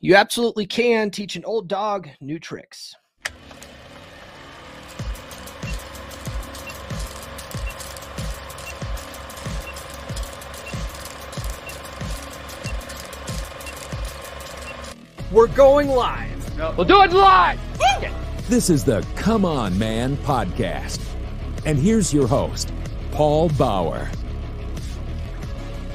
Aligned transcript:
You 0.00 0.14
absolutely 0.14 0.64
can 0.64 1.10
teach 1.10 1.34
an 1.34 1.44
old 1.44 1.66
dog 1.66 2.08
new 2.20 2.38
tricks. 2.38 2.94
We're 15.32 15.48
going 15.48 15.88
live. 15.88 16.58
We'll 16.76 16.86
do 16.86 17.02
it 17.02 17.12
live. 17.12 17.58
This 18.48 18.70
is 18.70 18.84
the 18.84 19.04
Come 19.16 19.44
On 19.44 19.76
Man 19.76 20.16
podcast. 20.18 21.00
And 21.66 21.76
here's 21.76 22.14
your 22.14 22.28
host, 22.28 22.72
Paul 23.10 23.48
Bauer. 23.48 24.08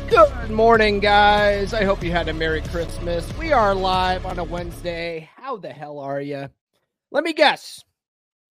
Good 0.09 0.51
morning, 0.51 0.99
guys. 0.99 1.73
I 1.73 1.83
hope 1.83 2.03
you 2.03 2.11
had 2.11 2.29
a 2.29 2.33
Merry 2.33 2.61
Christmas. 2.61 3.31
We 3.37 3.51
are 3.51 3.73
live 3.73 4.25
on 4.25 4.37
a 4.37 4.43
Wednesday. 4.43 5.29
How 5.35 5.57
the 5.57 5.69
hell 5.69 5.99
are 5.99 6.21
you? 6.21 6.49
Let 7.11 7.23
me 7.23 7.33
guess. 7.33 7.83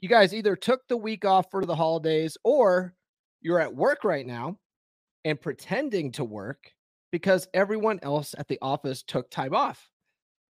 You 0.00 0.08
guys 0.08 0.34
either 0.34 0.56
took 0.56 0.86
the 0.88 0.96
week 0.96 1.24
off 1.24 1.50
for 1.50 1.64
the 1.64 1.76
holidays 1.76 2.36
or 2.42 2.94
you're 3.40 3.60
at 3.60 3.74
work 3.74 4.02
right 4.04 4.26
now 4.26 4.58
and 5.24 5.40
pretending 5.40 6.12
to 6.12 6.24
work 6.24 6.72
because 7.12 7.46
everyone 7.54 8.00
else 8.02 8.34
at 8.36 8.48
the 8.48 8.58
office 8.60 9.02
took 9.02 9.30
time 9.30 9.54
off. 9.54 9.90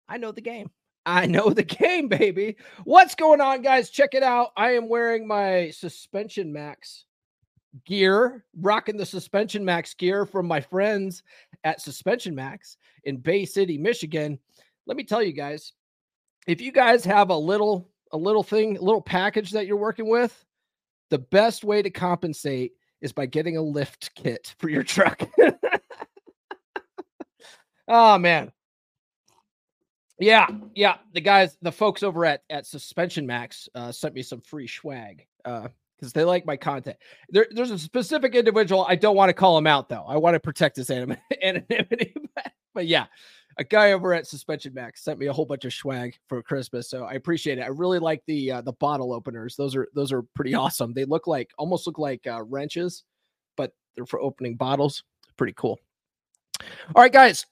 I 0.09 0.19
know 0.19 0.33
the 0.33 0.43
game. 0.43 0.71
I 1.07 1.27
know 1.27 1.51
the 1.51 1.63
game, 1.65 2.09
baby. 2.09 2.57
What's 2.85 3.15
going 3.15 3.41
on, 3.41 3.63
guys? 3.63 3.89
Check 3.91 4.11
it 4.13 4.23
out. 4.23 4.51
I 4.57 4.73
am 4.73 4.89
wearing 4.89 5.27
my 5.27 5.71
Suspension 5.71 6.53
Max 6.53 7.07
gear, 7.85 8.45
rocking 8.57 8.97
the 8.97 9.07
Suspension 9.07 9.65
Max 9.65 9.95
gear 9.95 10.27
from 10.27 10.47
my 10.47 10.61
friends 10.61 11.23
at 11.65 11.81
Suspension 11.81 12.35
Max 12.35 12.77
in 13.05 13.19
Bay 13.19 13.45
City, 13.45 13.79
Michigan. 13.79 14.39
Let 14.87 14.97
me 14.97 15.05
tell 15.05 15.23
you 15.23 15.33
guys, 15.33 15.73
if 16.47 16.61
you 16.61 16.73
guys 16.73 17.05
have 17.05 17.31
a 17.31 17.37
little 17.37 17.91
a 18.13 18.17
little 18.17 18.43
thing, 18.43 18.79
a 18.79 18.81
little 18.81 19.03
package 19.03 19.51
that 19.51 19.67
you're 19.67 19.77
working 19.77 20.09
with, 20.09 20.45
the 21.11 21.19
best 21.19 21.63
way 21.63 21.83
to 21.83 21.91
compensate 21.91 22.73
is 23.01 23.13
by 23.13 23.27
getting 23.27 23.57
a 23.57 23.63
lift 23.63 24.15
kit 24.15 24.55
for 24.59 24.69
your 24.69 24.83
truck. 24.85 25.23
oh 27.87 28.19
man, 28.19 28.51
yeah, 30.19 30.49
yeah. 30.75 30.97
The 31.13 31.21
guys, 31.21 31.57
the 31.63 31.73
folks 31.73 32.03
over 32.03 32.25
at 32.25 32.43
at 32.51 32.67
Suspension 32.67 33.27
Max 33.27 33.69
uh, 33.75 33.93
sent 33.93 34.15
me 34.15 34.23
some 34.23 34.41
free 34.41 34.67
swag 34.67 35.27
because 35.99 36.13
they 36.13 36.25
like 36.25 36.47
my 36.47 36.57
content. 36.57 36.97
There, 37.29 37.47
there's 37.51 37.71
a 37.71 37.79
specific 37.79 38.35
individual 38.35 38.87
I 38.89 38.95
don't 38.95 39.17
want 39.17 39.31
to 39.31 39.35
call 39.35 39.59
him 39.59 39.67
out 39.67 39.89
though. 39.89 40.05
I 40.07 40.17
want 40.17 40.35
to 40.35 40.41
protect 40.41 40.77
his 40.77 40.91
anim- 40.91 41.17
anonymity. 41.43 42.15
but, 42.35 42.53
but 42.75 42.87
yeah, 42.87 43.07
a 43.59 43.65
guy 43.65 43.93
over 43.93 44.15
at 44.15 44.27
Suspension 44.27 44.73
Max 44.73 45.03
sent 45.03 45.19
me 45.19 45.27
a 45.27 45.33
whole 45.33 45.45
bunch 45.45 45.65
of 45.65 45.75
swag 45.75 46.15
for 46.29 46.43
Christmas, 46.43 46.89
so 46.89 47.05
I 47.05 47.15
appreciate 47.15 47.59
it. 47.59 47.63
I 47.63 47.69
really 47.69 47.99
like 47.99 48.23
the 48.27 48.53
uh, 48.53 48.61
the 48.61 48.73
bottle 48.75 49.13
openers. 49.13 49.57
Those 49.57 49.75
are 49.75 49.89
those 49.95 50.13
are 50.13 50.23
pretty 50.35 50.55
awesome. 50.55 50.93
They 50.95 51.05
look 51.05 51.27
like 51.27 51.51
almost 51.59 51.87
look 51.87 51.99
like 51.99 52.27
uh, 52.27 52.43
wrenches, 52.45 53.03
but 53.57 53.73
they're 53.97 54.07
for 54.07 54.21
opening 54.21 54.55
bottles. 54.55 55.03
Pretty 55.37 55.55
cool. 55.57 55.79
All 56.95 57.03
right, 57.03 57.13
guys. 57.13 57.47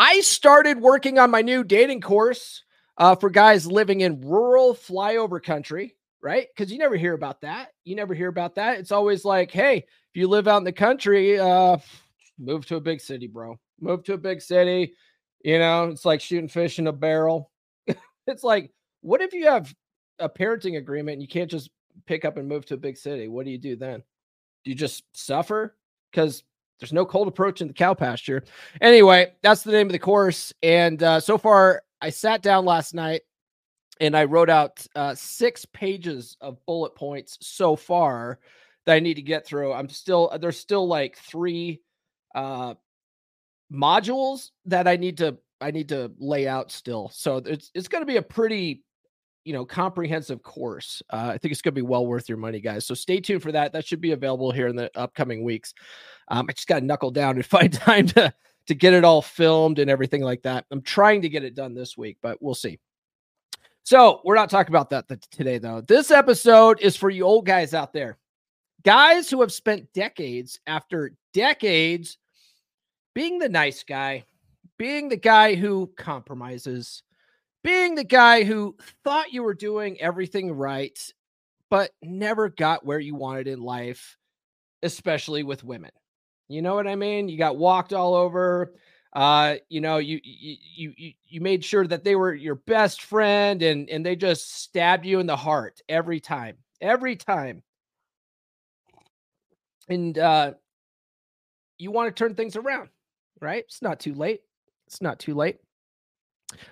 I 0.00 0.20
started 0.20 0.80
working 0.80 1.18
on 1.18 1.32
my 1.32 1.42
new 1.42 1.64
dating 1.64 2.02
course 2.02 2.62
uh, 2.98 3.16
for 3.16 3.30
guys 3.30 3.66
living 3.66 4.00
in 4.00 4.20
rural 4.20 4.72
flyover 4.72 5.42
country, 5.42 5.96
right? 6.22 6.46
Because 6.54 6.72
you 6.72 6.78
never 6.78 6.96
hear 6.96 7.14
about 7.14 7.40
that. 7.42 7.68
You 7.84 7.96
never 7.96 8.14
hear 8.14 8.28
about 8.28 8.54
that. 8.56 8.78
It's 8.78 8.92
always 8.92 9.24
like, 9.24 9.50
hey, 9.50 9.78
if 9.78 10.16
you 10.16 10.28
live 10.28 10.48
out 10.48 10.58
in 10.58 10.64
the 10.64 10.72
country, 10.72 11.38
uh, 11.38 11.78
move 12.38 12.66
to 12.66 12.76
a 12.76 12.80
big 12.80 13.00
city, 13.00 13.26
bro. 13.26 13.58
Move 13.80 14.04
to 14.04 14.14
a 14.14 14.18
big 14.18 14.40
city. 14.40 14.94
You 15.44 15.58
know, 15.58 15.84
it's 15.84 16.04
like 16.04 16.20
shooting 16.20 16.48
fish 16.48 16.78
in 16.78 16.88
a 16.88 16.92
barrel. 16.92 17.50
it's 18.26 18.42
like, 18.42 18.72
what 19.02 19.20
if 19.20 19.32
you 19.32 19.46
have 19.46 19.72
a 20.18 20.28
parenting 20.28 20.76
agreement 20.76 21.14
and 21.14 21.22
you 21.22 21.28
can't 21.28 21.50
just 21.50 21.70
pick 22.06 22.24
up 22.24 22.36
and 22.36 22.48
move 22.48 22.66
to 22.66 22.74
a 22.74 22.78
big 22.78 22.96
city? 22.96 23.28
What 23.28 23.44
do 23.44 23.52
you 23.52 23.58
do 23.58 23.76
then? 23.76 24.02
Do 24.64 24.70
you 24.70 24.74
just 24.74 25.04
suffer? 25.12 25.76
Because 26.10 26.42
there's 26.80 26.92
no 26.92 27.06
cold 27.06 27.28
approach 27.28 27.60
in 27.60 27.68
the 27.68 27.74
cow 27.74 27.94
pasture. 27.94 28.44
Anyway, 28.80 29.32
that's 29.42 29.62
the 29.62 29.72
name 29.72 29.86
of 29.86 29.92
the 29.92 29.98
course. 29.98 30.52
And 30.62 31.02
uh, 31.02 31.20
so 31.20 31.38
far, 31.38 31.82
I 32.00 32.10
sat 32.10 32.42
down 32.42 32.64
last 32.64 32.94
night 32.94 33.22
and 34.00 34.16
I 34.16 34.24
wrote 34.24 34.50
out 34.50 34.86
uh, 34.94 35.14
six 35.14 35.64
pages 35.66 36.36
of 36.40 36.64
bullet 36.66 36.94
points 36.94 37.38
so 37.40 37.76
far 37.76 38.38
that 38.86 38.94
I 38.94 39.00
need 39.00 39.14
to 39.14 39.22
get 39.22 39.46
through. 39.46 39.72
I'm 39.72 39.88
still 39.88 40.36
there's 40.40 40.58
still 40.58 40.86
like 40.86 41.16
three 41.16 41.82
uh, 42.34 42.74
modules 43.72 44.50
that 44.66 44.88
I 44.88 44.96
need 44.96 45.18
to 45.18 45.36
I 45.60 45.70
need 45.70 45.88
to 45.90 46.12
lay 46.18 46.46
out 46.46 46.70
still. 46.70 47.10
So 47.12 47.38
it's 47.38 47.70
it's 47.74 47.88
going 47.88 48.02
to 48.02 48.06
be 48.06 48.16
a 48.16 48.22
pretty 48.22 48.84
you 49.44 49.52
know 49.52 49.64
comprehensive 49.64 50.42
course. 50.42 51.02
Uh, 51.10 51.32
I 51.34 51.38
think 51.38 51.52
it's 51.52 51.62
going 51.62 51.74
to 51.74 51.80
be 51.80 51.86
well 51.86 52.06
worth 52.06 52.28
your 52.28 52.38
money, 52.38 52.60
guys. 52.60 52.86
So 52.86 52.94
stay 52.94 53.20
tuned 53.20 53.42
for 53.42 53.52
that. 53.52 53.72
That 53.72 53.86
should 53.86 54.00
be 54.00 54.12
available 54.12 54.52
here 54.52 54.68
in 54.68 54.76
the 54.76 54.90
upcoming 54.94 55.42
weeks. 55.42 55.74
Um, 56.28 56.46
I 56.48 56.52
just 56.52 56.68
got 56.68 56.80
to 56.80 56.84
knuckle 56.84 57.10
down 57.10 57.36
and 57.36 57.46
find 57.46 57.72
time 57.72 58.06
to 58.08 58.32
to 58.66 58.74
get 58.74 58.92
it 58.92 59.04
all 59.04 59.22
filmed 59.22 59.78
and 59.78 59.90
everything 59.90 60.22
like 60.22 60.42
that. 60.42 60.66
I'm 60.70 60.82
trying 60.82 61.22
to 61.22 61.28
get 61.28 61.42
it 61.42 61.54
done 61.54 61.74
this 61.74 61.96
week, 61.96 62.18
but 62.22 62.40
we'll 62.40 62.54
see. 62.54 62.78
So 63.88 64.20
we're 64.22 64.34
not 64.34 64.50
talking 64.50 64.70
about 64.70 64.90
that 64.90 65.08
today, 65.30 65.56
though. 65.56 65.80
This 65.80 66.10
episode 66.10 66.78
is 66.82 66.94
for 66.94 67.08
you 67.08 67.24
old 67.24 67.46
guys 67.46 67.72
out 67.72 67.94
there, 67.94 68.18
guys 68.84 69.30
who 69.30 69.40
have 69.40 69.50
spent 69.50 69.94
decades 69.94 70.60
after 70.66 71.12
decades 71.32 72.18
being 73.14 73.38
the 73.38 73.48
nice 73.48 73.84
guy, 73.84 74.26
being 74.76 75.08
the 75.08 75.16
guy 75.16 75.54
who 75.54 75.90
compromises, 75.96 77.02
being 77.64 77.94
the 77.94 78.04
guy 78.04 78.44
who 78.44 78.76
thought 79.04 79.32
you 79.32 79.42
were 79.42 79.54
doing 79.54 79.98
everything 80.02 80.52
right, 80.52 80.98
but 81.70 81.90
never 82.02 82.50
got 82.50 82.84
where 82.84 83.00
you 83.00 83.14
wanted 83.14 83.48
in 83.48 83.62
life, 83.62 84.18
especially 84.82 85.44
with 85.44 85.64
women. 85.64 85.92
You 86.46 86.60
know 86.60 86.74
what 86.74 86.86
I 86.86 86.94
mean? 86.94 87.30
You 87.30 87.38
got 87.38 87.56
walked 87.56 87.94
all 87.94 88.12
over. 88.12 88.74
Uh, 89.12 89.56
you 89.68 89.80
know, 89.80 89.98
you 89.98 90.20
you 90.22 90.92
you 90.96 91.12
you 91.26 91.40
made 91.40 91.64
sure 91.64 91.86
that 91.86 92.04
they 92.04 92.14
were 92.14 92.34
your 92.34 92.56
best 92.56 93.02
friend 93.02 93.62
and 93.62 93.88
and 93.88 94.04
they 94.04 94.14
just 94.14 94.62
stabbed 94.62 95.06
you 95.06 95.18
in 95.18 95.26
the 95.26 95.36
heart 95.36 95.80
every 95.88 96.20
time. 96.20 96.56
Every 96.80 97.16
time. 97.16 97.62
And 99.88 100.18
uh 100.18 100.52
you 101.78 101.90
want 101.90 102.14
to 102.14 102.18
turn 102.18 102.34
things 102.34 102.56
around, 102.56 102.90
right? 103.40 103.64
It's 103.64 103.82
not 103.82 104.00
too 104.00 104.14
late. 104.14 104.40
It's 104.86 105.00
not 105.00 105.18
too 105.18 105.34
late. 105.34 105.58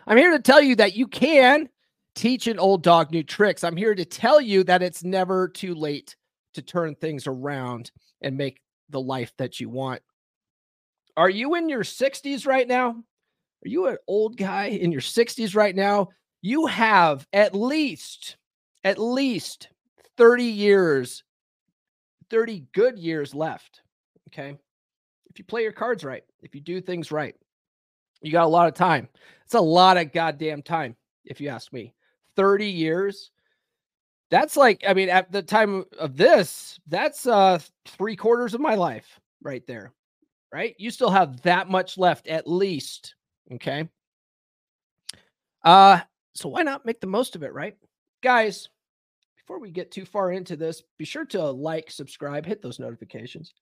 I'm 0.06 0.16
here 0.16 0.32
to 0.32 0.41
tell 0.41 0.60
you 0.60 0.75
that 0.76 0.96
you 0.96 1.06
can 1.06 1.69
teach 2.14 2.46
an 2.46 2.58
old 2.58 2.82
dog 2.82 3.12
new 3.12 3.22
tricks. 3.22 3.62
I'm 3.62 3.76
here 3.76 3.94
to 3.94 4.04
tell 4.04 4.41
you 4.41 4.64
that 4.64 4.82
it's 4.82 5.04
never 5.04 5.48
too 5.48 5.75
late 5.75 6.16
to 6.54 6.62
turn 6.62 6.94
things 6.94 7.26
around 7.26 7.91
and 8.20 8.36
make 8.36 8.60
the 8.91 9.00
life 9.00 9.32
that 9.38 9.60
you 9.60 9.69
want. 9.69 10.02
Are 11.16 11.31
you 11.31 11.54
in 11.54 11.69
your 11.69 11.82
60s 11.82 12.47
right 12.47 12.69
now? 12.69 12.91
Are 12.91 13.69
you 13.69 13.87
an 13.87 13.97
old 14.06 14.37
guy 14.37 14.66
in 14.66 14.93
your 14.93 15.00
60s 15.00 15.54
right 15.54 15.75
now? 15.75 16.09
You 16.43 16.67
have 16.67 17.26
at 17.32 17.55
least, 17.55 18.37
at 18.85 18.99
least 18.99 19.69
30 20.17 20.44
years, 20.44 21.25
30 22.31 22.67
good 22.73 22.99
years 22.99 23.35
left. 23.35 23.82
Okay. 24.29 24.56
If 25.31 25.38
you 25.38 25.44
play 25.44 25.62
your 25.62 25.73
cards 25.73 26.05
right, 26.05 26.25
if 26.43 26.55
you 26.55 26.61
do 26.61 26.81
things 26.81 27.11
right, 27.11 27.35
you 28.23 28.32
got 28.32 28.44
a 28.44 28.49
lot 28.49 28.69
of 28.69 28.75
time. 28.75 29.08
It's 29.44 29.55
a 29.55 29.61
lot 29.61 29.96
of 29.96 30.12
goddamn 30.12 30.62
time, 30.62 30.96
if 31.25 31.40
you 31.40 31.49
ask 31.49 31.73
me. 31.73 31.94
30 32.37 32.67
years 32.67 33.31
that's 34.31 34.56
like 34.56 34.82
i 34.87 34.94
mean 34.94 35.08
at 35.08 35.31
the 35.32 35.43
time 35.43 35.85
of 35.99 36.17
this 36.17 36.79
that's 36.88 37.26
uh 37.26 37.58
three 37.87 38.17
quarters 38.17 38.55
of 38.55 38.61
my 38.61 38.75
life 38.75 39.20
right 39.43 39.67
there 39.67 39.93
right? 40.56 40.75
You 40.79 40.91
still 40.91 41.11
have 41.11 41.43
that 41.43 41.69
much 41.69 41.99
left 41.99 42.29
at 42.29 42.49
least 42.49 43.14
okay? 43.53 43.91
Uh 45.62 46.00
so 46.35 46.49
why 46.49 46.62
not 46.62 46.87
make 46.87 47.00
the 47.00 47.06
most 47.06 47.37
of 47.37 47.43
it 47.43 47.53
right? 47.53 47.76
Guys 48.23 48.70
before 49.37 49.61
we 49.61 49.70
get 49.70 49.91
too 49.91 50.06
far 50.06 50.32
into 50.32 50.56
this 50.56 50.82
be 50.97 51.05
sure 51.05 51.26
to 51.26 51.43
like 51.50 51.91
subscribe 51.91 52.47
hit 52.47 52.62
those 52.62 52.79
notifications. 52.79 53.53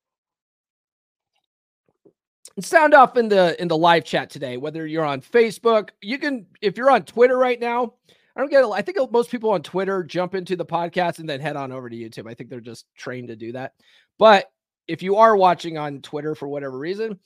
And 2.54 2.64
sound 2.64 2.94
off 2.94 3.16
in 3.16 3.28
the 3.28 3.60
in 3.60 3.66
the 3.66 3.76
live 3.76 4.04
chat 4.04 4.30
today 4.30 4.56
whether 4.56 4.86
you're 4.86 5.04
on 5.04 5.20
facebook. 5.20 5.88
You 6.00 6.18
can 6.18 6.46
if 6.62 6.78
you're 6.78 6.92
on 6.92 7.02
twitter 7.02 7.36
right 7.36 7.58
now 7.58 7.94
i 8.36 8.40
don't 8.40 8.50
get 8.52 8.64
i 8.66 8.82
think 8.82 8.98
most 9.10 9.32
people 9.32 9.50
on 9.50 9.62
twitter 9.62 10.04
jump 10.04 10.36
into 10.36 10.54
the 10.54 10.64
podcast 10.64 11.18
and 11.18 11.28
then 11.28 11.40
head 11.40 11.56
on 11.56 11.72
over 11.72 11.90
to 11.90 11.96
youtube. 11.96 12.30
I 12.30 12.34
think 12.34 12.50
they're 12.50 12.60
just 12.60 12.86
trained 12.94 13.28
to 13.28 13.36
do 13.36 13.50
that. 13.50 13.72
But 14.16 14.48
if 14.88 15.02
you 15.02 15.16
are 15.16 15.36
watching 15.36 15.78
on 15.78 16.00
twitter 16.00 16.34
for 16.34 16.48
whatever 16.48 16.78
reason 16.78 17.18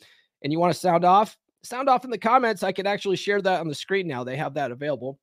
and 0.42 0.52
you 0.52 0.58
want 0.58 0.72
to 0.72 0.78
sound 0.78 1.04
off 1.04 1.36
sound 1.62 1.88
off 1.88 2.04
in 2.04 2.10
the 2.10 2.18
comments 2.18 2.62
i 2.62 2.72
can 2.72 2.86
actually 2.86 3.16
share 3.16 3.42
that 3.42 3.60
on 3.60 3.68
the 3.68 3.74
screen 3.74 4.06
now 4.06 4.24
they 4.24 4.36
have 4.36 4.54
that 4.54 4.70
available 4.70 5.18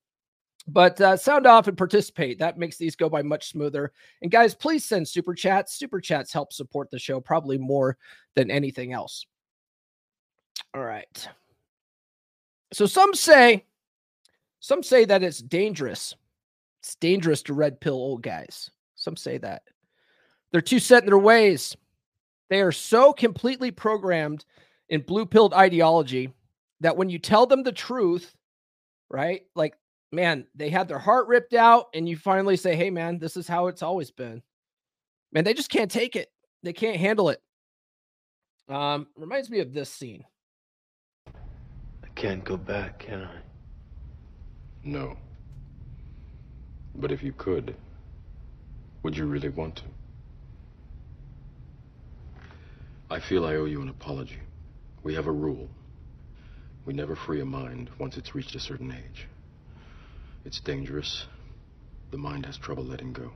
but 0.68 1.00
uh, 1.00 1.16
sound 1.16 1.46
off 1.46 1.68
and 1.68 1.78
participate. 1.78 2.40
That 2.40 2.58
makes 2.58 2.78
these 2.78 2.96
go 2.96 3.08
by 3.08 3.22
much 3.22 3.50
smoother. 3.50 3.92
And 4.22 4.32
guys, 4.32 4.56
please 4.56 4.84
send 4.84 5.08
super 5.08 5.36
chats. 5.36 5.78
Super 5.78 6.02
chats 6.02 6.34
help 6.34 6.52
support 6.52 6.90
the 6.90 6.98
show 6.98 7.20
probably 7.20 7.58
more 7.58 7.98
than 8.36 8.50
anything 8.50 8.92
else. 8.92 9.26
All 10.74 10.84
right. 10.84 11.28
So 12.74 12.86
some 12.88 13.14
say, 13.14 13.66
some 14.60 14.82
say 14.82 15.06
that 15.06 15.24
it's 15.24 15.40
dangerous. 15.40 16.16
It's 16.82 16.96
dangerous 16.96 17.44
to 17.44 17.54
red 17.54 17.80
pill 17.80 17.94
old 17.94 18.24
guys. 18.24 18.70
Some 18.96 19.16
say 19.16 19.38
that. 19.38 19.62
They're 20.52 20.62
too 20.62 20.80
set 20.80 21.04
in 21.04 21.10
their 21.10 21.20
ways. 21.20 21.78
They 22.50 22.62
are 22.62 22.72
so 22.72 23.14
completely 23.14 23.72
programmed 23.72 24.46
in 24.90 25.02
blue 25.02 25.26
pilled 25.26 25.54
ideology 25.54 26.34
that 26.82 26.98
when 26.98 27.10
you 27.10 27.20
tell 27.20 27.46
them 27.46 27.64
the 27.64 27.72
truth, 27.72 28.36
right? 29.10 29.42
Like 29.56 29.76
man, 30.16 30.48
they 30.56 30.70
had 30.70 30.88
their 30.88 30.98
heart 30.98 31.28
ripped 31.28 31.54
out, 31.54 31.88
and 31.94 32.08
you 32.10 32.18
finally 32.18 32.58
say, 32.58 32.76
Hey, 32.76 32.90
man, 32.90 33.20
this 33.20 33.38
is 33.38 33.48
how 33.48 33.68
it's 33.68 33.84
always 33.84 34.10
been. 34.10 34.42
Man, 35.32 35.44
they 35.44 35.54
just 35.54 35.70
can't 35.70 35.92
take 35.92 36.16
it. 36.16 36.32
They 36.64 36.74
can't 36.74 36.98
handle 36.98 37.30
it. 37.30 37.42
Um, 38.70 39.08
reminds 39.16 39.50
me 39.50 39.60
of 39.60 39.74
this 39.74 39.90
scene. 39.90 40.24
I 41.28 42.08
can't 42.16 42.44
go 42.44 42.58
back, 42.58 43.00
can 43.00 43.24
I? 43.24 43.38
No. 44.84 45.18
But 46.96 47.12
if 47.12 47.22
you 47.22 47.34
could, 47.34 47.76
would 49.04 49.16
you 49.16 49.26
really 49.26 49.50
want 49.50 49.76
to? 49.78 49.84
I 53.10 53.20
feel 53.20 53.46
I 53.46 53.56
owe 53.56 53.66
you 53.66 53.82
an 53.82 53.90
apology. 53.90 54.40
We 55.04 55.14
have 55.14 55.28
a 55.28 55.32
rule. 55.32 55.70
We 56.86 56.94
never 56.94 57.16
free 57.16 57.40
a 57.40 57.46
mind 57.46 57.92
once 58.00 58.18
it's 58.18 58.34
reached 58.34 58.56
a 58.56 58.60
certain 58.60 58.92
age. 58.92 59.28
It's 60.44 60.60
dangerous. 60.60 61.26
The 62.12 62.18
mind 62.18 62.46
has 62.48 62.58
trouble 62.58 62.84
letting 62.84 63.14
go. 63.14 63.32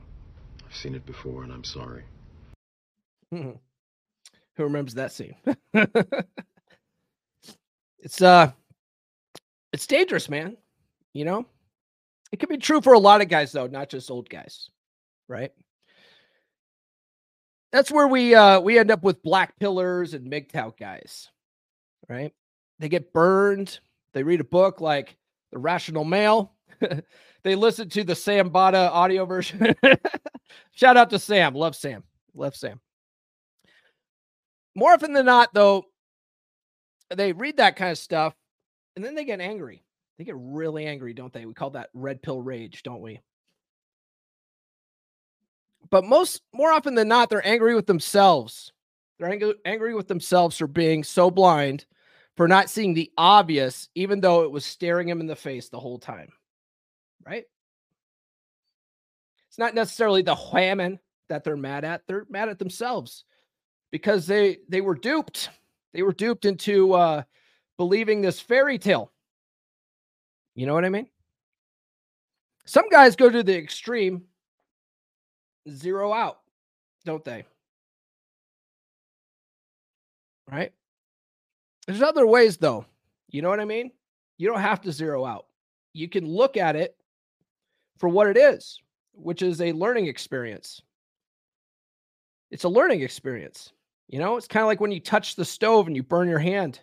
I've 0.66 0.74
seen 0.74 0.94
it 0.94 1.06
before, 1.06 1.44
and 1.44 1.52
I'm 1.52 1.64
sorry. 1.64 2.04
Who 3.30 4.64
remembers 4.64 4.94
that 4.94 5.12
scene? 5.12 5.36
it's 7.98 8.20
uh 8.20 8.50
it's 9.72 9.86
dangerous, 9.86 10.28
man. 10.28 10.56
You 11.12 11.24
know? 11.24 11.46
It 12.32 12.38
could 12.38 12.48
be 12.48 12.58
true 12.58 12.80
for 12.80 12.92
a 12.92 12.98
lot 12.98 13.20
of 13.20 13.28
guys 13.28 13.52
though, 13.52 13.68
not 13.68 13.88
just 13.88 14.10
old 14.10 14.28
guys. 14.28 14.68
Right? 15.28 15.52
That's 17.72 17.90
where 17.90 18.08
we 18.08 18.34
uh 18.34 18.60
we 18.60 18.78
end 18.78 18.90
up 18.90 19.02
with 19.02 19.22
black 19.22 19.58
pillars 19.58 20.14
and 20.14 20.30
MGTOW 20.30 20.78
guys. 20.78 21.28
Right? 22.08 22.32
They 22.78 22.88
get 22.88 23.12
burned. 23.12 23.80
They 24.12 24.22
read 24.22 24.40
a 24.40 24.44
book 24.44 24.80
like 24.80 25.16
The 25.52 25.58
Rational 25.58 26.04
Male 26.04 26.52
they 27.42 27.54
listen 27.54 27.88
to 27.90 28.04
the 28.04 28.14
Sam 28.14 28.50
Botta 28.50 28.90
audio 28.90 29.24
version. 29.24 29.74
Shout 30.72 30.96
out 30.96 31.10
to 31.10 31.18
Sam. 31.18 31.54
Love 31.54 31.76
Sam. 31.76 32.04
Love 32.34 32.56
Sam. 32.56 32.80
More 34.74 34.92
often 34.92 35.12
than 35.12 35.26
not, 35.26 35.52
though, 35.52 35.84
they 37.14 37.32
read 37.32 37.56
that 37.56 37.76
kind 37.76 37.90
of 37.90 37.98
stuff 37.98 38.34
and 38.96 39.04
then 39.04 39.14
they 39.14 39.24
get 39.24 39.40
angry. 39.40 39.84
They 40.18 40.24
get 40.24 40.36
really 40.38 40.86
angry, 40.86 41.12
don't 41.12 41.32
they? 41.32 41.46
We 41.46 41.54
call 41.54 41.70
that 41.70 41.90
red 41.94 42.22
pill 42.22 42.40
rage, 42.40 42.82
don't 42.82 43.00
we? 43.00 43.20
But 45.90 46.04
most 46.04 46.42
more 46.52 46.72
often 46.72 46.94
than 46.94 47.08
not, 47.08 47.30
they're 47.30 47.46
angry 47.46 47.74
with 47.74 47.86
themselves. 47.86 48.72
They're 49.18 49.30
angry, 49.30 49.54
angry 49.64 49.94
with 49.94 50.08
themselves 50.08 50.56
for 50.56 50.66
being 50.66 51.04
so 51.04 51.30
blind, 51.30 51.84
for 52.36 52.46
not 52.48 52.70
seeing 52.70 52.94
the 52.94 53.10
obvious, 53.18 53.88
even 53.94 54.20
though 54.20 54.42
it 54.42 54.50
was 54.50 54.64
staring 54.64 55.08
him 55.08 55.20
in 55.20 55.26
the 55.26 55.36
face 55.36 55.68
the 55.68 55.80
whole 55.80 55.98
time 55.98 56.30
right? 57.26 57.44
It's 59.48 59.58
not 59.58 59.74
necessarily 59.74 60.22
the 60.22 60.34
whammon 60.34 60.98
that 61.28 61.44
they're 61.44 61.56
mad 61.56 61.84
at. 61.84 62.02
They're 62.06 62.26
mad 62.28 62.48
at 62.48 62.58
themselves 62.58 63.24
because 63.90 64.26
they 64.26 64.58
they 64.68 64.80
were 64.80 64.94
duped. 64.94 65.50
They 65.92 66.02
were 66.02 66.12
duped 66.12 66.44
into 66.44 66.92
uh 66.92 67.22
believing 67.76 68.20
this 68.20 68.40
fairy 68.40 68.78
tale. 68.78 69.12
You 70.54 70.66
know 70.66 70.74
what 70.74 70.84
I 70.84 70.90
mean? 70.90 71.08
Some 72.66 72.88
guys 72.90 73.16
go 73.16 73.30
to 73.30 73.42
the 73.42 73.56
extreme, 73.56 74.22
zero 75.70 76.12
out, 76.12 76.40
don't 77.04 77.24
they? 77.24 77.44
Right? 80.50 80.72
There's 81.86 82.02
other 82.02 82.26
ways 82.26 82.56
though. 82.56 82.84
You 83.28 83.42
know 83.42 83.48
what 83.48 83.60
I 83.60 83.64
mean? 83.64 83.90
You 84.38 84.48
don't 84.48 84.60
have 84.60 84.80
to 84.82 84.92
zero 84.92 85.24
out. 85.24 85.46
You 85.92 86.08
can 86.08 86.26
look 86.26 86.56
at 86.56 86.76
it 86.76 86.96
for 87.98 88.08
what 88.08 88.26
it 88.26 88.36
is, 88.36 88.80
which 89.12 89.42
is 89.42 89.60
a 89.60 89.72
learning 89.72 90.06
experience. 90.06 90.82
It's 92.50 92.64
a 92.64 92.68
learning 92.68 93.02
experience. 93.02 93.72
You 94.08 94.18
know, 94.18 94.36
it's 94.36 94.48
kind 94.48 94.62
of 94.62 94.66
like 94.66 94.80
when 94.80 94.90
you 94.90 95.00
touch 95.00 95.36
the 95.36 95.44
stove 95.44 95.86
and 95.86 95.94
you 95.94 96.02
burn 96.02 96.28
your 96.28 96.38
hand. 96.38 96.80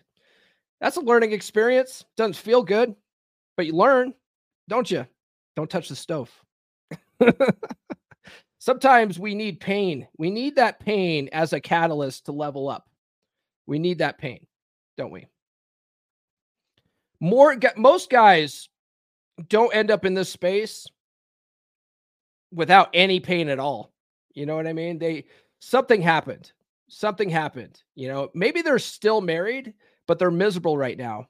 That's 0.80 0.96
a 0.96 1.00
learning 1.00 1.32
experience. 1.32 2.04
Doesn't 2.16 2.36
feel 2.36 2.62
good, 2.62 2.94
but 3.56 3.66
you 3.66 3.72
learn, 3.72 4.14
don't 4.68 4.90
you? 4.90 5.06
Don't 5.56 5.68
touch 5.68 5.88
the 5.88 5.96
stove. 5.96 6.30
Sometimes 8.58 9.18
we 9.18 9.34
need 9.34 9.60
pain. 9.60 10.08
We 10.18 10.30
need 10.30 10.56
that 10.56 10.80
pain 10.80 11.28
as 11.32 11.52
a 11.52 11.60
catalyst 11.60 12.26
to 12.26 12.32
level 12.32 12.68
up. 12.68 12.88
We 13.66 13.78
need 13.78 13.98
that 13.98 14.18
pain, 14.18 14.46
don't 14.96 15.12
we? 15.12 15.26
More 17.20 17.56
most 17.76 18.10
guys 18.10 18.68
don't 19.48 19.74
end 19.74 19.90
up 19.90 20.04
in 20.04 20.14
this 20.14 20.28
space 20.28 20.86
without 22.52 22.90
any 22.94 23.20
pain 23.20 23.48
at 23.48 23.58
all. 23.58 23.92
You 24.34 24.46
know 24.46 24.56
what 24.56 24.66
I 24.66 24.72
mean? 24.72 24.98
They 24.98 25.26
something 25.60 26.00
happened. 26.00 26.52
Something 26.88 27.28
happened. 27.28 27.82
You 27.94 28.08
know, 28.08 28.30
maybe 28.34 28.62
they're 28.62 28.78
still 28.78 29.20
married, 29.20 29.74
but 30.06 30.18
they're 30.18 30.30
miserable 30.30 30.78
right 30.78 30.96
now. 30.96 31.26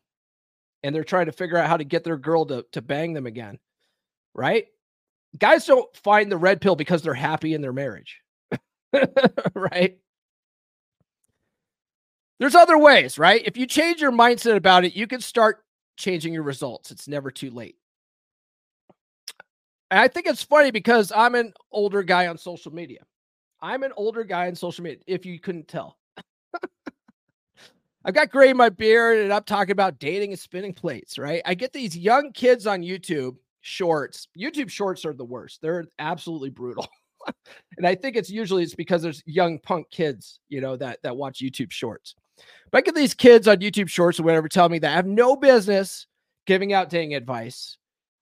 And 0.83 0.95
they're 0.95 1.05
trying 1.05 1.27
to 1.27 1.33
figure 1.33 1.59
out 1.59 1.69
how 1.69 1.77
to 1.77 1.85
get 1.85 2.05
their 2.05 2.17
girl 2.17 2.47
to, 2.47 2.65
to 2.73 2.81
bang 2.81 3.13
them 3.13 3.27
again. 3.27 3.59
Right? 4.35 4.67
Guys 5.37 5.67
don't 5.67 5.95
find 5.97 6.33
the 6.33 6.37
red 6.37 6.61
pill 6.61 6.77
because 6.77 7.03
they're 7.03 7.15
happy 7.15 7.55
in 7.55 7.61
their 7.61 7.73
marriage. 7.73 8.21
right? 9.55 9.99
There's 12.39 12.55
other 12.55 12.79
ways, 12.79 13.19
right? 13.19 13.43
If 13.45 13.57
you 13.57 13.67
change 13.67 14.01
your 14.01 14.13
mindset 14.13 14.57
about 14.57 14.85
it, 14.85 14.95
you 14.95 15.07
can 15.07 15.21
start 15.21 15.65
changing 15.97 16.33
your 16.33 16.45
results. 16.45 16.91
It's 16.91 17.09
never 17.09 17.31
too 17.31 17.51
late. 17.51 17.77
And 19.91 19.99
I 19.99 20.09
think 20.09 20.27
it's 20.27 20.43
funny 20.43 20.71
because 20.71 21.13
I'm 21.15 21.35
an 21.35 21.53
older 21.73 22.03
guy 22.03 22.29
on 22.29 22.39
social 22.39 22.73
media. 22.73 23.01
I'm 23.61 23.83
an 23.83 23.93
older 23.97 24.23
guy 24.23 24.47
on 24.47 24.55
social 24.55 24.85
media, 24.85 25.03
if 25.07 25.27
you 25.27 25.41
couldn't 25.41 25.67
tell. 25.67 25.99
I've 28.05 28.15
got 28.15 28.31
gray 28.31 28.51
in 28.51 28.57
my 28.57 28.69
beard 28.69 29.19
and 29.19 29.33
I'm 29.33 29.43
talking 29.43 29.73
about 29.73 29.99
dating 29.99 30.31
and 30.31 30.39
spinning 30.39 30.73
plates, 30.73 31.19
right? 31.19 31.43
I 31.45 31.55
get 31.55 31.73
these 31.73 31.97
young 31.97 32.33
kids 32.33 32.67
on 32.67 32.83
YouTube 32.83 33.37
shorts. 33.69 34.29
YouTube 34.39 34.71
shorts 34.71 35.05
are 35.05 35.13
the 35.13 35.25
worst. 35.25 35.61
They're 35.61 35.87
absolutely 35.99 36.51
brutal. 36.51 36.89
and 37.77 37.87
I 37.87 37.95
think 37.95 38.17
it's 38.17 38.31
usually 38.31 38.63
it's 38.63 38.75
because 38.75 39.03
there's 39.03 39.23
young 39.27 39.59
punk 39.59 39.91
kids, 39.91 40.41
you 40.49 40.61
know, 40.61 40.77
that 40.77 40.99
that 41.03 41.17
watch 41.17 41.41
YouTube 41.41 41.71
shorts. 41.71 42.15
But 42.71 42.79
I 42.79 42.81
get 42.83 42.95
these 42.95 43.15
kids 43.15 43.49
on 43.49 43.59
YouTube 43.59 43.89
shorts 43.89 44.19
or 44.21 44.23
whatever 44.23 44.49
tell 44.49 44.69
me 44.69 44.79
that 44.81 44.93
I 44.93 44.97
have 44.97 45.07
no 45.07 45.37
business 45.37 46.07
giving 46.47 46.73
out 46.73 46.89
dating 46.89 47.15
advice 47.15 47.77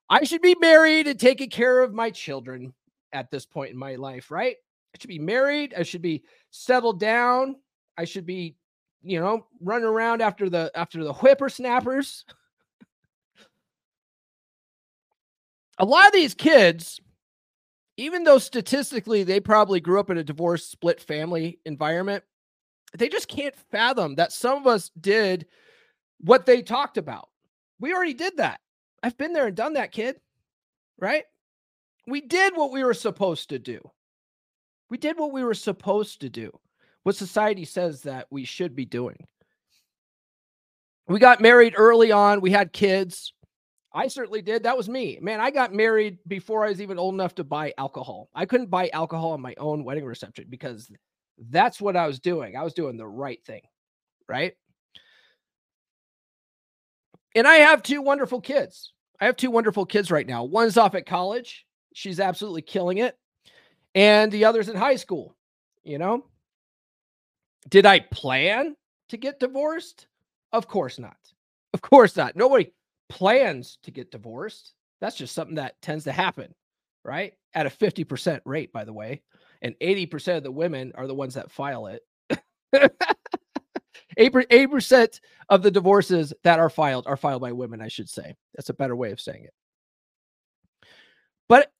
I 0.08 0.24
should 0.24 0.42
be 0.42 0.56
married 0.60 1.06
and 1.08 1.18
taking 1.18 1.50
care 1.50 1.80
of 1.80 1.92
my 1.92 2.10
children 2.10 2.72
at 3.12 3.30
this 3.30 3.44
point 3.44 3.72
in 3.72 3.78
my 3.78 3.96
life, 3.96 4.30
right? 4.30 4.56
I 4.94 4.98
should 4.98 5.08
be 5.08 5.18
married. 5.18 5.74
I 5.76 5.82
should 5.82 6.02
be 6.02 6.22
settled 6.50 7.00
down. 7.00 7.56
I 7.98 8.04
should 8.04 8.26
be, 8.26 8.56
you 9.02 9.20
know, 9.20 9.46
running 9.60 9.88
around 9.88 10.22
after 10.22 10.48
the 10.48 10.70
after 10.74 11.02
the 11.02 11.12
whippersnappers. 11.12 12.24
A 15.78 15.84
lot 15.84 16.06
of 16.06 16.12
these 16.12 16.34
kids, 16.34 17.00
even 17.96 18.24
though 18.24 18.38
statistically 18.38 19.22
they 19.22 19.40
probably 19.40 19.80
grew 19.80 20.00
up 20.00 20.10
in 20.10 20.18
a 20.18 20.24
divorced, 20.24 20.70
split 20.70 21.00
family 21.00 21.58
environment, 21.64 22.24
they 22.96 23.08
just 23.08 23.28
can't 23.28 23.54
fathom 23.70 24.14
that 24.14 24.32
some 24.32 24.58
of 24.58 24.66
us 24.66 24.90
did 25.00 25.46
what 26.20 26.46
they 26.46 26.62
talked 26.62 26.98
about. 26.98 27.28
We 27.78 27.92
already 27.92 28.14
did 28.14 28.38
that. 28.38 28.60
I've 29.02 29.18
been 29.18 29.32
there 29.32 29.46
and 29.46 29.56
done 29.56 29.74
that, 29.74 29.92
kid. 29.92 30.20
Right? 30.98 31.24
We 32.06 32.22
did 32.22 32.56
what 32.56 32.72
we 32.72 32.84
were 32.84 32.94
supposed 32.94 33.50
to 33.50 33.58
do. 33.58 33.80
We 34.88 34.96
did 34.96 35.18
what 35.18 35.32
we 35.32 35.44
were 35.44 35.54
supposed 35.54 36.20
to 36.20 36.30
do. 36.30 36.50
What 37.02 37.16
society 37.16 37.64
says 37.64 38.02
that 38.02 38.26
we 38.30 38.44
should 38.44 38.74
be 38.74 38.84
doing. 38.84 39.26
We 41.08 41.18
got 41.18 41.40
married 41.40 41.74
early 41.76 42.10
on. 42.12 42.40
We 42.40 42.50
had 42.50 42.72
kids. 42.72 43.32
I 43.96 44.08
certainly 44.08 44.42
did. 44.42 44.62
That 44.62 44.76
was 44.76 44.90
me. 44.90 45.18
Man, 45.22 45.40
I 45.40 45.50
got 45.50 45.72
married 45.72 46.18
before 46.28 46.66
I 46.66 46.68
was 46.68 46.82
even 46.82 46.98
old 46.98 47.14
enough 47.14 47.34
to 47.36 47.44
buy 47.44 47.72
alcohol. 47.78 48.28
I 48.34 48.44
couldn't 48.44 48.68
buy 48.68 48.90
alcohol 48.92 49.32
on 49.32 49.40
my 49.40 49.54
own 49.56 49.84
wedding 49.84 50.04
reception 50.04 50.44
because 50.50 50.90
that's 51.48 51.80
what 51.80 51.96
I 51.96 52.06
was 52.06 52.20
doing. 52.20 52.56
I 52.56 52.62
was 52.62 52.74
doing 52.74 52.98
the 52.98 53.06
right 53.06 53.42
thing, 53.46 53.62
right? 54.28 54.52
And 57.34 57.48
I 57.48 57.56
have 57.56 57.82
two 57.82 58.02
wonderful 58.02 58.42
kids. 58.42 58.92
I 59.18 59.24
have 59.24 59.36
two 59.36 59.50
wonderful 59.50 59.86
kids 59.86 60.10
right 60.10 60.26
now. 60.26 60.44
One's 60.44 60.76
off 60.76 60.94
at 60.94 61.06
college. 61.06 61.64
She's 61.94 62.20
absolutely 62.20 62.62
killing 62.62 62.98
it. 62.98 63.16
And 63.94 64.30
the 64.30 64.44
other's 64.44 64.68
in 64.68 64.76
high 64.76 64.96
school. 64.96 65.34
You 65.84 65.96
know, 65.96 66.26
did 67.70 67.86
I 67.86 68.00
plan 68.00 68.76
to 69.08 69.16
get 69.16 69.40
divorced? 69.40 70.06
Of 70.52 70.68
course 70.68 70.98
not. 70.98 71.16
Of 71.72 71.80
course 71.80 72.14
not. 72.14 72.36
Nobody 72.36 72.72
plans 73.08 73.78
to 73.84 73.90
get 73.90 74.10
divorced. 74.10 74.74
That's 75.00 75.16
just 75.16 75.34
something 75.34 75.56
that 75.56 75.80
tends 75.82 76.04
to 76.04 76.12
happen, 76.12 76.54
right? 77.04 77.34
At 77.54 77.66
a 77.66 77.70
50% 77.70 78.40
rate, 78.44 78.72
by 78.72 78.84
the 78.84 78.92
way. 78.92 79.22
And 79.62 79.74
80% 79.80 80.38
of 80.38 80.42
the 80.42 80.50
women 80.50 80.92
are 80.94 81.06
the 81.06 81.14
ones 81.14 81.34
that 81.34 81.50
file 81.50 81.86
it. 81.86 82.02
8% 84.18 85.20
of 85.48 85.62
the 85.62 85.70
divorces 85.70 86.32
that 86.44 86.58
are 86.58 86.70
filed 86.70 87.06
are 87.06 87.16
filed 87.16 87.42
by 87.42 87.52
women, 87.52 87.80
I 87.80 87.88
should 87.88 88.08
say. 88.08 88.34
That's 88.54 88.70
a 88.70 88.74
better 88.74 88.96
way 88.96 89.12
of 89.12 89.20
saying 89.20 89.44
it. 89.44 89.54
But 91.48 91.70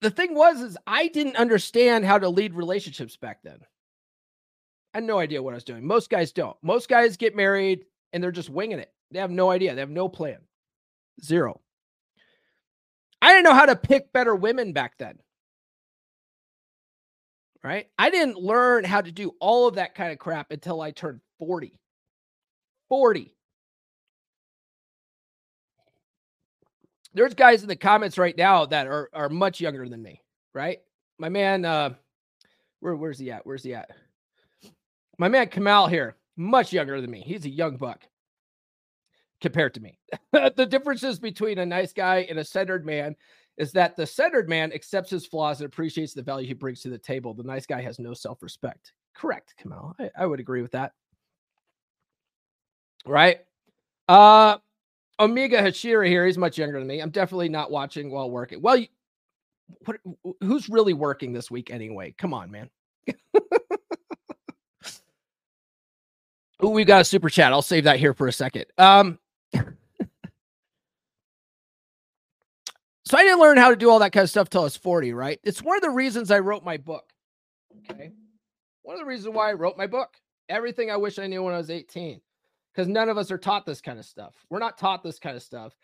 the 0.00 0.10
thing 0.10 0.34
was 0.34 0.60
is 0.60 0.76
I 0.86 1.08
didn't 1.08 1.36
understand 1.36 2.04
how 2.04 2.18
to 2.18 2.28
lead 2.28 2.54
relationships 2.54 3.16
back 3.16 3.38
then. 3.42 3.58
I 4.94 4.98
had 4.98 5.04
no 5.04 5.18
idea 5.18 5.42
what 5.42 5.54
I 5.54 5.56
was 5.56 5.64
doing. 5.64 5.86
Most 5.86 6.10
guys 6.10 6.32
don't. 6.32 6.56
Most 6.62 6.88
guys 6.88 7.16
get 7.16 7.36
married 7.36 7.84
and 8.12 8.22
they're 8.22 8.32
just 8.32 8.50
winging 8.50 8.78
it. 8.78 8.92
They 9.10 9.18
have 9.18 9.30
no 9.30 9.50
idea. 9.50 9.74
They 9.74 9.80
have 9.80 9.90
no 9.90 10.08
plan. 10.08 10.38
Zero. 11.22 11.60
I 13.22 13.30
didn't 13.32 13.44
know 13.44 13.54
how 13.54 13.66
to 13.66 13.76
pick 13.76 14.12
better 14.12 14.34
women 14.34 14.72
back 14.72 14.98
then. 14.98 15.18
Right? 17.62 17.88
I 17.98 18.08
didn't 18.10 18.38
learn 18.38 18.84
how 18.84 19.02
to 19.02 19.12
do 19.12 19.34
all 19.38 19.68
of 19.68 19.74
that 19.74 19.94
kind 19.94 20.12
of 20.12 20.18
crap 20.18 20.50
until 20.50 20.80
I 20.80 20.92
turned 20.92 21.20
40. 21.38 21.78
40. 22.88 23.34
There's 27.12 27.34
guys 27.34 27.62
in 27.62 27.68
the 27.68 27.76
comments 27.76 28.18
right 28.18 28.36
now 28.36 28.66
that 28.66 28.86
are 28.86 29.10
are 29.12 29.28
much 29.28 29.60
younger 29.60 29.88
than 29.88 30.00
me, 30.00 30.22
right? 30.54 30.78
My 31.18 31.28
man 31.28 31.64
uh 31.64 31.94
where 32.78 32.94
where's 32.94 33.18
he 33.18 33.30
at? 33.32 33.44
Where's 33.44 33.64
he 33.64 33.74
at? 33.74 33.90
My 35.18 35.28
man 35.28 35.48
Kamal 35.48 35.88
here, 35.88 36.16
much 36.40 36.72
younger 36.72 37.00
than 37.00 37.10
me. 37.10 37.20
He's 37.20 37.44
a 37.44 37.50
young 37.50 37.76
buck 37.76 38.08
compared 39.40 39.74
to 39.74 39.80
me. 39.80 39.98
the 40.32 40.66
differences 40.66 41.18
between 41.18 41.58
a 41.58 41.66
nice 41.66 41.92
guy 41.92 42.26
and 42.28 42.38
a 42.38 42.44
centered 42.44 42.86
man 42.86 43.14
is 43.58 43.72
that 43.72 43.94
the 43.94 44.06
centered 44.06 44.48
man 44.48 44.72
accepts 44.72 45.10
his 45.10 45.26
flaws 45.26 45.60
and 45.60 45.66
appreciates 45.66 46.14
the 46.14 46.22
value 46.22 46.46
he 46.48 46.54
brings 46.54 46.80
to 46.80 46.88
the 46.88 46.98
table. 46.98 47.34
The 47.34 47.42
nice 47.42 47.66
guy 47.66 47.82
has 47.82 47.98
no 47.98 48.14
self 48.14 48.42
respect. 48.42 48.92
Correct, 49.14 49.54
Kamal. 49.58 49.94
I, 50.00 50.10
I, 50.16 50.26
would 50.26 50.40
agree 50.40 50.62
with 50.62 50.72
that. 50.72 50.92
Right? 53.04 53.40
Uh, 54.08 54.58
Omega 55.18 55.60
Hashira 55.60 56.06
here. 56.06 56.24
He's 56.24 56.38
much 56.38 56.56
younger 56.56 56.78
than 56.78 56.88
me. 56.88 57.00
I'm 57.00 57.10
definitely 57.10 57.50
not 57.50 57.70
watching 57.70 58.10
while 58.10 58.30
working. 58.30 58.62
Well, 58.62 58.76
you, 58.76 58.86
what, 59.84 59.96
who's 60.40 60.70
really 60.70 60.94
working 60.94 61.32
this 61.32 61.50
week 61.50 61.70
anyway? 61.70 62.14
Come 62.16 62.32
on, 62.32 62.50
man. 62.50 62.70
Oh, 66.62 66.70
we 66.70 66.84
got 66.84 67.00
a 67.00 67.04
super 67.04 67.30
chat. 67.30 67.52
I'll 67.52 67.62
save 67.62 67.84
that 67.84 67.98
here 67.98 68.12
for 68.12 68.28
a 68.28 68.32
second. 68.32 68.66
Um, 68.76 69.18
so 73.04 73.16
I 73.16 73.22
didn't 73.22 73.40
learn 73.40 73.56
how 73.56 73.70
to 73.70 73.76
do 73.76 73.90
all 73.90 73.98
that 74.00 74.12
kind 74.12 74.24
of 74.24 74.30
stuff 74.30 74.50
till 74.50 74.60
I 74.60 74.64
was 74.64 74.76
40, 74.76 75.12
right? 75.14 75.40
It's 75.42 75.62
one 75.62 75.76
of 75.76 75.82
the 75.82 75.90
reasons 75.90 76.30
I 76.30 76.40
wrote 76.40 76.64
my 76.64 76.76
book. 76.76 77.04
Okay. 77.90 78.12
One 78.82 78.94
of 78.94 79.00
the 79.00 79.06
reasons 79.06 79.34
why 79.34 79.50
I 79.50 79.54
wrote 79.54 79.78
my 79.78 79.86
book. 79.86 80.16
Everything 80.48 80.90
I 80.90 80.96
wish 80.96 81.18
I 81.18 81.26
knew 81.26 81.42
when 81.42 81.54
I 81.54 81.58
was 81.58 81.70
18. 81.70 82.20
Because 82.74 82.88
none 82.88 83.08
of 83.08 83.18
us 83.18 83.30
are 83.30 83.38
taught 83.38 83.66
this 83.66 83.80
kind 83.80 83.98
of 83.98 84.04
stuff. 84.04 84.34
We're 84.48 84.58
not 84.58 84.78
taught 84.78 85.02
this 85.02 85.18
kind 85.18 85.36
of 85.36 85.42
stuff. 85.42 85.74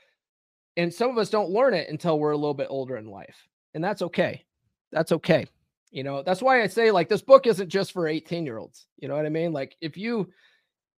And 0.77 0.93
some 0.93 1.11
of 1.11 1.19
us 1.19 1.31
don't 1.31 1.51
learn 1.51 1.75
it 1.75 1.89
until 1.89 2.19
we're 2.19 2.33
a 2.33 2.37
little 2.37 2.55
bit 2.55 2.69
older 2.71 2.97
in 2.97 3.07
life. 3.07 3.49
And 3.75 3.83
that's 3.83 4.03
okay. 4.03 4.45
That's 4.93 5.13
okay. 5.13 5.47
You 5.91 6.05
know, 6.05 6.23
that's 6.23 6.43
why 6.43 6.63
I 6.63 6.67
say 6.67 6.91
like 6.91 7.09
this 7.09 7.23
book 7.23 7.47
isn't 7.47 7.69
just 7.69 7.93
for 7.93 8.07
18 8.07 8.45
year 8.45 8.59
olds. 8.59 8.87
You 8.99 9.09
know 9.09 9.17
what 9.17 9.27
I 9.27 9.31
mean? 9.31 9.53
Like 9.53 9.77
if 9.81 9.97
you 9.97 10.31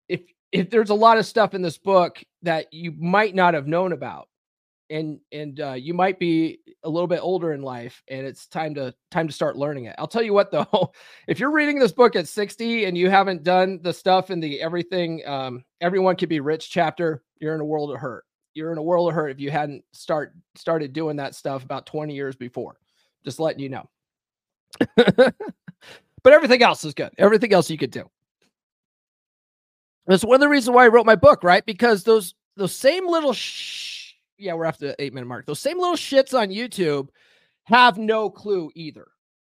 if 0.08 0.20
if 0.52 0.70
there's 0.70 0.90
a 0.90 0.94
lot 0.94 1.18
of 1.18 1.26
stuff 1.26 1.54
in 1.54 1.62
this 1.62 1.78
book 1.78 2.22
that 2.42 2.72
you 2.72 2.92
might 2.98 3.34
not 3.34 3.54
have 3.54 3.66
known 3.66 3.92
about 3.92 4.28
and 4.90 5.20
and 5.32 5.60
uh, 5.60 5.72
you 5.72 5.92
might 5.92 6.18
be 6.18 6.60
a 6.84 6.88
little 6.88 7.06
bit 7.06 7.20
older 7.20 7.52
in 7.52 7.60
life 7.60 8.02
and 8.08 8.26
it's 8.26 8.46
time 8.46 8.74
to 8.74 8.94
time 9.10 9.26
to 9.26 9.32
start 9.32 9.56
learning 9.56 9.84
it. 9.84 9.94
I'll 9.98 10.06
tell 10.06 10.22
you 10.22 10.32
what 10.32 10.50
though 10.52 10.92
if 11.26 11.38
you're 11.38 11.52
reading 11.52 11.78
this 11.78 11.92
book 11.92 12.16
at 12.16 12.28
60 12.28 12.86
and 12.86 12.96
you 12.96 13.10
haven't 13.10 13.42
done 13.42 13.80
the 13.82 13.92
stuff 13.92 14.30
in 14.30 14.40
the 14.40 14.60
everything 14.60 15.22
um, 15.26 15.64
everyone 15.80 16.16
could 16.16 16.28
be 16.28 16.40
rich 16.40 16.70
chapter 16.70 17.22
you're 17.40 17.54
in 17.54 17.60
a 17.60 17.64
world 17.64 17.92
of 17.92 18.00
hurt. 18.00 18.24
You're 18.54 18.72
in 18.72 18.78
a 18.78 18.82
world 18.82 19.08
of 19.08 19.14
hurt 19.14 19.30
if 19.30 19.40
you 19.40 19.50
hadn't 19.50 19.84
start 19.92 20.34
started 20.56 20.92
doing 20.92 21.16
that 21.16 21.34
stuff 21.34 21.64
about 21.64 21.86
20 21.86 22.14
years 22.14 22.34
before. 22.34 22.78
Just 23.24 23.40
letting 23.40 23.60
you 23.60 23.68
know. 23.68 23.88
But 26.24 26.32
everything 26.32 26.62
else 26.62 26.84
is 26.84 26.94
good. 26.94 27.12
Everything 27.16 27.52
else 27.52 27.70
you 27.70 27.78
could 27.78 27.92
do 27.92 28.10
that's 30.08 30.24
one 30.24 30.36
of 30.36 30.40
the 30.40 30.48
reasons 30.48 30.74
why 30.74 30.84
I 30.84 30.88
wrote 30.88 31.06
my 31.06 31.16
book, 31.16 31.44
right? 31.44 31.64
Because 31.64 32.02
those 32.02 32.34
those 32.56 32.74
same 32.74 33.06
little 33.06 33.32
sh- 33.32 34.14
yeah, 34.38 34.54
we're 34.54 34.64
after 34.64 34.88
the 34.88 35.02
eight 35.02 35.14
minute 35.14 35.26
mark. 35.26 35.46
Those 35.46 35.60
same 35.60 35.78
little 35.78 35.96
shits 35.96 36.36
on 36.36 36.48
YouTube 36.48 37.08
have 37.64 37.98
no 37.98 38.30
clue 38.30 38.70
either, 38.74 39.06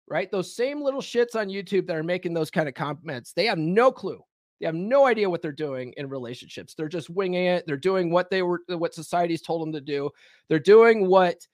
right? 0.07 0.29
Those 0.31 0.55
same 0.55 0.81
little 0.81 1.01
shits 1.01 1.35
on 1.35 1.47
YouTube 1.47 1.87
that 1.87 1.95
are 1.95 2.03
making 2.03 2.33
those 2.33 2.51
kind 2.51 2.67
of 2.67 2.75
comments, 2.75 3.33
they 3.33 3.45
have 3.45 3.57
no 3.57 3.91
clue. 3.91 4.21
They 4.59 4.67
have 4.67 4.75
no 4.75 5.05
idea 5.05 5.29
what 5.29 5.41
they're 5.41 5.51
doing 5.51 5.93
in 5.97 6.07
relationships. 6.07 6.73
They're 6.73 6.87
just 6.87 7.09
winging 7.09 7.47
it. 7.47 7.65
They're 7.67 7.75
doing 7.75 8.11
what 8.11 8.29
they 8.29 8.43
were, 8.43 8.61
what 8.69 8.93
society's 8.93 9.41
told 9.41 9.61
them 9.61 9.73
to 9.73 9.81
do. 9.81 10.09
They're 10.47 10.59
doing 10.59 11.07
what 11.07 11.45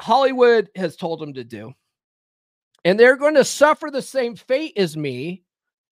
Hollywood 0.00 0.70
has 0.76 0.96
told 0.96 1.20
them 1.20 1.34
to 1.34 1.44
do. 1.44 1.72
And 2.84 2.98
they're 2.98 3.16
going 3.16 3.34
to 3.34 3.44
suffer 3.44 3.90
the 3.90 4.00
same 4.00 4.36
fate 4.36 4.74
as 4.78 4.96
me 4.96 5.42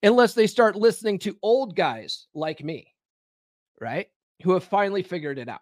unless 0.06 0.34
they 0.34 0.46
start 0.46 0.76
listening 0.76 1.18
to 1.20 1.36
old 1.42 1.76
guys 1.76 2.26
like 2.34 2.62
me, 2.62 2.94
right? 3.80 4.08
Who 4.42 4.52
have 4.52 4.64
finally 4.64 5.02
figured 5.02 5.38
it 5.38 5.48
out. 5.48 5.60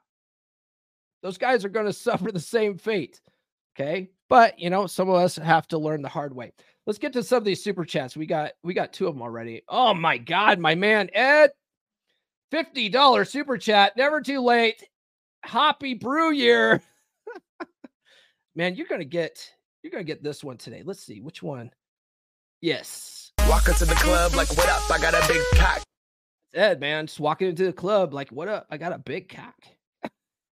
Those 1.23 1.39
guys 1.39 1.65
are 1.65 1.71
going 1.71 1.87
to 1.87 1.93
suffer 1.93 2.31
the 2.31 2.41
same 2.41 2.77
fate. 2.77 3.21
Okay. 3.75 4.11
But, 4.29 4.59
you 4.59 4.71
know, 4.71 4.87
some 4.87 5.09
of 5.09 5.17
us 5.17 5.37
have 5.37 5.67
to 5.69 5.79
learn 5.79 6.03
the 6.03 6.09
hard 6.09 6.35
way. 6.35 6.53
Let's 6.87 6.99
get 6.99 7.13
to 7.15 7.23
some 7.23 7.39
of 7.39 7.45
these 7.45 7.65
super 7.65 7.85
chats. 7.85 8.17
We 8.17 8.27
got 8.27 8.53
we 8.63 8.75
got 8.75 8.93
two 8.93 9.07
of 9.07 9.15
them 9.15 9.23
already. 9.23 9.63
Oh 9.69 9.95
my 9.95 10.19
god, 10.19 10.59
my 10.59 10.75
man 10.75 11.09
Ed. 11.15 11.51
$50 12.53 13.29
super 13.29 13.59
chat. 13.59 13.97
Never 13.97 14.21
too 14.21 14.41
late. 14.41 14.83
Happy 15.43 15.95
brew 15.95 16.31
year. 16.31 16.83
man, 18.55 18.77
you're 18.77 18.87
going 18.87 19.01
to 19.01 19.07
get 19.07 19.51
you're 19.83 19.91
going 19.91 20.05
to 20.05 20.07
get 20.07 20.23
this 20.23 20.45
one 20.45 20.57
today. 20.57 20.83
Let's 20.85 21.03
see 21.03 21.21
which 21.21 21.43
one. 21.43 21.71
Yes. 22.61 23.24
Walk 23.49 23.69
into 23.69 23.85
the 23.85 23.95
club 23.95 24.35
like, 24.35 24.49
what 24.57 24.69
up? 24.69 24.91
I 24.91 24.99
got 24.99 25.15
a 25.15 25.27
big 25.29 25.43
cock. 25.55 25.83
Ed, 26.55 26.81
man, 26.81 27.07
just 27.07 27.21
walking 27.21 27.49
into 27.49 27.65
the 27.65 27.73
club 27.73 28.15
like, 28.15 28.31
what 28.31 28.49
up? 28.49 28.67
I 28.71 28.79
got 28.79 28.93
a 28.93 28.99
big 28.99 29.29
cock. 29.29 29.55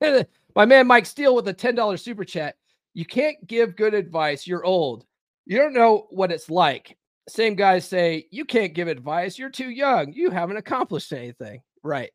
My 0.55 0.65
man 0.65 0.87
Mike 0.87 1.05
Steele 1.05 1.35
with 1.35 1.47
a 1.47 1.53
$10 1.53 1.99
super 1.99 2.25
chat. 2.25 2.55
You 2.93 3.05
can't 3.05 3.45
give 3.45 3.75
good 3.75 3.93
advice. 3.93 4.47
You're 4.47 4.65
old. 4.65 5.05
You 5.45 5.57
don't 5.57 5.73
know 5.73 6.07
what 6.09 6.31
it's 6.31 6.49
like. 6.49 6.97
Same 7.27 7.55
guys 7.55 7.87
say, 7.87 8.25
you 8.31 8.43
can't 8.43 8.73
give 8.73 8.87
advice. 8.87 9.37
You're 9.37 9.51
too 9.51 9.69
young. 9.69 10.13
You 10.13 10.31
haven't 10.31 10.57
accomplished 10.57 11.13
anything. 11.13 11.61
Right. 11.83 12.11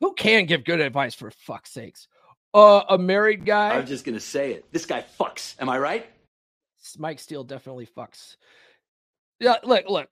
Who 0.00 0.14
can 0.14 0.46
give 0.46 0.64
good 0.64 0.80
advice 0.80 1.14
for 1.14 1.30
fuck's 1.30 1.70
sakes? 1.70 2.08
Uh, 2.52 2.82
a 2.88 2.98
married 2.98 3.46
guy. 3.46 3.76
I'm 3.76 3.86
just 3.86 4.04
going 4.04 4.16
to 4.16 4.20
say 4.20 4.52
it. 4.52 4.72
This 4.72 4.86
guy 4.86 5.04
fucks. 5.18 5.54
Am 5.60 5.68
I 5.68 5.78
right? 5.78 6.06
Mike 6.98 7.20
Steele 7.20 7.44
definitely 7.44 7.86
fucks. 7.86 8.36
Yeah, 9.40 9.56
look, 9.64 9.88
look. 9.88 10.08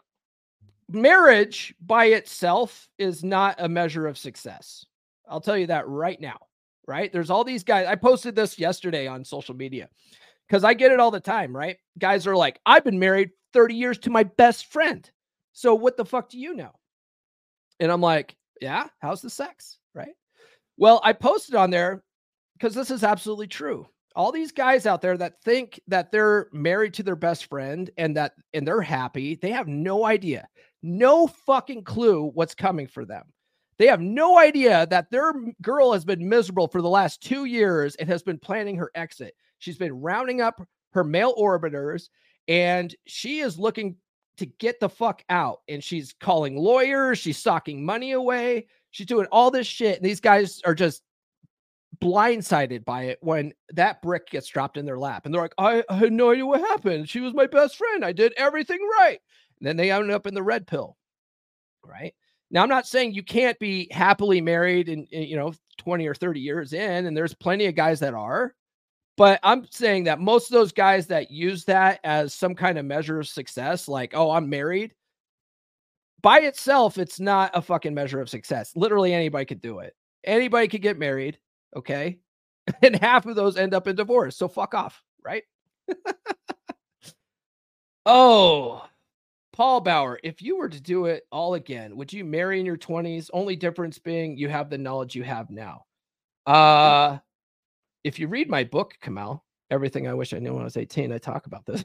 Marriage 0.90 1.74
by 1.80 2.06
itself 2.06 2.88
is 2.98 3.22
not 3.22 3.56
a 3.58 3.68
measure 3.68 4.06
of 4.06 4.16
success. 4.18 4.86
I'll 5.28 5.40
tell 5.40 5.56
you 5.56 5.66
that 5.66 5.86
right 5.86 6.20
now. 6.20 6.38
Right? 6.86 7.12
There's 7.12 7.28
all 7.28 7.44
these 7.44 7.64
guys. 7.64 7.86
I 7.86 7.96
posted 7.96 8.34
this 8.34 8.58
yesterday 8.58 9.06
on 9.06 9.22
social 9.22 9.54
media 9.54 9.90
because 10.48 10.64
I 10.64 10.72
get 10.72 10.90
it 10.90 11.00
all 11.00 11.10
the 11.10 11.20
time, 11.20 11.54
right? 11.54 11.76
Guys 11.98 12.26
are 12.26 12.34
like, 12.34 12.58
I've 12.64 12.84
been 12.84 12.98
married 12.98 13.30
30 13.52 13.74
years 13.74 13.98
to 13.98 14.10
my 14.10 14.22
best 14.22 14.72
friend. 14.72 15.08
So 15.52 15.74
what 15.74 15.98
the 15.98 16.06
fuck 16.06 16.30
do 16.30 16.38
you 16.38 16.54
know? 16.54 16.72
And 17.78 17.92
I'm 17.92 18.00
like, 18.00 18.36
yeah, 18.62 18.86
how's 19.00 19.20
the 19.20 19.28
sex? 19.28 19.78
Right. 19.94 20.14
Well, 20.78 21.00
I 21.04 21.12
posted 21.12 21.54
on 21.54 21.68
there 21.68 22.02
because 22.54 22.74
this 22.74 22.90
is 22.90 23.04
absolutely 23.04 23.48
true 23.48 23.86
all 24.18 24.32
these 24.32 24.52
guys 24.52 24.86
out 24.86 25.00
there 25.00 25.16
that 25.16 25.40
think 25.42 25.80
that 25.88 26.12
they're 26.12 26.48
married 26.52 26.94
to 26.94 27.04
their 27.04 27.16
best 27.16 27.46
friend 27.46 27.90
and 27.98 28.16
that 28.16 28.34
and 28.54 28.68
they're 28.68 28.82
happy 28.82 29.36
they 29.36 29.52
have 29.52 29.68
no 29.68 30.04
idea 30.06 30.48
no 30.82 31.26
fucking 31.26 31.84
clue 31.84 32.30
what's 32.34 32.54
coming 32.54 32.86
for 32.88 33.06
them 33.06 33.24
They 33.78 33.86
have 33.86 34.00
no 34.00 34.38
idea 34.38 34.86
that 34.88 35.10
their 35.10 35.32
girl 35.62 35.92
has 35.92 36.04
been 36.04 36.28
miserable 36.28 36.68
for 36.68 36.82
the 36.82 36.88
last 36.88 37.22
two 37.22 37.44
years 37.46 37.94
and 37.96 38.08
has 38.08 38.22
been 38.24 38.38
planning 38.38 38.76
her 38.76 38.90
exit. 38.94 39.34
She's 39.58 39.78
been 39.78 39.92
rounding 39.92 40.40
up 40.40 40.66
her 40.94 41.04
male 41.04 41.34
orbiters 41.36 42.08
and 42.48 42.94
she 43.06 43.40
is 43.40 43.58
looking 43.58 43.96
to 44.38 44.46
get 44.46 44.80
the 44.80 44.88
fuck 44.88 45.22
out. 45.30 45.60
And 45.68 45.82
she's 45.82 46.14
calling 46.20 46.56
lawyers, 46.56 47.18
she's 47.18 47.38
socking 47.38 47.84
money 47.84 48.12
away, 48.12 48.66
she's 48.90 49.06
doing 49.06 49.26
all 49.32 49.50
this 49.50 49.66
shit. 49.66 49.98
And 49.98 50.06
these 50.06 50.20
guys 50.20 50.60
are 50.64 50.74
just 50.74 51.02
blindsided 52.00 52.84
by 52.84 53.04
it 53.04 53.18
when 53.20 53.52
that 53.70 54.02
brick 54.02 54.30
gets 54.30 54.48
dropped 54.48 54.76
in 54.76 54.86
their 54.86 54.98
lap. 54.98 55.24
And 55.24 55.34
they're 55.34 55.42
like, 55.42 55.54
I, 55.58 55.84
I 55.88 55.96
had 55.96 56.12
no 56.12 56.30
idea 56.30 56.46
what 56.46 56.60
happened. 56.60 57.08
She 57.08 57.20
was 57.20 57.34
my 57.34 57.46
best 57.46 57.76
friend. 57.76 58.04
I 58.04 58.12
did 58.12 58.32
everything 58.36 58.78
right. 58.98 59.18
And 59.58 59.66
then 59.66 59.76
they 59.76 59.90
end 59.90 60.10
up 60.10 60.26
in 60.26 60.34
the 60.34 60.42
red 60.42 60.66
pill. 60.66 60.96
Right. 61.84 62.14
Now, 62.50 62.62
I'm 62.62 62.68
not 62.68 62.86
saying 62.86 63.12
you 63.12 63.22
can't 63.22 63.58
be 63.58 63.88
happily 63.90 64.40
married 64.40 64.88
and, 64.88 65.06
eh, 65.12 65.20
you 65.20 65.36
know, 65.36 65.52
20 65.78 66.06
or 66.06 66.14
30 66.14 66.40
years 66.40 66.72
in, 66.72 67.06
and 67.06 67.16
there's 67.16 67.34
plenty 67.34 67.66
of 67.66 67.74
guys 67.74 68.00
that 68.00 68.14
are. 68.14 68.54
But 69.16 69.40
I'm 69.42 69.66
saying 69.70 70.04
that 70.04 70.20
most 70.20 70.46
of 70.46 70.52
those 70.52 70.72
guys 70.72 71.08
that 71.08 71.30
use 71.30 71.64
that 71.64 72.00
as 72.04 72.32
some 72.32 72.54
kind 72.54 72.78
of 72.78 72.84
measure 72.84 73.18
of 73.18 73.28
success, 73.28 73.88
like, 73.88 74.12
oh, 74.14 74.30
I'm 74.30 74.48
married, 74.48 74.94
by 76.22 76.40
itself, 76.40 76.98
it's 76.98 77.20
not 77.20 77.50
a 77.54 77.62
fucking 77.62 77.94
measure 77.94 78.20
of 78.20 78.28
success. 78.28 78.72
Literally 78.74 79.12
anybody 79.12 79.44
could 79.44 79.60
do 79.60 79.80
it. 79.80 79.94
Anybody 80.24 80.68
could 80.68 80.82
get 80.82 80.98
married. 80.98 81.38
Okay. 81.76 82.18
And 82.82 82.96
half 82.96 83.24
of 83.24 83.34
those 83.34 83.56
end 83.56 83.72
up 83.72 83.88
in 83.88 83.96
divorce. 83.96 84.36
So 84.36 84.46
fuck 84.46 84.74
off. 84.74 85.02
Right. 85.24 85.44
oh, 88.04 88.86
Paul 89.54 89.80
Bauer, 89.80 90.20
if 90.22 90.42
you 90.42 90.58
were 90.58 90.68
to 90.68 90.80
do 90.80 91.06
it 91.06 91.24
all 91.32 91.54
again, 91.54 91.96
would 91.96 92.12
you 92.12 92.24
marry 92.24 92.60
in 92.60 92.66
your 92.66 92.76
20s? 92.76 93.30
Only 93.32 93.56
difference 93.56 93.98
being 93.98 94.36
you 94.36 94.48
have 94.48 94.68
the 94.68 94.76
knowledge 94.78 95.14
you 95.14 95.24
have 95.24 95.50
now. 95.50 95.86
Uh, 96.46 97.18
if 98.04 98.18
you 98.18 98.28
read 98.28 98.48
my 98.48 98.64
book, 98.64 98.94
Kamal, 99.00 99.44
Everything 99.70 100.06
I 100.06 100.14
Wish 100.14 100.32
I 100.32 100.38
Knew 100.38 100.52
When 100.52 100.62
I 100.62 100.64
Was 100.64 100.76
18, 100.76 101.12
I 101.12 101.18
talk 101.18 101.46
about 101.46 101.66
this. 101.66 101.84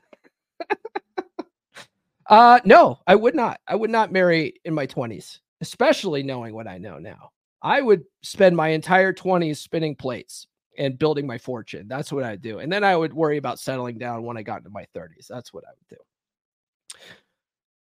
uh, 2.29 2.59
no, 2.63 2.99
I 3.07 3.15
would 3.15 3.35
not. 3.35 3.59
I 3.67 3.75
would 3.75 3.89
not 3.89 4.11
marry 4.11 4.53
in 4.65 4.73
my 4.73 4.85
20s, 4.85 5.39
especially 5.61 6.23
knowing 6.23 6.53
what 6.53 6.67
I 6.67 6.77
know 6.77 6.99
now. 6.99 7.31
I 7.63 7.81
would 7.81 8.03
spend 8.21 8.57
my 8.57 8.69
entire 8.69 9.13
20s 9.13 9.57
spinning 9.57 9.95
plates 9.95 10.47
and 10.77 10.99
building 10.99 11.25
my 11.25 11.37
fortune. 11.37 11.87
That's 11.87 12.11
what 12.11 12.25
I 12.25 12.35
do. 12.35 12.59
And 12.59 12.71
then 12.71 12.83
I 12.83 12.95
would 12.95 13.13
worry 13.13 13.37
about 13.37 13.57
settling 13.57 13.97
down 13.97 14.23
when 14.23 14.37
I 14.37 14.43
got 14.43 14.59
into 14.59 14.69
my 14.69 14.85
30s. 14.93 15.27
That's 15.29 15.53
what 15.53 15.63
I 15.65 15.69
would 15.69 15.97
do. 15.97 16.99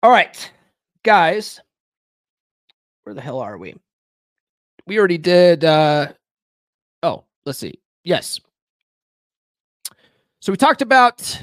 All 0.03 0.11
right, 0.11 0.53
guys. 1.03 1.61
Where 3.05 3.15
the 3.15 3.21
hell 3.23 3.39
are 3.39 3.57
we? 3.57 3.75
We 4.87 4.99
already 4.99 5.19
did 5.19 5.65
uh 5.65 6.13
oh, 7.03 7.25
let's 7.47 7.59
see. 7.59 7.81
Yes. 8.05 8.41
So 10.41 10.53
we 10.53 10.57
talked 10.57 10.83
about 10.83 11.43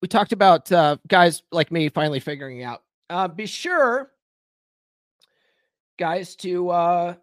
we 0.00 0.08
talked 0.08 0.32
about 0.32 0.70
uh 0.70 0.96
guys 1.08 1.42
like 1.50 1.72
me 1.72 1.88
finally 1.88 2.20
figuring 2.20 2.62
out. 2.62 2.82
Uh 3.10 3.26
be 3.26 3.46
sure 3.46 4.12
guys 5.98 6.34
to 6.36 6.68
uh 6.70 7.14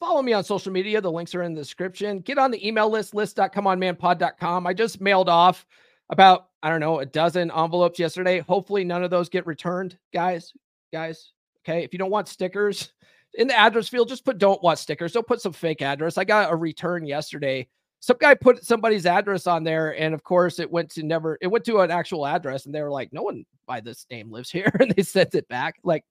Follow 0.00 0.22
me 0.22 0.32
on 0.32 0.44
social 0.44 0.72
media. 0.72 1.00
The 1.00 1.10
links 1.10 1.34
are 1.34 1.42
in 1.42 1.54
the 1.54 1.60
description. 1.60 2.20
Get 2.20 2.38
on 2.38 2.50
the 2.50 2.66
email 2.66 2.88
list, 2.88 3.14
list.comeonmanpod.com. 3.14 4.66
I 4.66 4.72
just 4.72 5.00
mailed 5.00 5.28
off 5.28 5.66
about, 6.10 6.48
I 6.62 6.70
don't 6.70 6.80
know, 6.80 7.00
a 7.00 7.06
dozen 7.06 7.50
envelopes 7.50 7.98
yesterday. 7.98 8.38
Hopefully, 8.40 8.84
none 8.84 9.02
of 9.02 9.10
those 9.10 9.28
get 9.28 9.46
returned, 9.46 9.98
guys. 10.14 10.52
Guys, 10.92 11.32
okay. 11.62 11.82
If 11.82 11.92
you 11.92 11.98
don't 11.98 12.10
want 12.10 12.28
stickers 12.28 12.92
in 13.34 13.48
the 13.48 13.58
address 13.58 13.88
field, 13.88 14.08
just 14.08 14.24
put 14.24 14.38
don't 14.38 14.62
want 14.62 14.78
stickers. 14.78 15.12
Don't 15.12 15.26
put 15.26 15.42
some 15.42 15.52
fake 15.52 15.82
address. 15.82 16.16
I 16.16 16.24
got 16.24 16.52
a 16.52 16.56
return 16.56 17.04
yesterday. 17.04 17.68
Some 18.00 18.16
guy 18.20 18.34
put 18.34 18.64
somebody's 18.64 19.06
address 19.06 19.48
on 19.48 19.64
there, 19.64 19.98
and 19.98 20.14
of 20.14 20.22
course, 20.22 20.60
it 20.60 20.70
went 20.70 20.90
to 20.92 21.02
never, 21.02 21.36
it 21.40 21.48
went 21.48 21.64
to 21.64 21.80
an 21.80 21.90
actual 21.90 22.24
address, 22.24 22.66
and 22.66 22.74
they 22.74 22.82
were 22.82 22.92
like, 22.92 23.12
no 23.12 23.22
one 23.22 23.44
by 23.66 23.80
this 23.80 24.06
name 24.08 24.30
lives 24.30 24.50
here. 24.50 24.70
And 24.80 24.92
they 24.92 25.02
sent 25.02 25.34
it 25.34 25.48
back. 25.48 25.74
Like, 25.82 26.04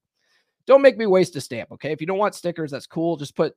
don't 0.65 0.82
make 0.82 0.97
me 0.97 1.06
waste 1.06 1.38
a 1.38 1.41
stamp. 1.41 1.71
Okay. 1.71 1.93
If 1.93 2.02
you 2.02 2.08
don't 2.08 2.17
want 2.17 2.36
stickers, 2.36 2.71
that's 2.71 2.86
cool. 2.86 3.15
Just 3.15 3.38
put 3.38 3.56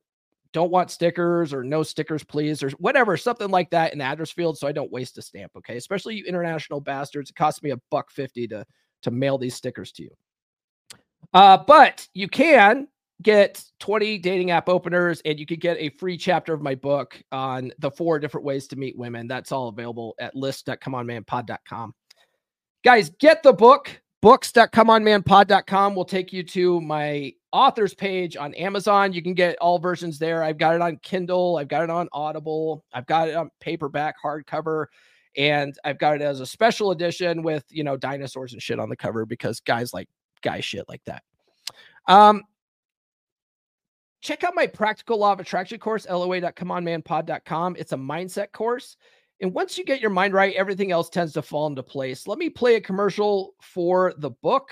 don't 0.53 0.71
want 0.71 0.91
stickers 0.91 1.53
or 1.53 1.63
no 1.63 1.83
stickers, 1.83 2.23
please, 2.23 2.61
or 2.61 2.69
whatever, 2.71 3.15
something 3.17 3.49
like 3.49 3.69
that 3.71 3.93
in 3.93 3.99
the 3.99 4.05
address 4.05 4.31
field 4.31 4.57
so 4.57 4.67
I 4.67 4.71
don't 4.71 4.91
waste 4.91 5.17
a 5.17 5.21
stamp. 5.21 5.51
Okay. 5.57 5.77
Especially 5.77 6.15
you 6.15 6.25
international 6.25 6.81
bastards. 6.81 7.29
It 7.29 7.35
costs 7.35 7.63
me 7.63 7.71
a 7.71 7.77
buck 7.89 8.11
50 8.11 8.47
to, 8.49 8.65
to 9.03 9.11
mail 9.11 9.37
these 9.37 9.55
stickers 9.55 9.91
to 9.93 10.03
you. 10.03 10.11
Uh, 11.33 11.57
but 11.57 12.07
you 12.13 12.27
can 12.27 12.87
get 13.21 13.63
20 13.79 14.17
dating 14.17 14.51
app 14.51 14.67
openers 14.67 15.21
and 15.25 15.39
you 15.39 15.45
could 15.45 15.61
get 15.61 15.77
a 15.77 15.89
free 15.89 16.17
chapter 16.17 16.53
of 16.53 16.61
my 16.61 16.75
book 16.75 17.21
on 17.31 17.71
the 17.79 17.91
four 17.91 18.19
different 18.19 18.45
ways 18.45 18.67
to 18.67 18.75
meet 18.75 18.97
women. 18.97 19.27
That's 19.27 19.51
all 19.51 19.69
available 19.69 20.15
at 20.19 20.35
list.comeonmanpod.com. 20.35 21.93
Guys, 22.83 23.11
get 23.19 23.43
the 23.43 23.53
book. 23.53 24.01
Books.comeonmanpod.com 24.21 25.95
will 25.95 26.05
take 26.05 26.33
you 26.33 26.43
to 26.43 26.81
my 26.81 27.33
author's 27.51 27.93
page 27.93 28.37
on 28.37 28.53
Amazon. 28.55 29.13
You 29.13 29.21
can 29.21 29.33
get 29.33 29.57
all 29.59 29.79
versions 29.79 30.19
there. 30.19 30.43
I've 30.43 30.57
got 30.57 30.75
it 30.75 30.81
on 30.81 30.97
Kindle, 30.97 31.57
I've 31.57 31.67
got 31.67 31.83
it 31.83 31.89
on 31.89 32.07
Audible, 32.11 32.83
I've 32.93 33.05
got 33.05 33.27
it 33.27 33.35
on 33.35 33.49
paperback, 33.59 34.15
hardcover, 34.23 34.85
and 35.37 35.77
I've 35.83 35.99
got 35.99 36.15
it 36.15 36.21
as 36.21 36.39
a 36.39 36.45
special 36.45 36.91
edition 36.91 37.43
with, 37.43 37.65
you 37.69 37.83
know, 37.83 37.97
dinosaurs 37.97 38.53
and 38.53 38.61
shit 38.61 38.79
on 38.79 38.89
the 38.89 38.95
cover 38.95 39.25
because 39.25 39.59
guys 39.59 39.93
like 39.93 40.09
guy 40.41 40.59
shit 40.59 40.87
like 40.89 41.03
that. 41.05 41.23
Um, 42.07 42.43
check 44.21 44.43
out 44.43 44.55
my 44.55 44.67
practical 44.67 45.17
law 45.17 45.33
of 45.33 45.39
attraction 45.39 45.79
course, 45.79 46.07
loa.comeonmanpod.com. 46.07 47.75
It's 47.77 47.91
a 47.91 47.97
mindset 47.97 48.51
course. 48.51 48.97
And 49.41 49.53
once 49.53 49.77
you 49.77 49.83
get 49.83 50.01
your 50.01 50.11
mind 50.11 50.33
right, 50.33 50.53
everything 50.55 50.91
else 50.91 51.09
tends 51.09 51.33
to 51.33 51.41
fall 51.41 51.65
into 51.65 51.81
place. 51.81 52.27
Let 52.27 52.37
me 52.37 52.49
play 52.49 52.75
a 52.75 52.81
commercial 52.81 53.55
for 53.59 54.13
the 54.17 54.29
book 54.29 54.71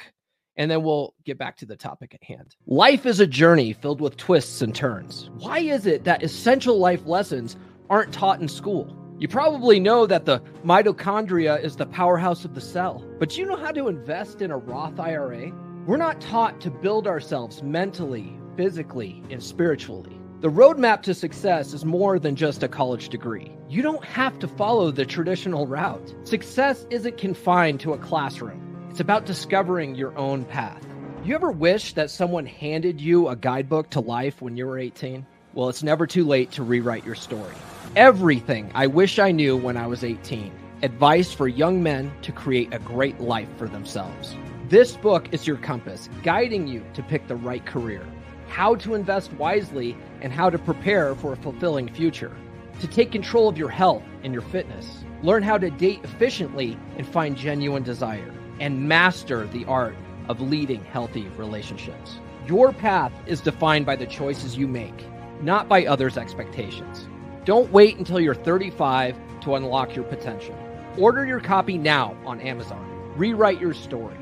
and 0.60 0.70
then 0.70 0.84
we'll 0.84 1.16
get 1.24 1.38
back 1.38 1.56
to 1.56 1.66
the 1.66 1.78
topic 1.78 2.14
at 2.14 2.22
hand. 2.22 2.58
Life 2.68 3.06
is 3.06 3.22
a 3.22 3.26
journey 3.26 3.72
filled 3.72 4.02
with 4.02 4.18
twists 4.18 4.62
and 4.62 4.76
turns. 4.76 5.32
Why 5.38 5.60
is 5.60 5.86
it 5.86 6.04
that 6.04 6.22
essential 6.22 6.78
life 6.78 7.06
lessons 7.06 7.56
aren't 7.90 8.14
taught 8.14 8.42
in 8.42 8.50
school? 8.50 8.94
You 9.20 9.30
probably 9.30 9.80
know 9.80 10.06
that 10.06 10.26
the 10.26 10.42
mitochondria 10.66 11.64
is 11.64 11.78
the 11.78 11.86
powerhouse 11.86 12.44
of 12.44 12.56
the 12.56 12.62
cell, 12.62 13.04
but 13.20 13.38
you 13.38 13.46
know 13.46 13.56
how 13.56 13.72
to 13.72 13.88
invest 13.88 14.42
in 14.42 14.52
a 14.52 14.58
Roth 14.58 15.00
IRA? 15.00 15.52
We're 15.86 15.98
not 15.98 16.20
taught 16.20 16.60
to 16.62 16.70
build 16.70 17.08
ourselves 17.08 17.64
mentally, 17.64 18.38
physically, 18.58 19.24
and 19.30 19.42
spiritually. 19.42 20.20
The 20.42 20.50
roadmap 20.50 21.04
to 21.04 21.14
success 21.14 21.74
is 21.74 21.86
more 21.86 22.20
than 22.20 22.36
just 22.36 22.64
a 22.64 22.68
college 22.68 23.08
degree. 23.08 23.52
You 23.70 23.82
don't 23.82 24.04
have 24.04 24.38
to 24.40 24.48
follow 24.48 24.92
the 24.92 25.06
traditional 25.06 25.68
route. 25.68 26.14
Success 26.24 26.86
isn't 26.90 27.18
confined 27.18 27.80
to 27.82 27.94
a 27.94 27.98
classroom. 27.98 28.69
It's 28.90 29.00
about 29.00 29.28
discovering 29.28 29.94
your 29.94 30.18
own 30.18 30.44
path. 30.46 30.84
You 31.24 31.36
ever 31.36 31.52
wish 31.52 31.94
that 31.94 32.10
someone 32.10 32.48
handed 32.48 33.00
you 33.00 33.28
a 33.28 33.36
guidebook 33.36 33.92
to 33.92 34.00
life 34.00 34.42
when 34.42 34.58
you 34.58 34.66
were 34.66 34.80
18? 34.80 35.26
Well, 35.54 35.70
it's 35.70 35.84
never 35.84 36.08
too 36.08 36.26
late 36.26 36.52
to 36.54 36.64
rewrite 36.64 37.06
your 37.06 37.16
story. 37.16 37.54
Everything 37.96 38.72
I 38.74 38.88
wish 38.88 39.20
I 39.20 39.32
knew 39.32 39.56
when 39.56 39.78
I 39.78 39.86
was 39.86 40.04
18. 40.04 40.52
Advice 40.82 41.32
for 41.32 41.48
young 41.48 41.84
men 41.84 42.12
to 42.24 42.32
create 42.32 42.74
a 42.74 42.80
great 42.80 43.20
life 43.22 43.48
for 43.58 43.68
themselves. 43.68 44.36
This 44.70 44.98
book 44.98 45.32
is 45.32 45.46
your 45.46 45.58
compass, 45.58 46.10
guiding 46.24 46.68
you 46.68 46.84
to 46.96 47.04
pick 47.04 47.28
the 47.28 47.36
right 47.36 47.66
career, 47.66 48.06
how 48.48 48.74
to 48.78 48.96
invest 48.96 49.32
wisely, 49.34 49.96
and 50.22 50.34
how 50.34 50.50
to 50.50 50.58
prepare 50.58 51.14
for 51.14 51.34
a 51.34 51.38
fulfilling 51.38 51.94
future. 51.94 52.36
To 52.80 52.88
take 52.88 53.12
control 53.12 53.48
of 53.48 53.58
your 53.58 53.70
health 53.70 54.04
and 54.24 54.34
your 54.34 54.42
fitness. 54.42 55.04
Learn 55.22 55.44
how 55.44 55.60
to 55.60 55.70
date 55.70 56.00
efficiently 56.04 56.76
and 56.98 57.08
find 57.08 57.38
genuine 57.38 57.84
desire 57.84 58.34
and 58.60 58.88
master 58.88 59.48
the 59.48 59.66
art 59.66 59.96
of 60.28 60.42
leading 60.42 60.84
healthy 60.84 61.28
relationships. 61.38 62.20
Your 62.48 62.72
path 62.72 63.12
is 63.26 63.42
defined 63.42 63.86
by 63.86 63.96
the 63.96 64.06
choices 64.06 64.58
you 64.58 64.68
make, 64.68 65.06
not 65.42 65.68
by 65.68 65.86
others' 65.86 66.18
expectations. 66.18 67.08
Don't 67.46 67.72
wait 67.72 67.98
until 67.98 68.20
you're 68.20 68.36
35 68.36 69.16
to 69.42 69.56
unlock 69.56 69.96
your 69.96 70.06
potential. 70.06 70.58
Order 70.98 71.26
your 71.26 71.40
copy 71.40 71.78
now 71.78 72.16
on 72.26 72.42
Amazon. 72.42 72.86
Rewrite 73.16 73.60
your 73.60 73.74
story. 73.74 74.18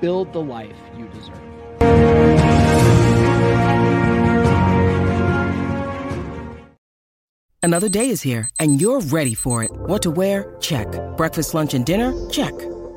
Build 0.00 0.32
the 0.32 0.40
life 0.40 0.76
you 0.96 1.06
deserve. 1.08 1.38
Another 7.64 7.88
day 7.88 8.08
is 8.08 8.22
here, 8.22 8.50
and 8.58 8.80
you're 8.80 9.00
ready 9.00 9.34
for 9.34 9.62
it. 9.62 9.70
What 9.72 10.02
to 10.02 10.10
wear? 10.10 10.56
Check. 10.60 10.88
Breakfast, 11.16 11.54
lunch, 11.54 11.74
and 11.74 11.86
dinner? 11.86 12.12
Check. 12.28 12.52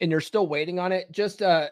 and 0.00 0.10
you're 0.10 0.20
still 0.20 0.46
waiting 0.46 0.78
on 0.78 0.92
it, 0.92 1.10
just 1.12 1.42
uh 1.42 1.68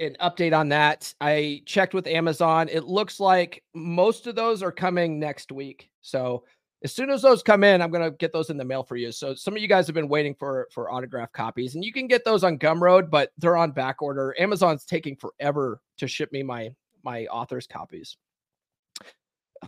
an 0.00 0.16
update 0.20 0.56
on 0.56 0.68
that. 0.70 1.14
I 1.20 1.62
checked 1.66 1.94
with 1.94 2.06
Amazon. 2.06 2.68
It 2.68 2.84
looks 2.84 3.20
like 3.20 3.62
most 3.74 4.26
of 4.26 4.34
those 4.34 4.62
are 4.62 4.72
coming 4.72 5.20
next 5.20 5.52
week. 5.52 5.88
So 6.00 6.44
as 6.82 6.92
soon 6.92 7.10
as 7.10 7.22
those 7.22 7.42
come 7.42 7.64
in, 7.64 7.80
I'm 7.80 7.90
gonna 7.90 8.10
get 8.10 8.32
those 8.32 8.50
in 8.50 8.56
the 8.56 8.64
mail 8.64 8.82
for 8.82 8.96
you. 8.96 9.10
So 9.12 9.34
some 9.34 9.54
of 9.54 9.62
you 9.62 9.68
guys 9.68 9.86
have 9.86 9.94
been 9.94 10.08
waiting 10.08 10.34
for 10.34 10.68
for 10.72 10.90
autograph 10.92 11.32
copies, 11.32 11.74
and 11.74 11.84
you 11.84 11.92
can 11.92 12.06
get 12.06 12.24
those 12.24 12.44
on 12.44 12.58
Gumroad, 12.58 13.10
but 13.10 13.30
they're 13.38 13.56
on 13.56 13.72
back 13.72 14.02
order. 14.02 14.34
Amazon's 14.38 14.84
taking 14.84 15.16
forever 15.16 15.80
to 15.98 16.06
ship 16.06 16.30
me 16.32 16.42
my 16.42 16.70
my 17.02 17.26
author's 17.26 17.66
copies. 17.66 18.16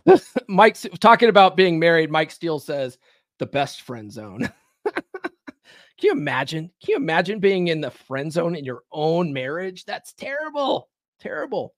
Mike's 0.48 0.86
talking 1.00 1.28
about 1.28 1.56
being 1.56 1.78
married. 1.78 2.10
Mike 2.10 2.30
Steele 2.30 2.58
says 2.58 2.98
the 3.38 3.46
best 3.46 3.82
friend 3.82 4.12
zone. 4.12 4.52
Can 5.98 6.08
you 6.08 6.12
imagine? 6.12 6.70
Can 6.82 6.90
you 6.90 6.96
imagine 6.96 7.40
being 7.40 7.68
in 7.68 7.80
the 7.80 7.90
friend 7.90 8.32
zone 8.32 8.54
in 8.54 8.64
your 8.64 8.82
own 8.92 9.32
marriage? 9.32 9.84
That's 9.84 10.12
terrible. 10.12 10.88
Terrible. 11.20 11.74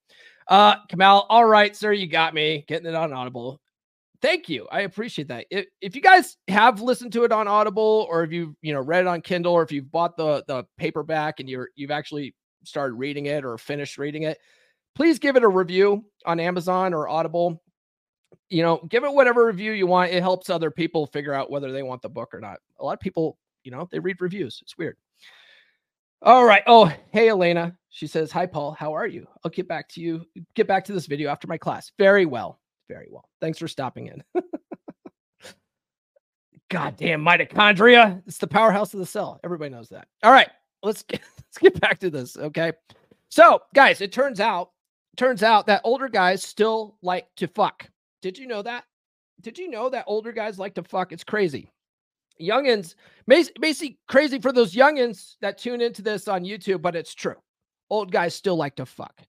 Uh, 0.48 0.76
Kamal, 0.88 1.26
all 1.28 1.44
right, 1.44 1.76
sir, 1.76 1.92
you 1.92 2.06
got 2.06 2.34
me 2.34 2.64
getting 2.66 2.88
it 2.88 2.94
on 2.94 3.12
Audible. 3.12 3.60
Thank 4.20 4.48
you. 4.48 4.66
I 4.72 4.80
appreciate 4.80 5.28
that. 5.28 5.46
If, 5.50 5.66
if 5.80 5.94
you 5.94 6.02
guys 6.02 6.36
have 6.48 6.80
listened 6.80 7.12
to 7.12 7.24
it 7.24 7.30
on 7.30 7.46
Audible 7.46 8.06
or 8.10 8.24
if 8.24 8.32
you've, 8.32 8.54
you 8.62 8.72
know 8.72 8.80
read 8.80 9.02
it 9.02 9.06
on 9.06 9.20
Kindle 9.20 9.52
or 9.52 9.62
if 9.62 9.70
you've 9.70 9.92
bought 9.92 10.16
the 10.16 10.42
the 10.48 10.64
paperback 10.76 11.38
and 11.38 11.48
you're 11.48 11.68
you've 11.76 11.92
actually 11.92 12.34
started 12.64 12.94
reading 12.94 13.26
it 13.26 13.44
or 13.44 13.56
finished 13.58 13.98
reading 13.98 14.24
it, 14.24 14.38
please 14.96 15.20
give 15.20 15.36
it 15.36 15.44
a 15.44 15.48
review 15.48 16.04
on 16.26 16.40
Amazon 16.40 16.94
or 16.94 17.08
Audible. 17.08 17.62
You 18.50 18.62
know, 18.62 18.80
give 18.88 19.04
it 19.04 19.12
whatever 19.12 19.46
review 19.46 19.72
you 19.72 19.86
want. 19.86 20.10
It 20.10 20.22
helps 20.22 20.50
other 20.50 20.70
people 20.70 21.06
figure 21.06 21.34
out 21.34 21.50
whether 21.50 21.70
they 21.70 21.84
want 21.84 22.02
the 22.02 22.08
book 22.08 22.34
or 22.34 22.40
not. 22.40 22.58
A 22.80 22.84
lot 22.84 22.94
of 22.94 23.00
people 23.00 23.38
you 23.64 23.70
know, 23.70 23.88
they 23.90 23.98
read 23.98 24.20
reviews. 24.20 24.60
It's 24.62 24.78
weird. 24.78 24.96
All 26.22 26.44
right. 26.44 26.62
Oh, 26.66 26.92
hey, 27.12 27.28
Elena. 27.28 27.76
She 27.90 28.06
says, 28.06 28.32
Hi, 28.32 28.46
Paul. 28.46 28.72
How 28.72 28.94
are 28.94 29.06
you? 29.06 29.26
I'll 29.44 29.50
get 29.50 29.68
back 29.68 29.88
to 29.90 30.00
you, 30.00 30.26
get 30.54 30.66
back 30.66 30.84
to 30.86 30.92
this 30.92 31.06
video 31.06 31.30
after 31.30 31.46
my 31.46 31.58
class. 31.58 31.92
Very 31.98 32.26
well. 32.26 32.60
Very 32.88 33.06
well. 33.10 33.28
Thanks 33.40 33.58
for 33.58 33.68
stopping 33.68 34.08
in. 34.08 34.24
Goddamn 36.70 37.24
mitochondria. 37.24 38.22
It's 38.26 38.38
the 38.38 38.46
powerhouse 38.46 38.92
of 38.94 39.00
the 39.00 39.06
cell. 39.06 39.38
Everybody 39.44 39.70
knows 39.70 39.88
that. 39.90 40.08
All 40.22 40.32
right. 40.32 40.50
Let's 40.82 41.02
get, 41.02 41.20
let's 41.38 41.58
get 41.58 41.80
back 41.80 41.98
to 42.00 42.10
this. 42.10 42.36
Okay. 42.36 42.72
So, 43.30 43.62
guys, 43.74 44.00
it 44.00 44.12
turns 44.12 44.40
out, 44.40 44.70
turns 45.16 45.42
out 45.42 45.66
that 45.66 45.82
older 45.84 46.08
guys 46.08 46.42
still 46.42 46.96
like 47.02 47.26
to 47.36 47.46
fuck. 47.46 47.88
Did 48.22 48.38
you 48.38 48.46
know 48.46 48.62
that? 48.62 48.84
Did 49.40 49.56
you 49.56 49.70
know 49.70 49.88
that 49.90 50.04
older 50.08 50.32
guys 50.32 50.58
like 50.58 50.74
to 50.74 50.82
fuck? 50.82 51.12
It's 51.12 51.24
crazy 51.24 51.70
youngins 52.40 52.94
basically 53.26 53.98
crazy 54.08 54.38
for 54.40 54.52
those 54.52 54.74
youngins 54.74 55.36
that 55.40 55.58
tune 55.58 55.80
into 55.80 56.02
this 56.02 56.28
on 56.28 56.44
YouTube, 56.44 56.82
but 56.82 56.96
it's 56.96 57.14
true. 57.14 57.36
Old 57.90 58.12
guys 58.12 58.34
still 58.34 58.56
like 58.56 58.76
to 58.76 58.86
fuck, 58.86 59.20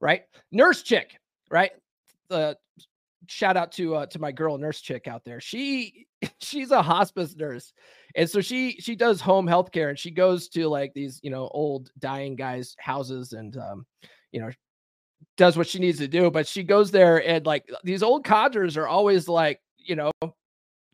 right? 0.00 0.22
Nurse 0.52 0.82
chick, 0.82 1.16
right? 1.50 1.72
The 2.28 2.56
shout 3.26 3.56
out 3.56 3.72
to 3.72 3.96
uh, 3.96 4.06
to 4.06 4.18
my 4.18 4.32
girl 4.32 4.58
nurse 4.58 4.80
chick 4.80 5.08
out 5.08 5.24
there. 5.24 5.40
She 5.40 6.06
she's 6.40 6.70
a 6.70 6.82
hospice 6.82 7.34
nurse, 7.36 7.72
and 8.14 8.28
so 8.28 8.40
she 8.40 8.72
she 8.80 8.94
does 8.94 9.20
home 9.20 9.46
health 9.46 9.72
care, 9.72 9.88
and 9.88 9.98
she 9.98 10.10
goes 10.10 10.48
to 10.50 10.68
like 10.68 10.92
these 10.94 11.20
you 11.22 11.30
know 11.30 11.48
old 11.52 11.90
dying 11.98 12.36
guys' 12.36 12.76
houses, 12.78 13.32
and 13.32 13.56
um, 13.56 13.86
you 14.32 14.40
know 14.40 14.50
does 15.36 15.56
what 15.56 15.66
she 15.66 15.78
needs 15.78 15.98
to 15.98 16.08
do. 16.08 16.30
But 16.30 16.46
she 16.46 16.62
goes 16.62 16.90
there, 16.90 17.26
and 17.26 17.44
like 17.46 17.68
these 17.82 18.02
old 18.02 18.24
codgers 18.24 18.76
are 18.76 18.88
always 18.88 19.28
like 19.28 19.60
you 19.78 19.96
know 19.96 20.12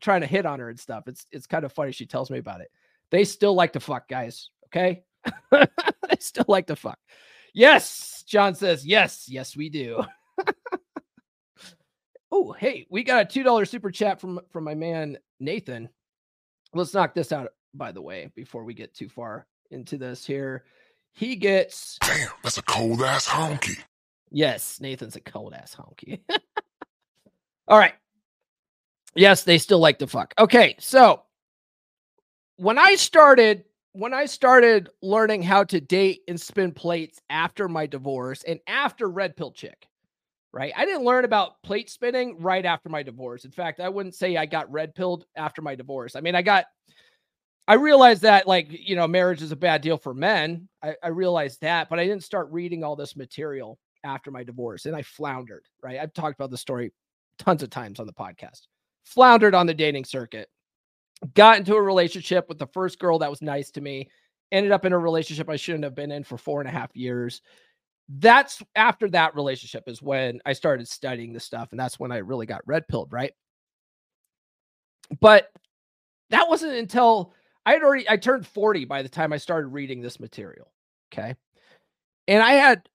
trying 0.01 0.21
to 0.21 0.27
hit 0.27 0.45
on 0.45 0.59
her 0.59 0.69
and 0.69 0.79
stuff. 0.79 1.07
It's 1.07 1.25
it's 1.31 1.47
kind 1.47 1.63
of 1.63 1.71
funny. 1.71 1.91
She 1.91 2.05
tells 2.05 2.29
me 2.29 2.39
about 2.39 2.61
it. 2.61 2.69
They 3.11 3.23
still 3.23 3.53
like 3.53 3.73
to 3.73 3.79
fuck, 3.79 4.07
guys. 4.07 4.49
Okay, 4.67 5.03
they 5.51 6.17
still 6.19 6.45
like 6.47 6.67
to 6.67 6.75
fuck. 6.75 6.99
Yes, 7.53 8.23
John 8.27 8.55
says 8.55 8.85
yes. 8.85 9.27
Yes, 9.27 9.55
we 9.55 9.69
do. 9.69 10.03
oh, 12.31 12.53
hey, 12.53 12.87
we 12.89 13.03
got 13.03 13.23
a 13.23 13.25
two 13.25 13.43
dollar 13.43 13.65
super 13.65 13.91
chat 13.91 14.19
from 14.19 14.39
from 14.51 14.63
my 14.63 14.75
man 14.75 15.17
Nathan. 15.39 15.89
Let's 16.73 16.93
knock 16.93 17.13
this 17.13 17.31
out. 17.31 17.49
By 17.73 17.91
the 17.91 18.01
way, 18.01 18.31
before 18.35 18.65
we 18.65 18.73
get 18.73 18.93
too 18.93 19.07
far 19.09 19.47
into 19.69 19.97
this 19.97 20.25
here, 20.25 20.65
he 21.13 21.35
gets. 21.35 21.97
Damn, 22.01 22.29
that's 22.43 22.57
a 22.57 22.63
cold 22.63 23.01
ass 23.01 23.27
honky. 23.27 23.79
Yes, 24.31 24.79
Nathan's 24.79 25.17
a 25.17 25.21
cold 25.21 25.53
ass 25.53 25.75
honky. 25.75 26.21
All 27.67 27.77
right. 27.77 27.93
Yes, 29.15 29.43
they 29.43 29.57
still 29.57 29.79
like 29.79 29.99
to 29.99 30.07
fuck. 30.07 30.33
Okay, 30.37 30.75
so 30.79 31.23
when 32.57 32.77
I 32.77 32.95
started 32.95 33.65
when 33.93 34.13
I 34.13 34.25
started 34.25 34.89
learning 35.01 35.41
how 35.43 35.65
to 35.65 35.81
date 35.81 36.21
and 36.29 36.39
spin 36.39 36.71
plates 36.71 37.19
after 37.29 37.67
my 37.67 37.85
divorce 37.85 38.43
and 38.43 38.59
after 38.67 39.09
Red 39.09 39.35
Pill 39.35 39.51
Chick, 39.51 39.85
right? 40.53 40.71
I 40.77 40.85
didn't 40.85 41.03
learn 41.03 41.25
about 41.25 41.61
plate 41.61 41.89
spinning 41.89 42.37
right 42.39 42.65
after 42.65 42.87
my 42.87 43.03
divorce. 43.03 43.43
In 43.43 43.51
fact, 43.51 43.81
I 43.81 43.89
wouldn't 43.89 44.15
say 44.15 44.37
I 44.37 44.45
got 44.45 44.71
red 44.71 44.95
pilled 44.95 45.25
after 45.35 45.61
my 45.61 45.75
divorce. 45.75 46.15
I 46.15 46.21
mean, 46.21 46.35
I 46.35 46.41
got 46.41 46.65
I 47.67 47.73
realized 47.75 48.21
that 48.21 48.47
like, 48.47 48.67
you 48.69 48.95
know, 48.95 49.07
marriage 49.07 49.41
is 49.41 49.51
a 49.51 49.57
bad 49.57 49.81
deal 49.81 49.97
for 49.97 50.13
men. 50.13 50.69
I, 50.83 50.95
I 51.03 51.07
realized 51.09 51.61
that, 51.61 51.89
but 51.89 51.99
I 51.99 52.05
didn't 52.05 52.23
start 52.23 52.51
reading 52.51 52.83
all 52.83 52.95
this 52.95 53.15
material 53.15 53.77
after 54.03 54.31
my 54.31 54.43
divorce 54.43 54.85
and 54.85 54.95
I 54.95 55.01
floundered, 55.01 55.65
right? 55.81 55.99
I've 55.99 56.13
talked 56.13 56.35
about 56.39 56.51
the 56.51 56.57
story 56.57 56.91
tons 57.39 57.63
of 57.63 57.69
times 57.69 57.99
on 57.99 58.07
the 58.07 58.13
podcast 58.13 58.67
floundered 59.03 59.55
on 59.55 59.67
the 59.67 59.73
dating 59.73 60.05
circuit. 60.05 60.49
Got 61.35 61.57
into 61.57 61.75
a 61.75 61.81
relationship 61.81 62.49
with 62.49 62.57
the 62.57 62.67
first 62.67 62.99
girl 62.99 63.19
that 63.19 63.29
was 63.29 63.41
nice 63.41 63.71
to 63.71 63.81
me. 63.81 64.09
Ended 64.51 64.71
up 64.71 64.85
in 64.85 64.93
a 64.93 64.97
relationship 64.97 65.49
I 65.49 65.55
shouldn't 65.55 65.83
have 65.83 65.95
been 65.95 66.11
in 66.11 66.23
for 66.23 66.37
four 66.37 66.61
and 66.61 66.67
a 66.67 66.71
half 66.71 66.95
years. 66.95 67.41
That's 68.09 68.61
after 68.75 69.09
that 69.11 69.35
relationship 69.35 69.83
is 69.87 70.01
when 70.01 70.41
I 70.45 70.53
started 70.53 70.87
studying 70.87 71.31
this 71.31 71.45
stuff. 71.45 71.69
And 71.71 71.79
that's 71.79 71.99
when 71.99 72.11
I 72.11 72.17
really 72.17 72.45
got 72.45 72.61
red 72.65 72.87
pilled, 72.87 73.13
right? 73.13 73.31
But 75.19 75.51
that 76.31 76.49
wasn't 76.49 76.73
until 76.73 77.33
I 77.65 77.73
had 77.73 77.83
already 77.83 78.09
I 78.09 78.17
turned 78.17 78.47
40 78.47 78.85
by 78.85 79.01
the 79.01 79.09
time 79.09 79.31
I 79.31 79.37
started 79.37 79.67
reading 79.67 80.01
this 80.01 80.19
material. 80.19 80.71
Okay. 81.13 81.35
And 82.27 82.41
I 82.41 82.53
had 82.53 82.87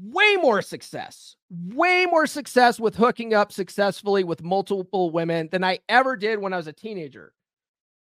way 0.00 0.36
more 0.36 0.62
success, 0.62 1.36
way 1.50 2.06
more 2.06 2.26
success 2.26 2.80
with 2.80 2.96
hooking 2.96 3.34
up 3.34 3.52
successfully 3.52 4.24
with 4.24 4.42
multiple 4.42 5.10
women 5.10 5.48
than 5.52 5.64
I 5.64 5.80
ever 5.88 6.16
did 6.16 6.38
when 6.38 6.52
I 6.52 6.56
was 6.56 6.66
a 6.66 6.72
teenager. 6.72 7.32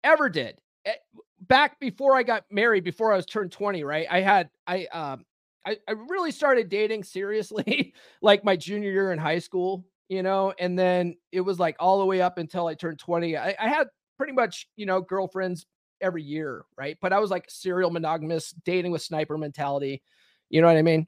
Ever 0.04 0.30
did. 0.30 0.60
Eh, 0.86 0.94
back 1.42 1.80
before 1.80 2.16
I 2.16 2.24
got 2.24 2.44
married, 2.52 2.84
before 2.84 3.12
I 3.12 3.16
was 3.16 3.26
turned 3.26 3.52
20, 3.52 3.84
right? 3.84 4.08
I 4.10 4.22
had 4.22 4.50
I 4.68 4.86
um 4.88 5.26
I, 5.66 5.78
I 5.88 5.94
really 6.10 6.32
started 6.32 6.70
dating 6.70 7.04
seriously 7.04 7.94
like 8.22 8.44
my 8.44 8.56
junior 8.56 8.92
year 8.92 9.12
in 9.12 9.20
high 9.20 9.40
school, 9.40 9.86
you 10.10 10.24
know, 10.24 10.54
and 10.60 10.78
then 10.78 11.16
it 11.32 11.42
was 11.42 11.60
like 11.60 11.76
all 11.80 12.00
the 12.00 12.06
way 12.06 12.22
up 12.22 12.38
until 12.38 12.68
I 12.68 12.76
turned 12.76 13.00
20. 13.00 13.38
I, 13.38 13.56
I 13.60 13.68
had 13.68 13.88
pretty 14.18 14.34
much, 14.34 14.68
you 14.76 14.86
know, 14.86 15.02
girlfriends 15.02 15.66
every 16.02 16.24
year, 16.24 16.66
right? 16.78 16.98
But 17.02 17.14
I 17.14 17.20
was 17.20 17.32
like 17.32 17.46
serial 17.50 17.90
monogamous, 17.90 18.54
dating 18.66 18.92
with 18.92 19.02
sniper 19.02 19.38
mentality. 19.38 20.04
You 20.50 20.62
know 20.62 20.68
what 20.68 20.78
I 20.78 20.82
mean? 20.82 21.08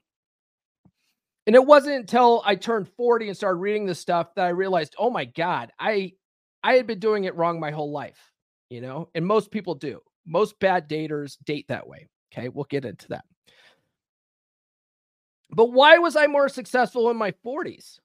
And 1.46 1.54
it 1.54 1.64
wasn't 1.64 1.96
until 1.96 2.42
I 2.44 2.56
turned 2.56 2.88
40 2.88 3.28
and 3.28 3.36
started 3.36 3.58
reading 3.58 3.86
this 3.86 4.00
stuff 4.00 4.34
that 4.34 4.44
I 4.44 4.50
realized, 4.50 4.96
oh 4.98 5.10
my 5.10 5.24
God, 5.24 5.72
I 5.78 6.12
I 6.62 6.74
had 6.74 6.86
been 6.86 6.98
doing 6.98 7.24
it 7.24 7.36
wrong 7.36 7.60
my 7.60 7.70
whole 7.70 7.92
life, 7.92 8.32
you 8.70 8.80
know, 8.80 9.08
and 9.14 9.24
most 9.24 9.52
people 9.52 9.74
do. 9.74 10.00
Most 10.26 10.58
bad 10.58 10.88
daters 10.88 11.36
date 11.44 11.68
that 11.68 11.86
way. 11.86 12.08
Okay, 12.32 12.48
we'll 12.48 12.64
get 12.64 12.84
into 12.84 13.08
that. 13.08 13.24
But 15.50 15.72
why 15.72 15.98
was 15.98 16.16
I 16.16 16.26
more 16.26 16.48
successful 16.48 17.08
in 17.10 17.16
my 17.16 17.32
40s? 17.44 18.00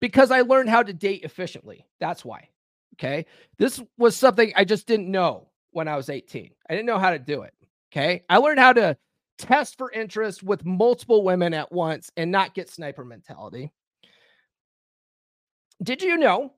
Because 0.00 0.30
I 0.30 0.40
learned 0.40 0.70
how 0.70 0.82
to 0.82 0.92
date 0.92 1.22
efficiently. 1.24 1.86
That's 2.00 2.24
why. 2.24 2.48
Okay. 2.94 3.26
This 3.58 3.80
was 3.96 4.16
something 4.16 4.52
I 4.56 4.64
just 4.64 4.86
didn't 4.86 5.10
know 5.10 5.48
when 5.70 5.86
I 5.86 5.96
was 5.96 6.08
18. 6.08 6.50
I 6.68 6.72
didn't 6.74 6.86
know 6.86 6.98
how 6.98 7.10
to 7.10 7.18
do 7.18 7.42
it. 7.42 7.52
Okay. 7.92 8.24
I 8.28 8.38
learned 8.38 8.60
how 8.60 8.72
to 8.72 8.96
test 9.38 9.78
for 9.78 9.90
interest 9.92 10.42
with 10.42 10.64
multiple 10.64 11.22
women 11.22 11.54
at 11.54 11.72
once 11.72 12.10
and 12.16 12.30
not 12.30 12.54
get 12.54 12.68
sniper 12.68 13.04
mentality. 13.04 13.72
Did 15.82 16.02
you 16.02 16.16
know? 16.16 16.52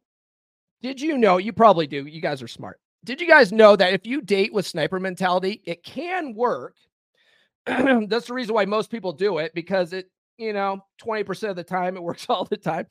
Did 0.82 1.00
you 1.00 1.18
know? 1.18 1.36
You 1.36 1.52
probably 1.52 1.86
do. 1.86 2.06
You 2.06 2.20
guys 2.20 2.42
are 2.42 2.48
smart. 2.48 2.80
Did 3.04 3.20
you 3.20 3.28
guys 3.28 3.52
know 3.52 3.76
that 3.76 3.92
if 3.92 4.06
you 4.06 4.20
date 4.20 4.52
with 4.52 4.66
sniper 4.66 4.98
mentality, 4.98 5.62
it 5.64 5.82
can 5.82 6.34
work? 6.34 6.76
That's 7.66 8.26
the 8.26 8.34
reason 8.34 8.54
why 8.54 8.64
most 8.64 8.90
people 8.90 9.12
do 9.12 9.38
it 9.38 9.52
because 9.54 9.92
it, 9.92 10.10
you 10.38 10.52
know, 10.52 10.84
20% 11.02 11.50
of 11.50 11.56
the 11.56 11.64
time 11.64 11.96
it 11.96 12.02
works 12.02 12.26
all 12.28 12.44
the 12.44 12.56
time. 12.56 12.86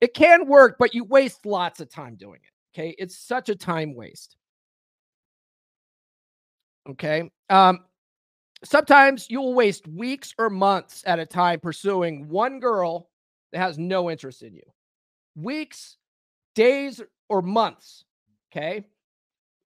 It 0.00 0.14
can 0.14 0.46
work, 0.46 0.76
but 0.78 0.94
you 0.94 1.04
waste 1.04 1.44
lots 1.44 1.80
of 1.80 1.90
time 1.90 2.16
doing 2.16 2.40
it. 2.42 2.78
Okay. 2.78 2.94
It's 2.98 3.18
such 3.18 3.48
a 3.48 3.54
time 3.54 3.94
waste. 3.94 4.36
Okay. 6.88 7.30
Um, 7.50 7.80
sometimes 8.64 9.26
you'll 9.30 9.54
waste 9.54 9.86
weeks 9.88 10.34
or 10.38 10.50
months 10.50 11.02
at 11.06 11.18
a 11.18 11.26
time 11.26 11.60
pursuing 11.60 12.28
one 12.28 12.60
girl 12.60 13.08
that 13.52 13.58
has 13.58 13.78
no 13.78 14.10
interest 14.10 14.42
in 14.42 14.54
you. 14.54 14.62
Weeks, 15.36 15.96
days, 16.54 17.00
or 17.28 17.42
months. 17.42 18.04
Okay. 18.52 18.84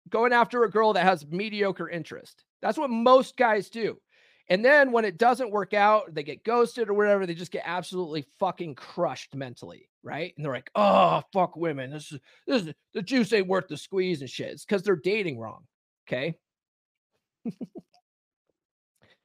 Going 0.10 0.34
after 0.34 0.64
a 0.64 0.70
girl 0.70 0.94
that 0.94 1.04
has 1.04 1.26
mediocre 1.28 1.90
interest. 1.90 2.44
That's 2.62 2.78
what 2.78 2.90
most 2.90 3.38
guys 3.38 3.70
do. 3.70 3.98
And 4.50 4.66
then 4.66 4.92
when 4.92 5.06
it 5.06 5.18
doesn't 5.18 5.52
work 5.52 5.74
out, 5.74 6.14
they 6.14 6.24
get 6.24 6.44
ghosted 6.44 6.90
or 6.90 6.94
whatever, 6.94 7.26
they 7.26 7.36
just 7.36 7.52
get 7.52 7.64
absolutely 7.66 8.26
fucking 8.38 8.76
crushed 8.76 9.34
mentally, 9.34 9.88
right? 10.04 10.34
And 10.36 10.44
they're 10.44 10.52
like, 10.52 10.72
"Oh, 10.76 11.22
fuck 11.32 11.56
women. 11.56 11.92
This 11.92 12.12
is 12.12 12.20
this 12.46 12.64
is 12.64 12.74
the 12.94 13.02
juice 13.02 13.32
ain't 13.32 13.48
worth 13.48 13.70
the 13.70 13.78
squeeze 13.78 14.20
and 14.20 14.30
shit." 14.30 14.50
It's 14.50 14.66
because 14.66 14.84
they're 14.84 14.98
dating 14.98 15.40
wrong. 15.40 15.68
Okay. 16.06 16.36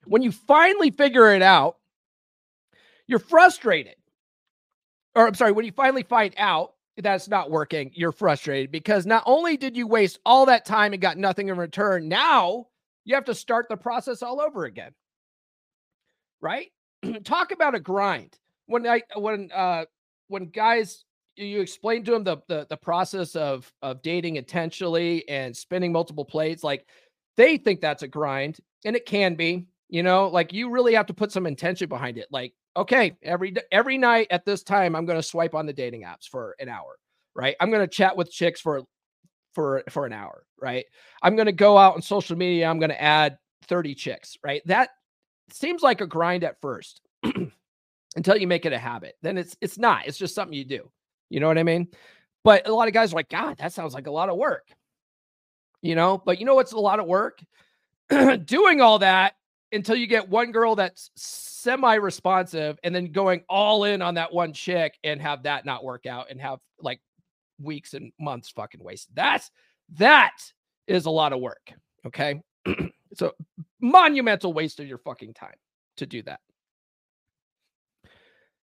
when 0.07 0.23
you 0.23 0.33
finally 0.33 0.90
figure 0.90 1.33
it 1.35 1.42
out, 1.42 1.77
you're 3.07 3.19
frustrated. 3.19 3.97
Or 5.14 5.27
I'm 5.27 5.35
sorry, 5.35 5.53
when 5.53 5.64
you 5.64 5.73
finally 5.73 6.03
find 6.03 6.35
out 6.37 6.75
that's 6.97 7.29
not 7.29 7.51
working, 7.51 7.90
you're 7.95 8.12
frustrated 8.12 8.71
because 8.71 9.07
not 9.07 9.23
only 9.27 9.57
did 9.57 9.77
you 9.77 9.87
waste 9.87 10.19
all 10.25 10.47
that 10.47 10.64
time 10.64 10.92
and 10.92 11.03
got 11.03 11.19
nothing 11.19 11.49
in 11.49 11.57
return, 11.57 12.09
now 12.09 12.66
you 13.05 13.14
have 13.14 13.25
to 13.27 13.35
start 13.35 13.66
the 13.69 13.77
process 13.77 14.23
all 14.23 14.40
over 14.40 14.64
again. 14.64 14.92
Right? 16.40 16.69
Talk 17.25 17.53
about 17.53 17.75
a 17.75 17.81
grind. 17.81 18.38
When 18.66 18.87
I 18.87 19.03
when 19.14 19.51
uh 19.55 19.85
when 20.29 20.47
guys 20.47 21.05
you 21.37 21.61
explain 21.61 22.03
to 22.05 22.12
them 22.12 22.25
the, 22.25 22.38
the 22.49 22.66
the 22.69 22.77
process 22.77 23.37
of 23.37 23.71
of 23.83 24.03
dating 24.03 24.37
intentionally 24.37 25.29
and 25.29 25.57
spinning 25.57 25.92
multiple 25.92 26.25
plates, 26.25 26.64
like 26.64 26.87
they 27.37 27.59
think 27.59 27.81
that's 27.81 28.03
a 28.03 28.09
grind, 28.09 28.59
and 28.85 28.97
it 28.97 29.07
can 29.07 29.35
be. 29.35 29.66
You 29.88 30.03
know, 30.03 30.29
like 30.29 30.53
you 30.53 30.70
really 30.70 30.94
have 30.94 31.07
to 31.07 31.14
put 31.14 31.31
some 31.31 31.46
intention 31.46 31.88
behind 31.88 32.18
it. 32.18 32.27
Like, 32.31 32.55
okay, 32.77 33.16
every 33.22 33.55
every 33.70 33.99
night 33.99 34.27
at 34.31 34.44
this 34.44 34.62
time, 34.62 34.96
I'm 34.96 35.07
going 35.07 35.18
to 35.18 35.22
swipe 35.22 35.55
on 35.55 35.66
the 35.66 35.72
dating 35.72 36.03
apps 36.03 36.29
for 36.29 36.57
an 36.59 36.68
hour, 36.68 36.99
right? 37.35 37.57
I'm 37.61 37.70
going 37.70 37.87
to 37.87 37.92
chat 37.92 38.16
with 38.16 38.31
chicks 38.31 38.61
for 38.61 38.83
for 39.55 39.85
for 39.90 40.05
an 40.05 40.12
hour, 40.12 40.44
right? 40.61 40.85
I'm 41.22 41.37
going 41.37 41.46
to 41.46 41.53
go 41.53 41.79
out 41.79 41.94
on 41.94 42.03
social 42.03 42.37
media. 42.37 42.66
I'm 42.66 42.79
going 42.79 42.90
to 42.90 43.03
add 43.03 43.38
30 43.68 43.94
chicks, 43.94 44.37
right? 44.44 44.61
That 44.66 44.90
seems 45.53 45.83
like 45.83 46.01
a 46.01 46.07
grind 46.07 46.44
at 46.44 46.61
first 46.61 47.01
until 48.16 48.37
you 48.37 48.46
make 48.46 48.66
it 48.66 48.72
a 48.72 48.79
habit. 48.79 49.14
Then 49.22 49.38
it's 49.38 49.57
it's 49.61 49.79
not. 49.79 50.07
It's 50.07 50.18
just 50.18 50.35
something 50.35 50.57
you 50.57 50.64
do. 50.64 50.90
You 51.31 51.40
know 51.40 51.49
what 51.49 51.59
I 51.59 51.62
mean? 51.62 51.88
But 52.44 52.68
a 52.68 52.75
lot 52.75 52.88
of 52.88 52.94
guys 52.94 53.12
are 53.12 53.16
like, 53.16 53.29
God, 53.29 53.59
that 53.59 53.72
sounds 53.72 53.94
like 53.94 54.07
a 54.07 54.12
lot 54.12 54.29
of 54.29 54.37
work. 54.37 54.68
You 55.83 55.94
know, 55.94 56.18
but 56.18 56.38
you 56.38 56.46
know 56.46 56.55
what's 56.55 56.72
a 56.72 56.79
lot 56.79 57.01
of 57.01 57.07
work? 57.07 57.40
Doing 58.44 58.81
all 58.81 58.99
that 59.01 59.35
until 59.77 59.95
you 59.95 60.07
get 60.07 60.29
one 60.29 60.51
girl 60.51 60.75
that's 60.75 61.11
semi-responsive 61.15 62.79
and 62.83 62.95
then 62.95 63.12
going 63.12 63.43
all 63.49 63.85
in 63.85 64.03
on 64.03 64.15
that 64.15 64.33
one 64.33 64.53
chick 64.53 64.99
and 65.05 65.21
have 65.21 65.45
that 65.45 65.65
not 65.65 65.85
work 65.85 66.07
out 66.07 66.31
and 66.31 66.41
have 66.41 66.59
like 66.81 67.01
weeks 67.61 67.95
and 67.95 68.12
months 68.19 68.51
fucking 68.51 68.83
wasted. 68.83 69.15
That's 69.15 69.51
that 69.95 70.37
is 70.87 71.07
a 71.07 71.11
lot 71.11 71.33
of 71.33 71.41
work. 71.41 71.73
Okay. 72.07 72.43
so 73.15 73.33
monumental 73.81 74.53
waste 74.53 74.81
of 74.81 74.89
your 74.89 74.99
fucking 74.99 75.35
time 75.35 75.55
to 75.99 76.07
do 76.07 76.23
that. 76.23 76.41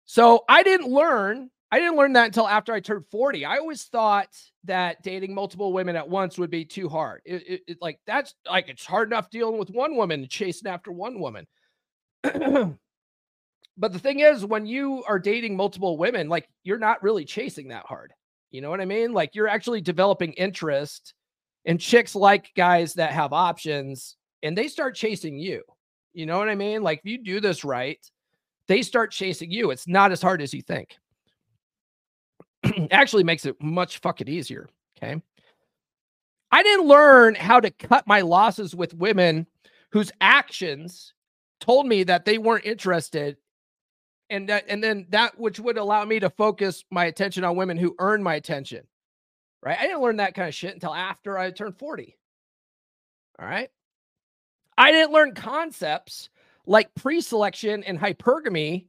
So 0.06 0.43
I 0.48 0.63
didn't 0.63 0.89
learn 0.89 1.50
I 1.71 1.80
didn't 1.80 1.97
learn 1.97 2.13
that 2.13 2.27
until 2.27 2.47
after 2.47 2.73
I 2.73 2.80
turned 2.80 3.06
40. 3.12 3.43
I 3.43 3.58
always 3.58 3.84
thought 3.84 4.30
that 4.63 5.03
dating 5.03 5.34
multiple 5.34 5.73
women 5.73 5.97
at 5.97 6.08
once 6.08 6.38
would 6.38 6.49
be 6.49 6.63
too 6.63 6.88
hard. 6.88 7.21
It, 7.25 7.43
it, 7.47 7.62
it 7.67 7.77
like 7.82 7.99
that's 8.08 8.34
like 8.49 8.69
it's 8.69 8.86
hard 8.86 9.10
enough 9.10 9.30
dealing 9.30 9.58
with 9.58 9.69
one 9.69 9.97
woman 9.97 10.21
and 10.21 10.30
chasing 10.30 10.71
after 10.71 10.91
one 10.91 11.19
woman. 11.19 11.45
but 12.23 12.77
the 13.77 13.99
thing 13.99 14.21
is, 14.21 14.45
when 14.45 14.65
you 14.65 15.03
are 15.08 15.19
dating 15.19 15.58
multiple 15.58 15.97
women, 15.97 16.30
like 16.30 16.47
you're 16.63 16.80
not 16.80 17.03
really 17.03 17.25
chasing 17.25 17.67
that 17.67 17.86
hard. 17.86 18.13
You 18.49 18.62
know 18.62 18.69
what 18.69 18.82
I 18.82 18.86
mean? 18.86 19.12
Like 19.12 19.36
you're 19.36 19.49
actually 19.49 19.82
developing 19.82 20.34
interest, 20.34 21.13
and 21.65 21.82
chicks 21.82 22.15
like 22.15 22.51
guys 22.56 22.93
that 22.93 23.12
have 23.12 23.34
options, 23.34 24.15
and 24.41 24.58
they 24.58 24.69
start 24.69 24.95
chasing 24.95 25.38
you. 25.38 25.63
You 26.13 26.25
know 26.25 26.38
what 26.38 26.47
I 26.47 26.56
mean? 26.56 26.82
Like 26.82 26.99
if 26.99 27.12
you 27.12 27.21
do 27.21 27.41
this 27.41 27.65
right, 27.65 27.99
they 28.69 28.84
start 28.84 29.12
chasing 29.12 29.51
you. 29.51 29.71
It's 29.71 29.86
not 29.86 30.13
as 30.13 30.21
hard 30.21 30.41
as 30.41 30.53
you 30.53 30.62
think. 30.62 30.97
actually 32.91 33.24
makes 33.24 33.46
it 33.46 33.62
much 33.62 34.00
fucking 34.00 34.28
easier. 34.28 34.67
Okay. 34.98 35.22
I 36.52 36.63
didn't 36.63 36.88
learn 36.88 37.36
how 37.36 37.60
to 37.60 37.70
cut 37.72 38.08
my 38.08 38.22
losses 38.22 38.76
with 38.76 38.93
women 38.93 39.48
whose 39.91 40.12
actions 40.22 41.13
told 41.60 41.88
me 41.88 42.04
that 42.04 42.26
they 42.26 42.38
weren't 42.38 42.65
interested 42.65 43.38
and 44.30 44.50
that 44.50 44.65
and 44.67 44.84
then 44.84 45.06
that 45.10 45.39
which 45.39 45.60
would 45.60 45.78
allow 45.78 46.04
me 46.06 46.20
to 46.20 46.30
focus 46.30 46.84
my 46.91 47.06
attention 47.06 47.43
on 47.43 47.56
women 47.56 47.78
who 47.78 47.96
earn 48.00 48.24
my 48.24 48.36
attention. 48.36 48.86
Right? 49.63 49.78
I 49.78 49.84
didn't 49.84 50.02
learn 50.02 50.17
that 50.17 50.36
kind 50.36 50.48
of 50.48 50.56
shit 50.56 50.74
until 50.74 50.93
after 50.93 51.38
I 51.38 51.52
turned 51.52 51.78
40. 51.78 52.17
All 53.39 53.48
right? 53.48 53.70
I 54.78 54.91
didn't 54.91 55.12
learn 55.12 55.34
concepts 55.34 56.30
like 56.65 56.93
pre-selection 56.96 57.84
and 57.84 58.00
hypergamy 58.00 58.86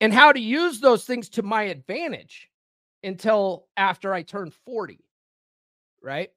and 0.00 0.12
how 0.12 0.32
to 0.32 0.40
use 0.40 0.80
those 0.80 1.04
things 1.04 1.28
to 1.30 1.42
my 1.42 1.64
advantage 1.64 2.48
until 3.02 3.66
after 3.76 4.12
I 4.12 4.22
turned 4.22 4.54
40. 4.54 5.00
Right. 6.02 6.30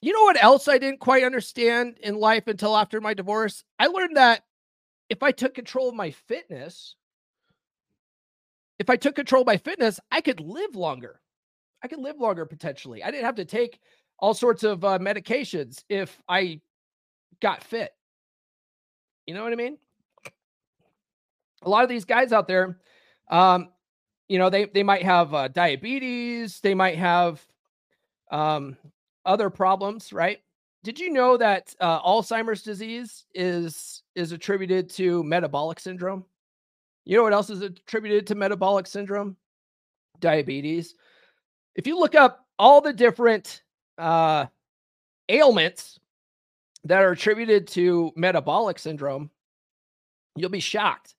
You 0.00 0.12
know 0.12 0.22
what 0.22 0.42
else 0.42 0.68
I 0.68 0.76
didn't 0.78 1.00
quite 1.00 1.24
understand 1.24 1.98
in 2.02 2.16
life 2.16 2.46
until 2.46 2.76
after 2.76 3.00
my 3.00 3.14
divorce? 3.14 3.64
I 3.78 3.86
learned 3.86 4.16
that 4.18 4.44
if 5.08 5.22
I 5.22 5.30
took 5.32 5.54
control 5.54 5.88
of 5.88 5.94
my 5.94 6.10
fitness, 6.10 6.96
if 8.78 8.90
I 8.90 8.96
took 8.96 9.14
control 9.14 9.42
of 9.42 9.46
my 9.46 9.56
fitness, 9.56 9.98
I 10.10 10.20
could 10.20 10.40
live 10.40 10.76
longer. 10.76 11.20
I 11.82 11.88
could 11.88 12.00
live 12.00 12.20
longer 12.20 12.44
potentially. 12.44 13.02
I 13.02 13.10
didn't 13.10 13.24
have 13.24 13.36
to 13.36 13.44
take 13.44 13.80
all 14.18 14.34
sorts 14.34 14.62
of 14.62 14.84
uh, 14.84 14.98
medications 14.98 15.84
if 15.88 16.20
I 16.28 16.60
got 17.40 17.62
fit. 17.62 17.90
You 19.26 19.34
know 19.34 19.42
what 19.42 19.52
I 19.52 19.56
mean? 19.56 19.78
A 21.64 21.68
lot 21.68 21.82
of 21.82 21.88
these 21.88 22.04
guys 22.04 22.32
out 22.32 22.46
there, 22.46 22.78
um, 23.30 23.68
you 24.28 24.38
know, 24.38 24.50
they 24.50 24.66
they 24.66 24.82
might 24.82 25.02
have 25.02 25.34
uh, 25.34 25.48
diabetes, 25.48 26.60
they 26.60 26.74
might 26.74 26.96
have 26.96 27.44
um, 28.30 28.76
other 29.24 29.50
problems, 29.50 30.12
right? 30.12 30.40
Did 30.82 30.98
you 30.98 31.10
know 31.10 31.36
that 31.36 31.74
uh, 31.80 32.02
Alzheimer's 32.02 32.62
disease 32.62 33.24
is 33.34 34.02
is 34.14 34.32
attributed 34.32 34.90
to 34.90 35.22
metabolic 35.24 35.80
syndrome? 35.80 36.24
You 37.04 37.16
know 37.16 37.22
what 37.22 37.32
else 37.32 37.50
is 37.50 37.62
attributed 37.62 38.26
to 38.28 38.34
metabolic 38.34 38.86
syndrome? 38.86 39.36
Diabetes. 40.20 40.94
If 41.74 41.86
you 41.86 41.98
look 41.98 42.14
up 42.14 42.46
all 42.58 42.80
the 42.80 42.92
different 42.92 43.62
uh, 43.98 44.46
ailments 45.28 45.98
that 46.84 47.02
are 47.02 47.12
attributed 47.12 47.66
to 47.68 48.12
metabolic 48.14 48.78
syndrome, 48.78 49.30
you'll 50.36 50.50
be 50.50 50.60
shocked. 50.60 51.14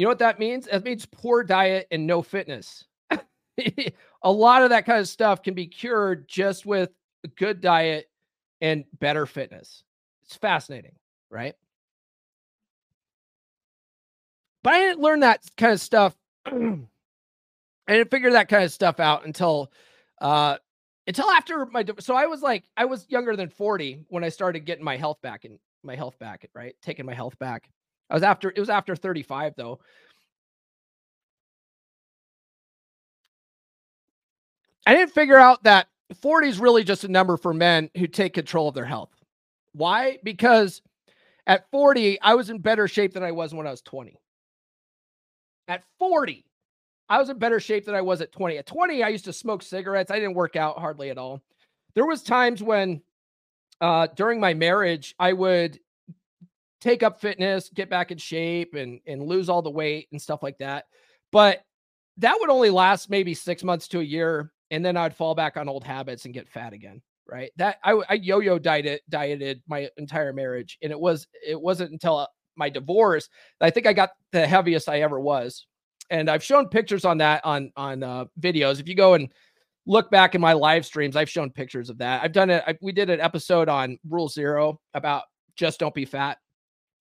You 0.00 0.06
know 0.06 0.12
what 0.12 0.20
that 0.20 0.38
means? 0.38 0.64
That 0.64 0.82
means 0.82 1.04
poor 1.04 1.44
diet 1.44 1.86
and 1.90 2.06
no 2.06 2.22
fitness. 2.22 2.86
a 3.10 4.32
lot 4.32 4.62
of 4.62 4.70
that 4.70 4.86
kind 4.86 4.98
of 4.98 5.06
stuff 5.06 5.42
can 5.42 5.52
be 5.52 5.66
cured 5.66 6.26
just 6.26 6.64
with 6.64 6.88
a 7.22 7.28
good 7.28 7.60
diet 7.60 8.08
and 8.62 8.86
better 8.98 9.26
fitness. 9.26 9.84
It's 10.24 10.36
fascinating, 10.36 10.94
right? 11.28 11.54
But 14.64 14.72
I 14.72 14.78
didn't 14.78 15.00
learn 15.00 15.20
that 15.20 15.42
kind 15.58 15.74
of 15.74 15.82
stuff. 15.82 16.16
I 16.46 16.78
didn't 17.86 18.10
figure 18.10 18.30
that 18.30 18.48
kind 18.48 18.64
of 18.64 18.72
stuff 18.72 19.00
out 19.00 19.26
until 19.26 19.70
uh 20.22 20.56
until 21.06 21.28
after 21.28 21.66
my 21.66 21.84
so 21.98 22.14
I 22.14 22.24
was 22.24 22.40
like 22.40 22.64
I 22.74 22.86
was 22.86 23.04
younger 23.10 23.36
than 23.36 23.50
40 23.50 24.06
when 24.08 24.24
I 24.24 24.30
started 24.30 24.60
getting 24.60 24.82
my 24.82 24.96
health 24.96 25.20
back 25.20 25.44
and 25.44 25.58
my 25.82 25.94
health 25.94 26.18
back, 26.18 26.48
right? 26.54 26.74
Taking 26.80 27.04
my 27.04 27.12
health 27.12 27.38
back. 27.38 27.68
I 28.10 28.14
was 28.14 28.22
after 28.22 28.50
it 28.54 28.58
was 28.58 28.70
after 28.70 28.96
35 28.96 29.54
though. 29.56 29.80
I 34.86 34.94
didn't 34.94 35.12
figure 35.12 35.38
out 35.38 35.62
that 35.64 35.88
40 36.20 36.48
is 36.48 36.58
really 36.58 36.82
just 36.82 37.04
a 37.04 37.08
number 37.08 37.36
for 37.36 37.54
men 37.54 37.90
who 37.96 38.06
take 38.06 38.34
control 38.34 38.68
of 38.68 38.74
their 38.74 38.84
health. 38.84 39.10
Why? 39.72 40.18
Because 40.24 40.82
at 41.46 41.70
40, 41.70 42.20
I 42.20 42.34
was 42.34 42.50
in 42.50 42.58
better 42.58 42.88
shape 42.88 43.12
than 43.12 43.22
I 43.22 43.32
was 43.32 43.54
when 43.54 43.66
I 43.66 43.70
was 43.70 43.82
20. 43.82 44.18
At 45.68 45.84
40, 45.98 46.44
I 47.08 47.18
was 47.18 47.28
in 47.28 47.38
better 47.38 47.60
shape 47.60 47.84
than 47.84 47.94
I 47.94 48.00
was 48.00 48.20
at 48.20 48.32
20. 48.32 48.58
At 48.58 48.66
20, 48.66 49.02
I 49.02 49.08
used 49.08 49.26
to 49.26 49.32
smoke 49.32 49.62
cigarettes. 49.62 50.10
I 50.10 50.18
didn't 50.18 50.34
work 50.34 50.56
out 50.56 50.78
hardly 50.78 51.10
at 51.10 51.18
all. 51.18 51.40
There 51.94 52.06
was 52.06 52.22
times 52.22 52.62
when 52.62 53.02
uh, 53.80 54.08
during 54.16 54.40
my 54.40 54.54
marriage, 54.54 55.14
I 55.18 55.32
would 55.32 55.78
take 56.80 57.02
up 57.02 57.20
fitness, 57.20 57.70
get 57.74 57.90
back 57.90 58.10
in 58.10 58.18
shape 58.18 58.74
and 58.74 59.00
and 59.06 59.22
lose 59.22 59.48
all 59.48 59.62
the 59.62 59.70
weight 59.70 60.08
and 60.12 60.20
stuff 60.20 60.42
like 60.42 60.58
that. 60.58 60.86
But 61.32 61.62
that 62.18 62.36
would 62.40 62.50
only 62.50 62.70
last 62.70 63.08
maybe 63.10 63.34
6 63.34 63.64
months 63.64 63.88
to 63.88 64.00
a 64.00 64.04
year 64.04 64.52
and 64.70 64.84
then 64.84 64.96
I'd 64.96 65.16
fall 65.16 65.34
back 65.34 65.56
on 65.56 65.68
old 65.68 65.84
habits 65.84 66.24
and 66.24 66.34
get 66.34 66.48
fat 66.48 66.72
again. 66.72 67.02
right? 67.30 67.50
That 67.56 67.78
I, 67.84 68.00
I 68.08 68.14
yo-yo 68.14 68.58
dieted 68.58 69.00
dieted 69.08 69.62
my 69.68 69.88
entire 69.96 70.32
marriage, 70.32 70.78
and 70.82 70.90
it 70.92 70.98
was 70.98 71.26
it 71.46 71.60
wasn't 71.60 71.92
until 71.92 72.18
uh, 72.18 72.26
my 72.56 72.68
divorce 72.68 73.28
that 73.58 73.66
I 73.66 73.70
think 73.70 73.86
I 73.86 73.92
got 73.92 74.10
the 74.32 74.46
heaviest 74.46 74.88
I 74.88 75.00
ever 75.00 75.20
was. 75.20 75.66
And 76.10 76.28
I've 76.28 76.42
shown 76.42 76.68
pictures 76.68 77.04
on 77.04 77.18
that 77.18 77.44
on 77.44 77.72
on 77.76 78.02
uh, 78.02 78.24
videos. 78.40 78.80
If 78.80 78.88
you 78.88 78.94
go 78.94 79.14
and 79.14 79.32
look 79.86 80.10
back 80.10 80.34
in 80.34 80.40
my 80.40 80.52
live 80.52 80.84
streams, 80.84 81.16
I've 81.16 81.30
shown 81.30 81.50
pictures 81.50 81.88
of 81.88 81.98
that. 81.98 82.22
I've 82.22 82.32
done 82.32 82.50
it. 82.50 82.78
We 82.80 82.92
did 82.92 83.10
an 83.10 83.20
episode 83.20 83.68
on 83.68 83.98
Rule 84.08 84.28
Zero 84.28 84.80
about 84.94 85.24
just 85.56 85.78
don't 85.78 85.94
be 85.94 86.04
fat. 86.04 86.38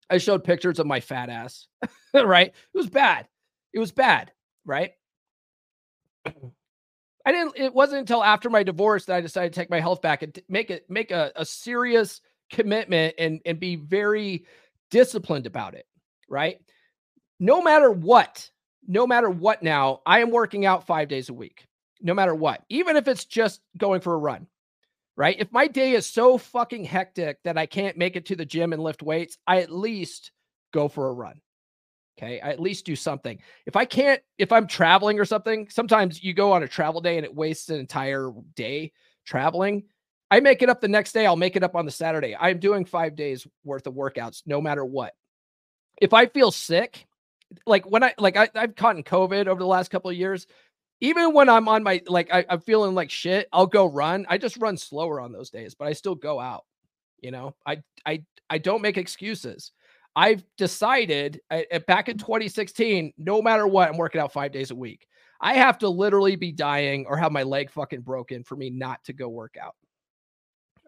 I 0.09 0.17
showed 0.17 0.43
pictures 0.43 0.79
of 0.79 0.87
my 0.87 0.99
fat 0.99 1.29
ass, 1.29 1.67
right? 2.13 2.47
It 2.47 2.77
was 2.77 2.89
bad. 2.89 3.27
It 3.73 3.79
was 3.79 3.91
bad, 3.91 4.31
right? 4.65 4.91
I 7.25 7.31
didn't. 7.31 7.53
It 7.57 7.73
wasn't 7.73 8.01
until 8.01 8.23
after 8.23 8.49
my 8.49 8.63
divorce 8.63 9.05
that 9.05 9.15
I 9.15 9.21
decided 9.21 9.53
to 9.53 9.59
take 9.59 9.69
my 9.69 9.79
health 9.79 10.01
back 10.01 10.21
and 10.21 10.33
t- 10.33 10.43
make 10.47 10.69
it 10.69 10.85
make 10.89 11.11
a, 11.11 11.31
a 11.35 11.45
serious 11.45 12.21
commitment 12.51 13.15
and 13.17 13.41
and 13.45 13.59
be 13.59 13.75
very 13.75 14.45
disciplined 14.91 15.47
about 15.47 15.73
it. 15.73 15.87
Right. 16.29 16.59
No 17.39 17.61
matter 17.61 17.91
what, 17.91 18.49
no 18.87 19.07
matter 19.07 19.29
what. 19.29 19.63
Now 19.63 20.01
I 20.05 20.19
am 20.19 20.29
working 20.29 20.65
out 20.65 20.85
five 20.85 21.07
days 21.07 21.29
a 21.29 21.33
week. 21.33 21.65
No 22.01 22.13
matter 22.13 22.35
what, 22.35 22.63
even 22.69 22.95
if 22.95 23.07
it's 23.07 23.25
just 23.25 23.61
going 23.77 24.01
for 24.01 24.13
a 24.13 24.17
run. 24.17 24.47
Right. 25.17 25.37
If 25.39 25.51
my 25.51 25.67
day 25.67 25.93
is 25.93 26.05
so 26.05 26.37
fucking 26.37 26.83
hectic 26.83 27.37
that 27.43 27.57
I 27.57 27.65
can't 27.65 27.97
make 27.97 28.17
it 28.17 28.25
to 28.27 28.35
the 28.35 28.45
gym 28.45 28.73
and 28.73 28.83
lift 28.83 29.01
weights, 29.01 29.37
I 29.47 29.61
at 29.61 29.71
least 29.71 30.31
go 30.73 30.89
for 30.89 31.07
a 31.07 31.13
run. 31.13 31.39
Okay. 32.17 32.41
I 32.41 32.49
at 32.49 32.59
least 32.59 32.85
do 32.85 32.95
something. 32.95 33.39
If 33.65 33.75
I 33.77 33.85
can't, 33.85 34.21
if 34.37 34.51
I'm 34.51 34.67
traveling 34.67 35.19
or 35.19 35.25
something, 35.25 35.69
sometimes 35.69 36.21
you 36.21 36.33
go 36.33 36.51
on 36.51 36.63
a 36.63 36.67
travel 36.67 36.99
day 36.99 37.17
and 37.17 37.25
it 37.25 37.33
wastes 37.33 37.69
an 37.69 37.79
entire 37.79 38.31
day 38.55 38.91
traveling. 39.25 39.83
I 40.31 40.39
make 40.41 40.61
it 40.61 40.69
up 40.69 40.81
the 40.81 40.87
next 40.87 41.13
day. 41.13 41.25
I'll 41.25 41.35
make 41.35 41.55
it 41.55 41.63
up 41.63 41.75
on 41.75 41.85
the 41.85 41.91
Saturday. 41.91 42.35
I'm 42.37 42.59
doing 42.59 42.83
five 42.83 43.15
days 43.15 43.47
worth 43.63 43.87
of 43.87 43.93
workouts 43.93 44.43
no 44.45 44.59
matter 44.59 44.83
what. 44.83 45.13
If 46.01 46.13
I 46.13 46.25
feel 46.25 46.51
sick, 46.51 47.05
like 47.65 47.89
when 47.89 48.03
I, 48.03 48.13
like 48.17 48.35
I, 48.35 48.49
I've 48.55 48.75
caught 48.75 48.97
in 48.97 49.03
COVID 49.03 49.47
over 49.47 49.59
the 49.59 49.67
last 49.67 49.91
couple 49.91 50.09
of 50.09 50.17
years, 50.17 50.47
even 51.01 51.33
when 51.33 51.49
I'm 51.49 51.67
on 51.67 51.83
my, 51.83 52.01
like 52.07 52.33
I, 52.33 52.45
I'm 52.49 52.61
feeling 52.61 52.95
like 52.95 53.11
shit, 53.11 53.47
I'll 53.51 53.67
go 53.67 53.85
run. 53.85 54.25
I 54.29 54.37
just 54.37 54.57
run 54.57 54.77
slower 54.77 55.19
on 55.19 55.31
those 55.31 55.49
days, 55.49 55.75
but 55.75 55.87
I 55.87 55.93
still 55.93 56.15
go 56.15 56.39
out. 56.39 56.65
You 57.21 57.31
know, 57.31 57.55
I, 57.65 57.81
I, 58.05 58.23
I 58.49 58.57
don't 58.57 58.81
make 58.81 58.97
excuses. 58.97 59.71
I've 60.15 60.43
decided 60.57 61.41
uh, 61.51 61.61
back 61.87 62.07
in 62.07 62.17
2016, 62.17 63.13
no 63.17 63.41
matter 63.41 63.67
what, 63.67 63.89
I'm 63.89 63.97
working 63.97 64.21
out 64.21 64.31
five 64.31 64.51
days 64.51 64.71
a 64.71 64.75
week. 64.75 65.07
I 65.41 65.55
have 65.55 65.77
to 65.79 65.89
literally 65.89 66.37
be 66.37 66.51
dying 66.51 67.05
or 67.07 67.17
have 67.17 67.31
my 67.31 67.43
leg 67.43 67.69
fucking 67.69 68.01
broken 68.01 68.43
for 68.43 68.55
me 68.55 68.69
not 68.69 69.03
to 69.05 69.13
go 69.13 69.27
work 69.27 69.55
out. 69.61 69.75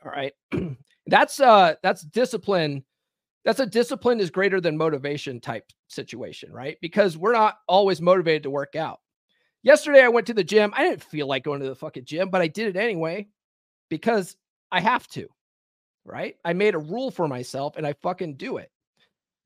All 0.06 0.12
right. 0.12 0.34
that's 1.08 1.40
uh 1.40 1.76
that's 1.84 2.04
discipline. 2.04 2.84
That's 3.44 3.60
a 3.60 3.66
discipline 3.66 4.20
is 4.20 4.30
greater 4.30 4.60
than 4.62 4.78
motivation 4.78 5.40
type 5.40 5.66
situation, 5.88 6.52
right? 6.52 6.78
Because 6.82 7.18
we're 7.18 7.34
not 7.34 7.58
always 7.68 8.02
motivated 8.02 8.44
to 8.44 8.50
work 8.50 8.76
out. 8.76 9.00
Yesterday 9.64 10.02
I 10.02 10.10
went 10.10 10.28
to 10.28 10.34
the 10.34 10.44
gym. 10.44 10.74
I 10.76 10.84
didn't 10.84 11.04
feel 11.04 11.28
like 11.28 11.44
going 11.44 11.62
to 11.62 11.68
the 11.68 11.76
fucking 11.76 12.06
gym, 12.06 12.30
but 12.30 12.42
I 12.42 12.48
did 12.48 12.76
it 12.76 12.80
anyway 12.80 13.28
because 13.90 14.36
I 14.72 14.80
have 14.80 15.08
to. 15.10 15.28
Right? 16.06 16.38
I 16.46 16.54
made 16.54 16.74
a 16.74 16.80
rule 16.80 17.12
for 17.12 17.28
myself 17.28 17.76
and 17.76 17.86
I 17.86 17.94
fucking 17.94 18.36
do 18.36 18.58
it. 18.58 18.72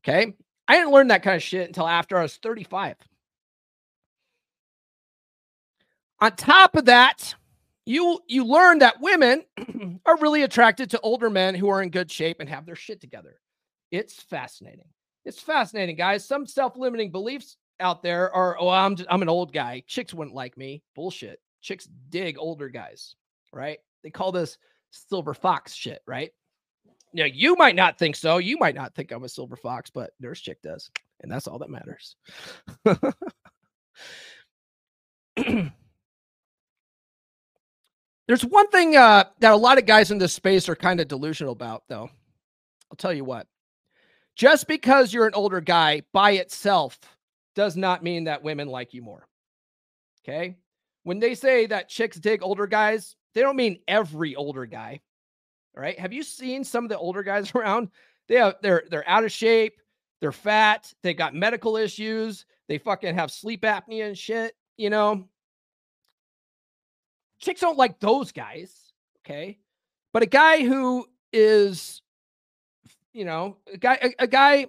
Okay. 0.03 0.33
I 0.67 0.75
didn't 0.75 0.91
learn 0.91 1.07
that 1.07 1.23
kind 1.23 1.35
of 1.35 1.43
shit 1.43 1.67
until 1.67 1.87
after 1.87 2.17
I 2.17 2.23
was 2.23 2.37
35. 2.37 2.95
On 6.19 6.31
top 6.35 6.75
of 6.75 6.85
that, 6.85 7.33
you 7.85 8.19
you 8.27 8.45
learn 8.45 8.79
that 8.79 9.01
women 9.01 9.43
are 10.05 10.17
really 10.19 10.43
attracted 10.43 10.91
to 10.91 10.99
older 11.01 11.31
men 11.31 11.55
who 11.55 11.67
are 11.69 11.81
in 11.81 11.89
good 11.89 12.11
shape 12.11 12.37
and 12.39 12.47
have 12.47 12.65
their 12.65 12.75
shit 12.75 13.01
together. 13.01 13.39
It's 13.89 14.21
fascinating. 14.21 14.85
It's 15.25 15.39
fascinating, 15.39 15.95
guys. 15.95 16.25
Some 16.25 16.45
self-limiting 16.45 17.11
beliefs 17.11 17.57
out 17.81 18.03
there 18.03 18.33
are, 18.33 18.57
oh, 18.59 18.69
I'm 18.69 18.95
just, 18.95 19.09
I'm 19.11 19.21
an 19.21 19.29
old 19.29 19.53
guy. 19.53 19.83
Chicks 19.87 20.13
wouldn't 20.13 20.35
like 20.35 20.57
me. 20.57 20.83
Bullshit. 20.95 21.39
Chicks 21.61 21.87
dig 22.09 22.37
older 22.39 22.69
guys, 22.69 23.15
right? 23.53 23.79
They 24.03 24.09
call 24.09 24.31
this 24.31 24.57
silver 24.91 25.33
fox 25.33 25.73
shit, 25.73 26.01
right? 26.07 26.31
Now, 27.13 27.25
you 27.25 27.55
might 27.55 27.75
not 27.75 27.97
think 27.97 28.15
so. 28.15 28.37
You 28.37 28.57
might 28.57 28.75
not 28.75 28.95
think 28.95 29.11
I'm 29.11 29.23
a 29.23 29.29
silver 29.29 29.57
fox, 29.57 29.89
but 29.89 30.11
Nurse 30.19 30.39
Chick 30.39 30.61
does. 30.61 30.89
And 31.21 31.31
that's 31.31 31.47
all 31.47 31.59
that 31.59 31.69
matters. 31.69 32.15
There's 38.27 38.45
one 38.45 38.69
thing 38.69 38.95
uh, 38.95 39.25
that 39.39 39.51
a 39.51 39.57
lot 39.57 39.77
of 39.77 39.85
guys 39.85 40.09
in 40.09 40.17
this 40.17 40.33
space 40.33 40.69
are 40.69 40.75
kind 40.75 41.01
of 41.01 41.09
delusional 41.09 41.51
about, 41.51 41.83
though. 41.89 42.09
I'll 42.89 42.97
tell 42.97 43.13
you 43.13 43.25
what. 43.25 43.45
Just 44.35 44.67
because 44.67 45.13
you're 45.13 45.27
an 45.27 45.33
older 45.33 45.59
guy 45.59 46.03
by 46.13 46.31
itself 46.31 46.97
does 47.55 47.75
not 47.75 48.03
mean 48.03 48.25
that 48.25 48.43
women 48.43 48.67
like 48.67 48.93
you 48.93 49.01
more. 49.01 49.27
Okay. 50.23 50.57
When 51.03 51.19
they 51.19 51.35
say 51.35 51.65
that 51.67 51.89
chicks 51.89 52.17
dig 52.17 52.43
older 52.43 52.67
guys, 52.67 53.15
they 53.33 53.41
don't 53.41 53.55
mean 53.55 53.79
every 53.87 54.35
older 54.35 54.65
guy. 54.65 55.01
All 55.75 55.81
right. 55.81 55.99
Have 55.99 56.13
you 56.13 56.23
seen 56.23 56.63
some 56.63 56.83
of 56.83 56.89
the 56.89 56.97
older 56.97 57.23
guys 57.23 57.51
around? 57.55 57.89
They 58.27 58.35
have 58.35 58.55
they're 58.61 58.83
they're 58.89 59.07
out 59.09 59.23
of 59.23 59.31
shape, 59.31 59.81
they're 60.21 60.31
fat, 60.31 60.93
they 61.03 61.13
got 61.13 61.33
medical 61.33 61.75
issues, 61.75 62.45
they 62.67 62.77
fucking 62.77 63.15
have 63.15 63.31
sleep 63.31 63.63
apnea 63.63 64.07
and 64.07 64.17
shit, 64.17 64.53
you 64.77 64.89
know. 64.89 65.27
Chicks 67.39 67.61
don't 67.61 67.77
like 67.77 67.99
those 67.99 68.31
guys, 68.31 68.93
okay? 69.25 69.57
But 70.13 70.23
a 70.23 70.27
guy 70.27 70.63
who 70.63 71.07
is 71.33 72.01
you 73.13 73.25
know, 73.25 73.57
a 73.71 73.77
guy 73.77 73.97
a, 74.01 74.23
a 74.23 74.27
guy 74.27 74.67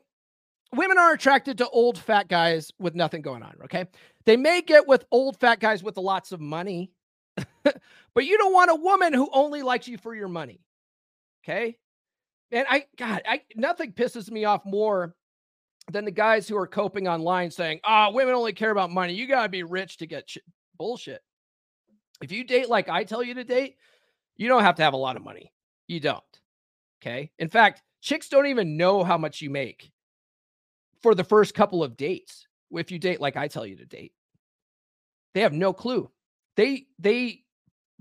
women 0.74 0.98
are 0.98 1.12
attracted 1.12 1.58
to 1.58 1.68
old 1.68 1.98
fat 1.98 2.28
guys 2.28 2.70
with 2.78 2.94
nothing 2.94 3.22
going 3.22 3.42
on, 3.42 3.54
okay? 3.64 3.86
They 4.24 4.36
may 4.36 4.62
get 4.62 4.86
with 4.86 5.04
old 5.10 5.38
fat 5.38 5.60
guys 5.60 5.82
with 5.82 5.96
lots 5.96 6.32
of 6.32 6.40
money, 6.40 6.92
but 7.64 8.24
you 8.24 8.38
don't 8.38 8.52
want 8.52 8.70
a 8.70 8.74
woman 8.74 9.12
who 9.12 9.28
only 9.32 9.62
likes 9.62 9.88
you 9.88 9.98
for 9.98 10.14
your 10.14 10.28
money. 10.28 10.60
Okay. 11.44 11.76
And 12.50 12.66
I, 12.68 12.84
God, 12.96 13.22
I, 13.26 13.42
nothing 13.56 13.92
pisses 13.92 14.30
me 14.30 14.44
off 14.44 14.64
more 14.64 15.14
than 15.90 16.04
the 16.04 16.10
guys 16.10 16.46
who 16.46 16.56
are 16.56 16.66
coping 16.66 17.08
online 17.08 17.50
saying, 17.50 17.80
ah, 17.84 18.08
oh, 18.08 18.14
women 18.14 18.34
only 18.34 18.52
care 18.52 18.70
about 18.70 18.90
money. 18.90 19.14
You 19.14 19.26
got 19.26 19.42
to 19.44 19.48
be 19.48 19.62
rich 19.62 19.96
to 19.98 20.06
get 20.06 20.30
sh-. 20.30 20.38
bullshit. 20.76 21.20
If 22.22 22.30
you 22.30 22.44
date 22.44 22.68
like 22.68 22.88
I 22.88 23.04
tell 23.04 23.22
you 23.22 23.34
to 23.34 23.44
date, 23.44 23.76
you 24.36 24.48
don't 24.48 24.62
have 24.62 24.76
to 24.76 24.82
have 24.82 24.92
a 24.92 24.98
lot 24.98 25.16
of 25.16 25.24
money. 25.24 25.52
You 25.88 25.98
don't. 25.98 26.22
Okay. 27.02 27.30
In 27.38 27.48
fact, 27.48 27.82
chicks 28.00 28.28
don't 28.28 28.46
even 28.46 28.76
know 28.76 29.02
how 29.02 29.18
much 29.18 29.40
you 29.40 29.50
make 29.50 29.90
for 31.02 31.14
the 31.14 31.24
first 31.24 31.54
couple 31.54 31.82
of 31.82 31.96
dates 31.96 32.46
if 32.72 32.90
you 32.90 32.98
date 32.98 33.20
like 33.20 33.36
I 33.36 33.48
tell 33.48 33.66
you 33.66 33.76
to 33.76 33.86
date. 33.86 34.12
They 35.34 35.40
have 35.40 35.52
no 35.52 35.72
clue. 35.72 36.10
They 36.56 36.86
they 36.98 37.42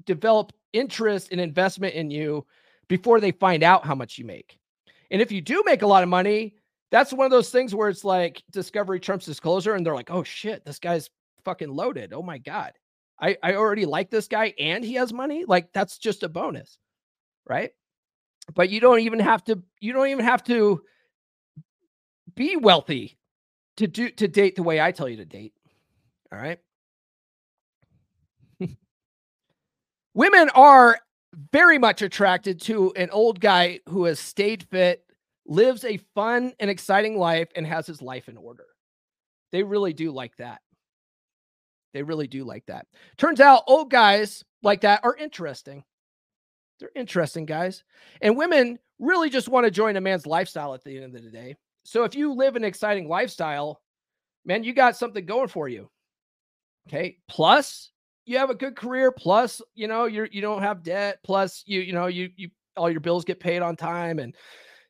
develop 0.05 0.53
interest 0.73 1.29
and 1.31 1.39
investment 1.39 1.95
in 1.95 2.11
you 2.11 2.45
before 2.87 3.19
they 3.19 3.31
find 3.31 3.63
out 3.63 3.85
how 3.85 3.95
much 3.95 4.17
you 4.17 4.25
make. 4.25 4.57
And 5.11 5.21
if 5.21 5.31
you 5.31 5.41
do 5.41 5.63
make 5.65 5.81
a 5.81 5.87
lot 5.87 6.03
of 6.03 6.09
money, 6.09 6.55
that's 6.89 7.13
one 7.13 7.25
of 7.25 7.31
those 7.31 7.49
things 7.49 7.73
where 7.73 7.89
it's 7.89 8.03
like 8.03 8.43
discovery 8.51 8.99
trumps 8.99 9.25
disclosure 9.25 9.75
and 9.75 9.85
they're 9.85 9.95
like, 9.95 10.11
oh 10.11 10.23
shit, 10.23 10.65
this 10.65 10.79
guy's 10.79 11.09
fucking 11.45 11.73
loaded. 11.73 12.13
Oh 12.13 12.21
my 12.21 12.37
God. 12.37 12.73
I, 13.19 13.37
I 13.43 13.55
already 13.55 13.85
like 13.85 14.09
this 14.09 14.27
guy 14.27 14.53
and 14.59 14.83
he 14.83 14.95
has 14.95 15.13
money. 15.13 15.45
Like 15.45 15.71
that's 15.73 15.97
just 15.97 16.23
a 16.23 16.29
bonus. 16.29 16.77
Right. 17.47 17.71
But 18.53 18.69
you 18.69 18.79
don't 18.79 18.99
even 19.01 19.19
have 19.19 19.43
to, 19.45 19.61
you 19.79 19.93
don't 19.93 20.07
even 20.07 20.25
have 20.25 20.43
to 20.45 20.81
be 22.35 22.55
wealthy 22.55 23.17
to 23.77 23.87
do 23.87 24.09
to 24.11 24.27
date 24.27 24.55
the 24.55 24.63
way 24.63 24.81
I 24.81 24.91
tell 24.91 25.09
you 25.09 25.17
to 25.17 25.25
date. 25.25 25.53
All 26.31 26.39
right. 26.39 26.59
Women 30.13 30.49
are 30.49 30.99
very 31.51 31.77
much 31.77 32.01
attracted 32.01 32.61
to 32.61 32.93
an 32.95 33.09
old 33.09 33.39
guy 33.39 33.79
who 33.87 34.05
has 34.05 34.19
stayed 34.19 34.63
fit, 34.63 35.03
lives 35.45 35.85
a 35.85 35.97
fun 36.13 36.53
and 36.59 36.69
exciting 36.69 37.17
life, 37.17 37.49
and 37.55 37.65
has 37.65 37.87
his 37.87 38.01
life 38.01 38.27
in 38.27 38.37
order. 38.37 38.65
They 39.51 39.63
really 39.63 39.93
do 39.93 40.11
like 40.11 40.35
that. 40.37 40.61
They 41.93 42.03
really 42.03 42.27
do 42.27 42.43
like 42.43 42.65
that. 42.67 42.87
Turns 43.17 43.39
out 43.39 43.63
old 43.67 43.89
guys 43.89 44.43
like 44.63 44.81
that 44.81 45.01
are 45.03 45.15
interesting. 45.15 45.83
They're 46.79 46.91
interesting 46.95 47.45
guys. 47.45 47.83
And 48.21 48.37
women 48.37 48.79
really 48.99 49.29
just 49.29 49.49
want 49.49 49.65
to 49.65 49.71
join 49.71 49.97
a 49.97 50.01
man's 50.01 50.25
lifestyle 50.25 50.73
at 50.73 50.83
the 50.83 50.97
end 50.97 51.15
of 51.15 51.23
the 51.23 51.29
day. 51.29 51.55
So 51.83 52.03
if 52.03 52.15
you 52.15 52.33
live 52.33 52.55
an 52.55 52.63
exciting 52.63 53.07
lifestyle, 53.07 53.81
man, 54.45 54.63
you 54.63 54.73
got 54.73 54.95
something 54.95 55.25
going 55.25 55.47
for 55.47 55.67
you. 55.67 55.89
Okay. 56.87 57.17
Plus, 57.27 57.91
you 58.25 58.37
have 58.37 58.49
a 58.49 58.55
good 58.55 58.75
career 58.75 59.11
plus 59.11 59.61
you 59.73 59.87
know 59.87 60.05
you're 60.05 60.27
you 60.31 60.41
don't 60.41 60.61
have 60.61 60.83
debt 60.83 61.17
plus 61.23 61.63
you 61.65 61.81
you 61.81 61.91
know 61.91 62.05
you 62.05 62.29
you 62.35 62.49
all 62.77 62.89
your 62.89 62.99
bills 62.99 63.25
get 63.25 63.39
paid 63.39 63.61
on 63.61 63.75
time 63.75 64.19
and 64.19 64.35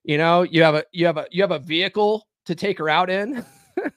you 0.03 0.17
know 0.17 0.43
you 0.43 0.61
have 0.61 0.75
a 0.75 0.83
you 0.91 1.05
have 1.05 1.17
a 1.17 1.25
you 1.31 1.41
have 1.41 1.51
a 1.51 1.59
vehicle 1.59 2.27
to 2.45 2.53
take 2.55 2.77
her 2.77 2.89
out 2.89 3.09
in 3.09 3.43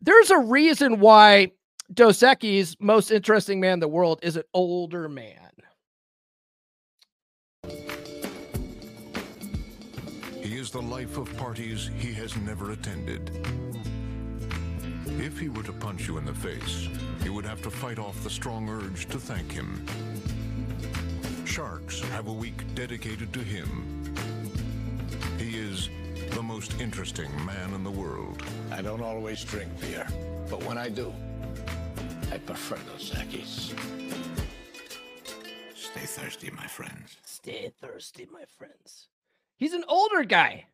there's 0.00 0.30
a 0.30 0.38
reason 0.38 1.00
why 1.00 1.50
Dos 1.92 2.18
Equis' 2.18 2.76
most 2.80 3.10
interesting 3.10 3.60
man 3.60 3.74
in 3.74 3.80
the 3.80 3.88
world 3.88 4.20
is 4.22 4.36
an 4.36 4.42
older 4.54 5.08
man. 5.08 5.50
Is 10.66 10.72
the 10.72 10.82
life 10.82 11.16
of 11.16 11.32
parties 11.36 11.90
he 11.96 12.12
has 12.14 12.36
never 12.38 12.72
attended. 12.72 13.30
If 15.06 15.38
he 15.38 15.48
were 15.48 15.62
to 15.62 15.72
punch 15.72 16.08
you 16.08 16.18
in 16.18 16.24
the 16.24 16.34
face, 16.34 16.88
you 17.22 17.32
would 17.34 17.44
have 17.44 17.62
to 17.62 17.70
fight 17.70 18.00
off 18.00 18.20
the 18.24 18.30
strong 18.30 18.68
urge 18.68 19.06
to 19.10 19.20
thank 19.20 19.52
him. 19.52 19.86
Sharks 21.44 22.00
have 22.00 22.26
a 22.26 22.32
week 22.32 22.64
dedicated 22.74 23.32
to 23.34 23.38
him. 23.38 24.12
He 25.38 25.56
is 25.56 25.88
the 26.32 26.42
most 26.42 26.80
interesting 26.80 27.30
man 27.46 27.72
in 27.72 27.84
the 27.84 27.92
world. 27.92 28.42
I 28.72 28.82
don't 28.82 29.02
always 29.02 29.44
drink 29.44 29.70
beer, 29.80 30.08
but 30.50 30.64
when 30.64 30.78
I 30.78 30.88
do, 30.88 31.14
I 32.32 32.38
prefer 32.38 32.76
Dos 32.90 33.12
Equis. 33.12 33.72
Stay 35.76 36.06
thirsty, 36.06 36.50
my 36.50 36.66
friends. 36.66 37.18
Stay 37.24 37.70
thirsty, 37.80 38.26
my 38.32 38.46
friends. 38.58 39.06
He's 39.56 39.72
an 39.72 39.84
older 39.88 40.24
guy. 40.24 40.66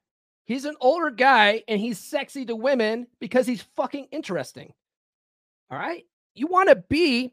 He's 0.45 0.65
an 0.65 0.77
older 0.81 1.11
guy 1.11 1.63
and 1.69 1.81
he's 1.81 1.99
sexy 1.99 2.45
to 2.47 2.57
women 2.57 3.07
because 3.21 3.47
he's 3.47 3.63
fucking 3.77 4.09
interesting. 4.11 4.73
All 5.71 5.79
right? 5.79 6.05
You 6.35 6.47
want 6.47 6.69
to 6.69 6.77
be 6.77 7.33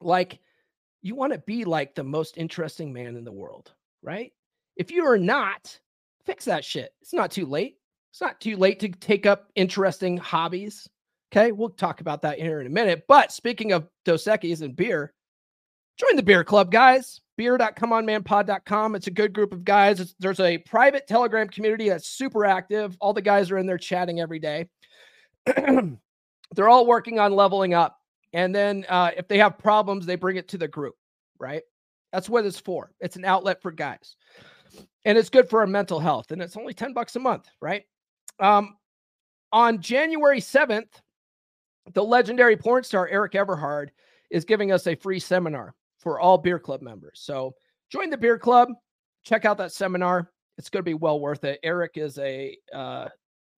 like 0.00 0.40
you 1.02 1.14
want 1.14 1.32
to 1.32 1.38
be 1.38 1.64
like 1.64 1.94
the 1.94 2.04
most 2.04 2.36
interesting 2.36 2.92
man 2.92 3.16
in 3.16 3.24
the 3.24 3.32
world, 3.32 3.72
right? 4.02 4.32
If 4.76 4.90
you 4.90 5.06
are 5.06 5.18
not, 5.18 5.78
fix 6.24 6.44
that 6.46 6.64
shit. 6.64 6.92
It's 7.00 7.14
not 7.14 7.30
too 7.30 7.46
late. 7.46 7.76
It's 8.10 8.20
not 8.20 8.40
too 8.40 8.56
late 8.56 8.80
to 8.80 8.88
take 8.88 9.26
up 9.26 9.50
interesting 9.54 10.16
hobbies. 10.16 10.88
Okay, 11.30 11.52
we'll 11.52 11.70
talk 11.70 12.00
about 12.00 12.22
that 12.22 12.38
here 12.38 12.60
in 12.60 12.66
a 12.66 12.70
minute. 12.70 13.04
But 13.06 13.32
speaking 13.32 13.72
of 13.72 13.88
Dos 14.04 14.24
Equis 14.24 14.62
and 14.62 14.74
beer, 14.74 15.12
join 15.98 16.16
the 16.16 16.22
beer 16.22 16.44
club, 16.44 16.70
guys. 16.70 17.20
Beer.comeonmanpod.com. 17.36 18.94
It's 18.96 19.06
a 19.06 19.12
good 19.12 19.32
group 19.32 19.52
of 19.52 19.64
guys. 19.64 20.00
It's, 20.00 20.14
there's 20.18 20.40
a 20.40 20.58
private 20.58 21.06
Telegram 21.06 21.48
community 21.48 21.88
that's 21.88 22.08
super 22.08 22.44
active. 22.44 22.96
All 23.00 23.12
the 23.12 23.22
guys 23.22 23.50
are 23.50 23.58
in 23.58 23.66
there 23.66 23.78
chatting 23.78 24.20
every 24.20 24.40
day. 24.40 24.68
They're 26.54 26.68
all 26.68 26.86
working 26.86 27.18
on 27.18 27.34
leveling 27.34 27.74
up. 27.74 27.96
And 28.32 28.54
then 28.54 28.84
uh, 28.88 29.12
if 29.16 29.28
they 29.28 29.38
have 29.38 29.58
problems, 29.58 30.04
they 30.04 30.16
bring 30.16 30.36
it 30.36 30.48
to 30.48 30.58
the 30.58 30.68
group, 30.68 30.94
right? 31.38 31.62
That's 32.12 32.28
what 32.28 32.44
it's 32.44 32.58
for. 32.58 32.90
It's 33.00 33.16
an 33.16 33.24
outlet 33.24 33.62
for 33.62 33.70
guys. 33.70 34.16
And 35.04 35.16
it's 35.16 35.30
good 35.30 35.48
for 35.48 35.60
our 35.60 35.66
mental 35.66 36.00
health. 36.00 36.30
And 36.32 36.42
it's 36.42 36.56
only 36.56 36.74
10 36.74 36.92
bucks 36.92 37.16
a 37.16 37.20
month, 37.20 37.46
right? 37.60 37.84
Um, 38.40 38.76
on 39.52 39.80
January 39.80 40.40
7th, 40.40 40.90
the 41.94 42.04
legendary 42.04 42.56
porn 42.56 42.82
star 42.82 43.08
Erik 43.08 43.34
Everhard 43.34 43.92
is 44.30 44.44
giving 44.44 44.72
us 44.72 44.86
a 44.86 44.94
free 44.94 45.20
seminar 45.20 45.74
for 45.98 46.20
all 46.20 46.38
beer 46.38 46.58
club 46.58 46.82
members. 46.82 47.20
So 47.22 47.54
join 47.90 48.10
the 48.10 48.16
beer 48.16 48.38
club, 48.38 48.68
check 49.24 49.44
out 49.44 49.58
that 49.58 49.72
seminar. 49.72 50.30
It's 50.56 50.70
going 50.70 50.80
to 50.80 50.88
be 50.88 50.94
well 50.94 51.20
worth 51.20 51.44
it. 51.44 51.60
Erik 51.62 51.92
is 51.96 52.18
a 52.18 52.56
uh 52.74 53.08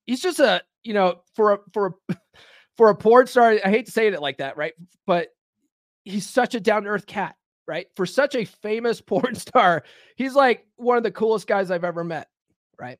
he's 0.06 0.20
just 0.20 0.40
a, 0.40 0.62
you 0.82 0.92
know, 0.92 1.22
for 1.34 1.52
a 1.52 1.58
for 1.72 1.96
a 2.08 2.16
for 2.76 2.88
a 2.88 2.94
porn 2.94 3.26
star, 3.26 3.58
I 3.64 3.68
hate 3.68 3.86
to 3.86 3.92
say 3.92 4.06
it 4.06 4.22
like 4.22 4.38
that, 4.38 4.56
right? 4.56 4.72
But 5.06 5.28
he's 6.04 6.28
such 6.28 6.54
a 6.54 6.60
down 6.60 6.84
to 6.84 6.88
earth 6.88 7.06
cat, 7.06 7.36
right? 7.66 7.86
For 7.94 8.06
such 8.06 8.34
a 8.34 8.44
famous 8.44 9.00
porn 9.06 9.34
star, 9.34 9.84
he's 10.16 10.34
like 10.34 10.66
one 10.76 10.96
of 10.96 11.02
the 11.02 11.10
coolest 11.10 11.46
guys 11.46 11.70
I've 11.70 11.84
ever 11.84 12.04
met, 12.04 12.28
right? 12.78 12.98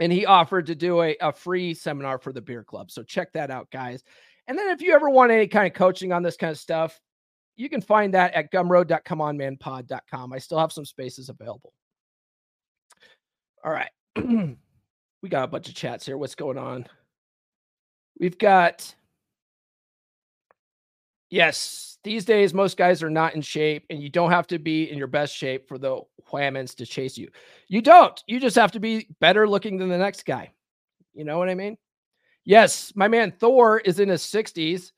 And 0.00 0.12
he 0.12 0.26
offered 0.26 0.66
to 0.66 0.74
do 0.74 1.02
a, 1.02 1.16
a 1.20 1.32
free 1.32 1.74
seminar 1.74 2.18
for 2.18 2.32
the 2.32 2.40
beer 2.40 2.64
club. 2.64 2.90
So 2.90 3.02
check 3.02 3.32
that 3.34 3.50
out, 3.50 3.70
guys. 3.70 4.02
And 4.48 4.58
then 4.58 4.68
if 4.70 4.82
you 4.82 4.92
ever 4.92 5.08
want 5.08 5.30
any 5.30 5.46
kind 5.46 5.66
of 5.66 5.72
coaching 5.72 6.12
on 6.12 6.22
this 6.22 6.36
kind 6.36 6.50
of 6.50 6.58
stuff, 6.58 6.98
you 7.56 7.68
can 7.68 7.80
find 7.80 8.14
that 8.14 8.34
at 8.34 8.52
gumroad.comeonmanpod.com. 8.52 10.32
I 10.32 10.38
still 10.38 10.58
have 10.58 10.72
some 10.72 10.84
spaces 10.84 11.28
available. 11.28 11.72
All 13.64 13.72
right. 13.72 13.90
we 14.16 15.28
got 15.28 15.44
a 15.44 15.48
bunch 15.48 15.68
of 15.68 15.74
chats 15.74 16.04
here. 16.04 16.18
What's 16.18 16.34
going 16.34 16.58
on? 16.58 16.86
We've 18.18 18.38
got, 18.38 18.94
yes, 21.30 21.98
these 22.04 22.24
days, 22.24 22.54
most 22.54 22.76
guys 22.76 23.02
are 23.02 23.10
not 23.10 23.34
in 23.34 23.42
shape, 23.42 23.86
and 23.90 24.02
you 24.02 24.08
don't 24.08 24.30
have 24.30 24.46
to 24.48 24.58
be 24.58 24.90
in 24.90 24.98
your 24.98 25.06
best 25.06 25.34
shape 25.34 25.66
for 25.66 25.78
the 25.78 26.00
whammons 26.30 26.74
to 26.76 26.86
chase 26.86 27.16
you. 27.16 27.28
You 27.68 27.80
don't. 27.80 28.22
You 28.26 28.38
just 28.38 28.56
have 28.56 28.72
to 28.72 28.80
be 28.80 29.08
better 29.20 29.48
looking 29.48 29.78
than 29.78 29.88
the 29.88 29.98
next 29.98 30.26
guy. 30.26 30.52
You 31.14 31.24
know 31.24 31.38
what 31.38 31.48
I 31.48 31.54
mean? 31.54 31.76
Yes, 32.44 32.92
my 32.94 33.08
man 33.08 33.32
Thor 33.32 33.78
is 33.78 34.00
in 34.00 34.08
his 34.08 34.22
60s. 34.22 34.92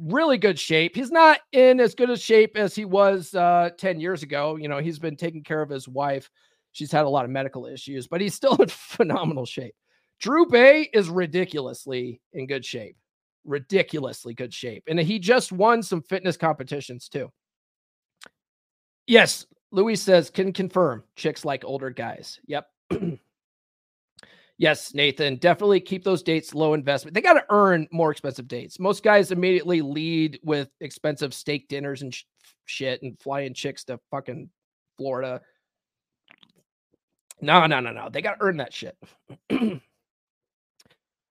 Really 0.00 0.38
good 0.38 0.58
shape. 0.58 0.96
He's 0.96 1.10
not 1.10 1.40
in 1.52 1.78
as 1.78 1.94
good 1.94 2.10
a 2.10 2.16
shape 2.16 2.56
as 2.56 2.74
he 2.74 2.84
was 2.84 3.34
uh, 3.34 3.70
10 3.76 4.00
years 4.00 4.22
ago. 4.22 4.56
You 4.56 4.68
know, 4.68 4.78
he's 4.78 4.98
been 4.98 5.16
taking 5.16 5.42
care 5.42 5.60
of 5.60 5.68
his 5.68 5.86
wife. 5.88 6.30
She's 6.72 6.92
had 6.92 7.04
a 7.04 7.08
lot 7.08 7.24
of 7.24 7.30
medical 7.30 7.66
issues, 7.66 8.06
but 8.06 8.20
he's 8.20 8.34
still 8.40 8.56
in 8.56 8.68
phenomenal 8.68 9.44
shape. 9.44 9.74
Drew 10.20 10.46
Baye 10.46 10.88
is 10.92 11.08
ridiculously 11.08 12.20
in 12.32 12.46
good 12.46 12.64
shape. 12.64 12.96
Ridiculously 13.44 14.34
good 14.34 14.52
shape. 14.52 14.84
And 14.86 14.98
he 14.98 15.18
just 15.18 15.52
won 15.52 15.82
some 15.82 16.02
fitness 16.02 16.36
competitions 16.36 17.08
too. 17.08 17.30
Yes, 19.06 19.46
Louis 19.72 19.96
says, 19.96 20.30
can 20.30 20.52
confirm 20.52 21.04
chicks 21.16 21.44
like 21.44 21.64
older 21.64 21.90
guys. 21.90 22.38
Yep. 22.46 22.66
Yes, 24.60 24.92
Nathan, 24.92 25.36
definitely 25.36 25.80
keep 25.80 26.04
those 26.04 26.22
dates 26.22 26.54
low 26.54 26.74
investment. 26.74 27.14
They 27.14 27.22
got 27.22 27.32
to 27.32 27.46
earn 27.48 27.88
more 27.90 28.10
expensive 28.10 28.46
dates. 28.46 28.78
Most 28.78 29.02
guys 29.02 29.32
immediately 29.32 29.80
lead 29.80 30.38
with 30.42 30.68
expensive 30.82 31.32
steak 31.32 31.66
dinners 31.68 32.02
and 32.02 32.14
sh- 32.14 32.24
shit 32.66 33.00
and 33.00 33.18
flying 33.18 33.54
chicks 33.54 33.84
to 33.84 33.98
fucking 34.10 34.50
Florida. 34.98 35.40
No, 37.40 37.64
no, 37.64 37.80
no, 37.80 37.90
no. 37.90 38.10
They 38.10 38.20
got 38.20 38.34
to 38.34 38.44
earn 38.44 38.58
that 38.58 38.74
shit. 38.74 38.98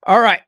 All 0.08 0.20
right. 0.20 0.42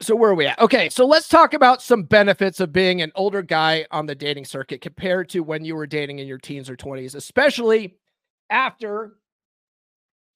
So 0.00 0.16
where 0.16 0.32
are 0.32 0.34
we 0.34 0.48
at? 0.48 0.58
Okay, 0.58 0.88
so 0.88 1.06
let's 1.06 1.28
talk 1.28 1.54
about 1.54 1.80
some 1.80 2.02
benefits 2.02 2.58
of 2.58 2.72
being 2.72 3.02
an 3.02 3.12
older 3.14 3.42
guy 3.42 3.86
on 3.92 4.06
the 4.06 4.16
dating 4.16 4.46
circuit 4.46 4.80
compared 4.80 5.28
to 5.28 5.44
when 5.44 5.64
you 5.64 5.76
were 5.76 5.86
dating 5.86 6.18
in 6.18 6.26
your 6.26 6.38
teens 6.38 6.68
or 6.68 6.74
20s, 6.74 7.14
especially 7.14 7.98
after 8.50 9.12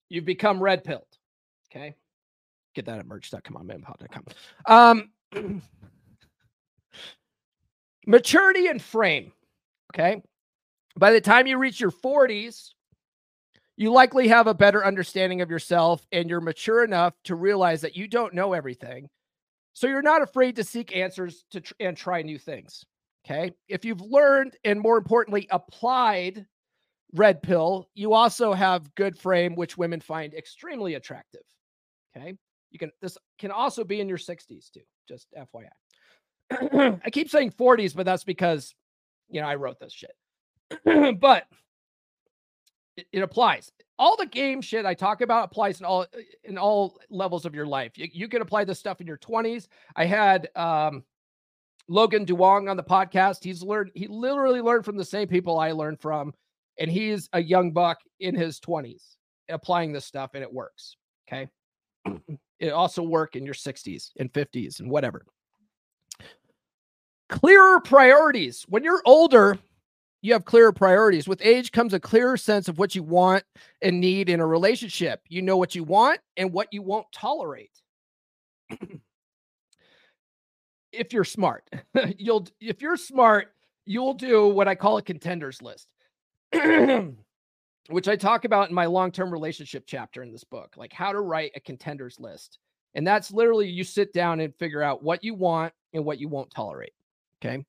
you've 0.09 0.25
become 0.25 0.63
red 0.63 0.85
pilled. 0.85 1.07
Okay. 1.71 1.95
Get 2.75 2.87
that 2.87 2.99
at 2.99 3.07
merch.comeonmanpod.com. 3.07 4.25
Um 4.67 5.11
maturity 8.07 8.69
and 8.69 8.81
frame. 8.81 9.33
Okay. 9.95 10.23
By 10.97 11.13
the 11.13 11.21
time 11.21 11.47
you 11.47 11.59
reach 11.59 11.81
your 11.81 11.93
40s, 11.93 12.71
you 13.77 13.93
likely 13.93 14.27
have 14.29 14.49
a 14.49 14.55
better 14.55 14.85
understanding 14.85 15.41
of 15.41 15.51
yourself 15.51 16.05
and 16.11 16.29
you're 16.29 16.41
mature 16.41 16.83
enough 16.83 17.15
to 17.25 17.37
realize 17.37 17.81
that 17.83 17.97
you 17.97 18.09
don't 18.09 18.35
know 18.35 18.53
everything. 18.53 19.09
So 19.75 19.87
you're 19.87 20.03
not 20.03 20.23
afraid 20.23 20.57
to 20.57 20.65
seek 20.65 20.97
answers 20.97 21.45
to 21.53 21.61
tr- 21.61 21.75
and 21.79 21.97
try 21.97 22.23
new 22.23 22.39
things. 22.39 22.85
Okay. 23.25 23.53
If 23.69 23.85
you've 23.85 24.01
learned 24.01 24.57
and 24.65 24.81
more 24.81 24.99
importantly, 24.99 25.47
applied 25.51 26.47
red 27.15 27.43
pill, 27.43 27.89
you 27.95 28.13
also 28.13 28.53
have 28.53 28.95
good 28.95 29.19
frame, 29.19 29.55
which 29.55 29.79
women 29.79 30.01
find 30.01 30.35
extremely 30.35 30.95
attractive. 30.95 31.43
Okay. 32.17 32.35
You 32.71 32.79
can, 32.79 32.93
this 33.01 33.17
can 33.39 33.51
also 33.51 33.85
be 33.85 34.01
in 34.01 34.09
your 34.09 34.19
60s 34.19 34.71
too, 34.71 34.81
just 35.09 35.29
FYI. 35.37 37.01
I 37.05 37.11
keep 37.11 37.31
saying 37.31 37.53
40s, 37.53 37.95
but 37.95 38.05
that's 38.05 38.25
because, 38.25 38.75
you 39.31 39.41
know, 39.41 39.47
I 39.47 39.55
wrote 39.55 39.79
this 39.81 39.93
shit. 39.93 40.13
but 41.21 41.47
it, 42.97 43.07
it, 43.13 43.21
applies. 43.21 43.73
All 43.99 44.17
the 44.17 44.27
game 44.27 44.61
shit 44.61 44.85
I 44.85 44.95
talk 44.95 45.23
about 45.23 45.45
applies 45.45 45.81
in 45.81 45.87
all 45.87 46.07
in 46.45 46.59
all 46.59 46.99
levels 47.11 47.47
of 47.47 47.55
your 47.55 47.67
life. 47.67 47.97
You, 47.97 48.09
you 48.13 48.29
can 48.29 48.43
apply 48.43 48.65
this 48.65 48.79
stuff 48.79 49.01
in 49.01 49.07
your 49.07 49.19
20s. 49.19 49.69
I 49.97 50.05
had 50.05 50.49
um, 50.57 51.05
Logan 51.89 52.27
Duong 52.27 52.71
on 52.71 52.77
the 52.77 52.83
podcast. 52.83 53.43
He's 53.43 53.63
learned, 53.63 53.93
he 53.95 54.07
literally 54.07 54.61
learned 54.61 54.85
from 54.85 54.97
the 54.97 55.05
same 55.05 55.27
people 55.27 55.59
I 55.59 55.73
learned 55.73 56.01
from 56.01 56.35
and 56.79 56.91
he's 56.91 57.29
a 57.33 57.43
young 57.43 57.73
buck 57.73 57.99
in 58.21 58.35
his 58.35 58.61
20s 58.61 59.17
applying 59.49 59.93
this 59.93 60.05
stuff 60.05 60.31
and 60.35 60.43
it 60.43 60.53
works 60.53 60.97
okay? 61.29 61.49
Mm. 62.07 62.21
It 62.61 62.71
also 62.71 63.05
work 63.05 63.37
in 63.37 63.45
your 63.45 63.55
60s 63.55 64.11
and 64.19 64.33
50s 64.33 64.81
and 64.81 64.91
whatever. 64.91 65.25
Clearer 67.29 67.79
priorities. 67.79 68.67
When 68.69 68.83
you're 68.83 69.01
older 69.05 69.57
you 70.23 70.33
have 70.33 70.45
clearer 70.45 70.73
priorities. 70.73 71.29
With 71.29 71.41
age 71.41 71.71
comes 71.71 71.95
a 71.95 72.01
clearer 72.01 72.37
sense 72.37 72.67
of 72.67 72.77
what 72.77 72.97
you 72.97 73.05
want 73.05 73.45
and 73.81 74.01
need 74.01 74.29
in 74.29 74.41
a 74.41 74.47
relationship. 74.47 75.21
You 75.29 75.43
know 75.43 75.57
what 75.57 75.77
you 75.77 75.85
want 75.85 76.19
and 76.37 76.53
what 76.53 76.67
you 76.73 76.83
won't 76.83 77.07
tolerate. 77.13 77.71
If 80.91 81.13
you're 81.13 81.23
smart. 81.23 81.69
You'll 82.17 82.49
if 82.61 82.81
you're 82.83 82.97
smart 82.97 83.53
you'll 83.89 84.15
do 84.15 84.47
what 84.47 84.69
i 84.69 84.75
call 84.75 84.99
a 84.99 85.03
contenders 85.03 85.63
list 85.63 85.89
which 87.89 88.09
I 88.09 88.17
talk 88.17 88.45
about 88.45 88.69
in 88.69 88.75
my 88.75 88.87
long 88.87 89.13
term 89.13 89.31
relationship 89.33 89.85
chapter 89.87 90.23
in 90.23 90.33
this 90.33 90.45
book, 90.45 90.75
like 90.77 90.93
how 90.93 91.13
to 91.13 91.21
write 91.21 91.53
a 91.55 91.61
contenders 91.61 92.19
list 92.19 92.59
And 92.95 93.07
that's 93.07 93.31
literally 93.31 93.69
you 93.69 93.85
sit 93.85 94.13
down 94.13 94.41
and 94.41 94.55
figure 94.55 94.83
out 94.83 95.03
what 95.03 95.25
you 95.25 95.35
want 95.35 95.73
and 95.93 96.05
what 96.05 96.19
you 96.19 96.29
won't 96.29 96.51
tolerate. 96.51 96.93
Okay. 97.43 97.65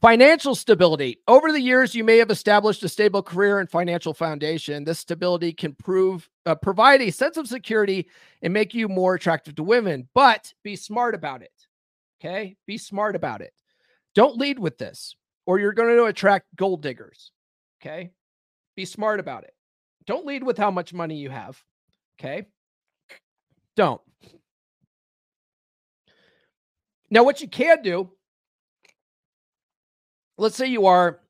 Financial 0.00 0.54
stability. 0.54 1.20
Over 1.26 1.50
the 1.50 1.60
years, 1.60 1.94
you 1.94 2.04
may 2.04 2.18
have 2.18 2.30
established 2.30 2.82
a 2.82 2.88
stable 2.88 3.22
career 3.22 3.60
and 3.60 3.70
financial 3.70 4.12
foundation. 4.12 4.84
This 4.84 4.98
stability 4.98 5.54
can 5.54 5.74
prove 5.74 6.28
uh, 6.44 6.54
provide 6.54 7.00
a 7.00 7.10
sense 7.10 7.38
of 7.38 7.48
security 7.48 8.08
and 8.42 8.52
make 8.52 8.74
you 8.74 8.88
more 8.88 9.14
attractive 9.14 9.54
to 9.54 9.62
women, 9.62 10.08
but 10.14 10.52
be 10.62 10.76
smart 10.76 11.14
about 11.14 11.40
it. 11.40 11.52
Okay? 12.20 12.56
Be 12.66 12.76
smart 12.76 13.16
about 13.16 13.40
it. 13.40 13.54
Don't 14.14 14.36
lead 14.36 14.58
with 14.58 14.76
this 14.76 15.16
or 15.46 15.58
you're 15.58 15.72
going 15.72 15.96
to 15.96 16.04
attract 16.04 16.46
gold 16.56 16.82
diggers. 16.82 17.32
Okay? 17.84 18.12
Be 18.76 18.84
smart 18.84 19.20
about 19.20 19.44
it. 19.44 19.54
Don't 20.06 20.26
lead 20.26 20.42
with 20.42 20.58
how 20.58 20.70
much 20.70 20.92
money 20.92 21.16
you 21.16 21.30
have. 21.30 21.62
Okay? 22.18 22.46
Don't. 23.76 24.00
Now, 27.10 27.24
what 27.24 27.40
you 27.40 27.48
can 27.48 27.82
do 27.82 28.10
let's 30.36 30.56
say 30.56 30.66
you 30.66 30.86
are 30.86 31.20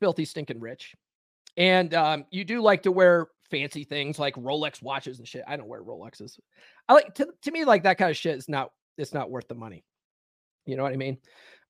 filthy 0.00 0.24
stinking 0.24 0.60
rich 0.60 0.94
and 1.56 1.94
um, 1.94 2.24
you 2.30 2.44
do 2.44 2.60
like 2.60 2.82
to 2.82 2.92
wear 2.92 3.28
fancy 3.50 3.84
things 3.84 4.18
like 4.18 4.34
Rolex 4.36 4.82
watches 4.82 5.18
and 5.18 5.28
shit. 5.28 5.44
I 5.46 5.56
don't 5.56 5.68
wear 5.68 5.82
Rolexes. 5.82 6.38
I 6.88 6.94
like 6.94 7.14
to, 7.16 7.28
to 7.42 7.50
me 7.50 7.64
like 7.64 7.82
that 7.82 7.98
kind 7.98 8.10
of 8.10 8.16
shit 8.16 8.36
is 8.36 8.48
not 8.48 8.70
it's 8.96 9.14
not 9.14 9.30
worth 9.30 9.48
the 9.48 9.54
money. 9.54 9.84
You 10.66 10.76
know 10.76 10.82
what 10.82 10.92
I 10.92 10.96
mean? 10.96 11.18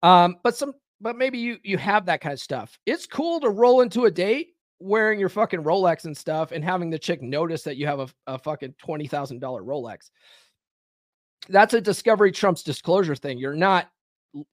Um, 0.03 0.37
but 0.43 0.57
some 0.57 0.75
but 1.03 1.19
maybe 1.19 1.39
you 1.39 1.59
you 1.63 1.77
have 1.79 2.07
that 2.07 2.21
kind 2.21 2.33
of 2.33 2.41
stuff. 2.41 2.79
It's 2.87 3.07
cool 3.07 3.41
to 3.41 3.51
roll 3.51 3.83
into 3.83 4.05
a 4.05 4.11
date 4.11 4.55
wearing 4.79 5.21
your 5.21 5.29
fucking 5.29 5.63
Rolex 5.63 6.05
and 6.05 6.17
stuff 6.17 6.53
and 6.53 6.65
having 6.65 6.91
the 6.91 6.99
chick 6.99 7.23
notice 7.23 7.63
that 7.63 7.77
you 7.77 7.87
have 7.87 8.01
a, 8.01 8.09
a 8.27 8.37
fucking 8.37 8.75
$20,000 8.85 9.41
Rolex. 9.41 10.11
That's 11.49 11.75
a 11.75 11.81
discovery 11.81 12.33
trumps 12.33 12.63
disclosure 12.63 13.15
thing. 13.15 13.39
You're 13.39 13.55
not 13.55 13.89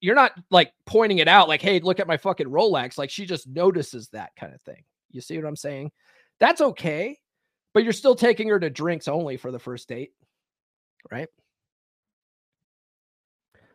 you're 0.01 0.15
not 0.15 0.33
like 0.51 0.73
pointing 0.85 1.19
it 1.19 1.27
out 1.29 1.47
like, 1.47 1.61
hey, 1.61 1.79
look 1.79 1.99
at 1.99 2.07
my 2.07 2.17
fucking 2.17 2.47
Rolex. 2.47 2.97
Like 2.97 3.09
she 3.09 3.25
just 3.25 3.47
notices 3.47 4.09
that 4.09 4.31
kind 4.37 4.53
of 4.53 4.61
thing. 4.61 4.83
You 5.11 5.21
see 5.21 5.37
what 5.37 5.47
I'm 5.47 5.55
saying? 5.55 5.91
That's 6.39 6.61
okay, 6.61 7.17
but 7.73 7.83
you're 7.83 7.93
still 7.93 8.15
taking 8.15 8.49
her 8.49 8.59
to 8.59 8.69
drinks 8.69 9.07
only 9.07 9.37
for 9.37 9.51
the 9.51 9.59
first 9.59 9.87
date, 9.87 10.11
right? 11.11 11.29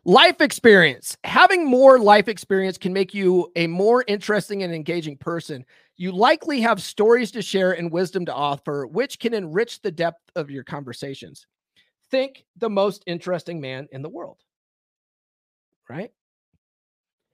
Life 0.06 0.40
experience. 0.40 1.16
Having 1.24 1.66
more 1.66 1.98
life 1.98 2.28
experience 2.28 2.76
can 2.76 2.92
make 2.92 3.14
you 3.14 3.50
a 3.56 3.66
more 3.66 4.04
interesting 4.06 4.62
and 4.62 4.74
engaging 4.74 5.16
person. 5.16 5.64
You 5.96 6.12
likely 6.12 6.60
have 6.60 6.82
stories 6.82 7.30
to 7.32 7.42
share 7.42 7.72
and 7.72 7.90
wisdom 7.90 8.26
to 8.26 8.34
offer, 8.34 8.86
which 8.86 9.18
can 9.18 9.32
enrich 9.32 9.80
the 9.80 9.90
depth 9.90 10.30
of 10.36 10.50
your 10.50 10.64
conversations. 10.64 11.46
Think 12.10 12.44
the 12.58 12.68
most 12.68 13.02
interesting 13.06 13.60
man 13.60 13.88
in 13.92 14.02
the 14.02 14.08
world 14.10 14.38
right? 15.88 16.10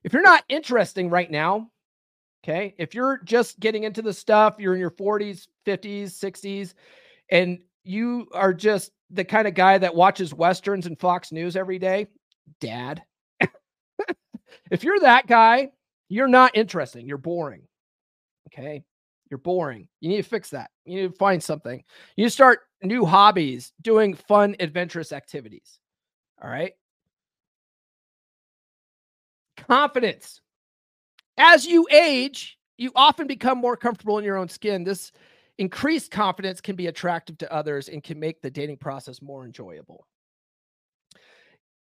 If 0.05 0.13
you're 0.13 0.23
not 0.23 0.45
interesting 0.49 1.11
right 1.11 1.31
now, 1.31 1.71
okay, 2.43 2.75
if 2.79 2.95
you're 2.95 3.21
just 3.25 3.61
getting 3.61 3.85
into 3.85 4.03
the 4.03 4.13
stuff, 4.13 4.57
you're 4.59 4.75
in 4.75 4.81
your 4.81 4.91
40s, 4.91 5.47
50s, 5.67 6.07
60s, 6.07 6.75
and 7.31 7.59
you 7.85 8.27
are 8.33 8.55
just 8.55 8.93
the 9.11 9.25
kind 9.25 9.47
of 9.47 9.55
guy 9.55 9.79
that 9.79 9.95
watches 9.95 10.33
Westerns 10.33 10.87
and 10.87 10.99
Fox 10.99 11.33
News 11.33 11.57
every 11.57 11.79
day, 11.79 12.07
dad. 12.61 13.03
if 14.71 14.85
you're 14.85 15.01
that 15.01 15.27
guy, 15.27 15.71
you're 16.09 16.29
not 16.29 16.57
interesting. 16.57 17.07
You're 17.07 17.19
boring. 17.19 17.63
Okay. 18.49 18.85
You're 19.31 19.39
boring. 19.39 19.89
You 20.01 20.09
need 20.09 20.23
to 20.23 20.29
fix 20.29 20.51
that. 20.51 20.71
You 20.85 21.03
need 21.03 21.13
to 21.13 21.17
find 21.17 21.43
something. 21.43 21.85
You 22.17 22.29
start 22.29 22.61
new 22.83 23.05
hobbies, 23.05 23.73
doing 23.81 24.15
fun, 24.15 24.57
adventurous 24.59 25.13
activities. 25.13 25.79
All 26.43 26.51
right 26.51 26.73
confidence. 29.71 30.41
As 31.39 31.65
you 31.65 31.87
age, 31.91 32.59
you 32.77 32.91
often 32.95 33.27
become 33.27 33.59
more 33.59 33.77
comfortable 33.77 34.19
in 34.19 34.25
your 34.25 34.37
own 34.37 34.49
skin. 34.49 34.85
This 34.85 35.13
increased 35.59 36.11
confidence 36.11 36.61
can 36.61 36.77
be 36.77 36.87
attractive 36.87 37.39
to 37.39 37.53
others 37.53 37.89
and 37.89 38.03
can 38.03 38.19
make 38.19 38.41
the 38.41 38.51
dating 38.51 38.79
process 38.79 39.23
more 39.23 39.45
enjoyable. 39.45 40.07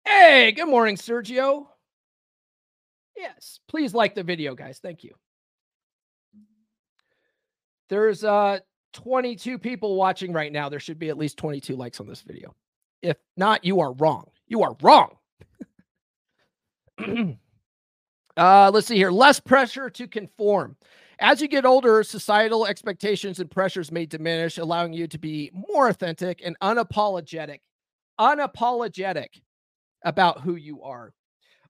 Hey, 0.07 0.53
good 0.53 0.69
morning, 0.69 0.95
Sergio. 0.95 1.67
Yes, 3.17 3.59
please 3.67 3.93
like 3.93 4.15
the 4.15 4.23
video, 4.23 4.55
guys. 4.55 4.79
Thank 4.79 5.03
you. 5.03 5.13
There's 7.89 8.23
uh 8.23 8.59
22 8.93 9.59
people 9.59 9.97
watching 9.97 10.31
right 10.31 10.51
now. 10.51 10.69
There 10.69 10.79
should 10.79 10.97
be 10.97 11.09
at 11.09 11.17
least 11.17 11.35
22 11.37 11.75
likes 11.75 11.99
on 11.99 12.07
this 12.07 12.21
video. 12.21 12.55
If 13.01 13.17
not, 13.35 13.65
you 13.65 13.81
are 13.81 13.91
wrong. 13.91 14.27
You 14.47 14.63
are 14.63 14.77
wrong. 14.81 15.17
Uh, 18.37 18.69
let's 18.71 18.85
see 18.85 18.95
here. 18.95 19.09
Less 19.09 19.39
pressure 19.39 19.89
to 19.89 20.07
conform. 20.07 20.75
As 21.17 21.41
you 21.41 21.47
get 21.47 21.65
older, 21.65 22.03
societal 22.03 22.67
expectations 22.67 23.39
and 23.39 23.49
pressures 23.49 23.91
may 23.91 24.05
diminish, 24.05 24.59
allowing 24.59 24.93
you 24.93 25.07
to 25.07 25.17
be 25.17 25.49
more 25.55 25.87
authentic 25.87 26.43
and 26.45 26.55
unapologetic. 26.59 27.61
Unapologetic 28.19 29.41
about 30.07 30.39
who 30.39 30.55
you 30.55 30.81
are. 30.83 31.13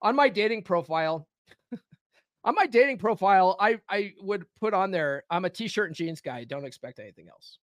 On 0.03 0.15
my 0.15 0.29
dating 0.29 0.61
profile, 0.61 1.27
on 2.43 2.53
my 2.53 2.67
dating 2.67 2.99
profile, 2.99 3.57
I, 3.59 3.79
I 3.89 4.13
would 4.21 4.45
put 4.59 4.75
on 4.75 4.91
there, 4.91 5.23
I'm 5.31 5.45
a 5.45 5.49
t-shirt 5.49 5.89
and 5.89 5.95
jeans 5.95 6.21
guy. 6.21 6.43
Don't 6.43 6.65
expect 6.65 6.99
anything 6.99 7.27
else. 7.29 7.57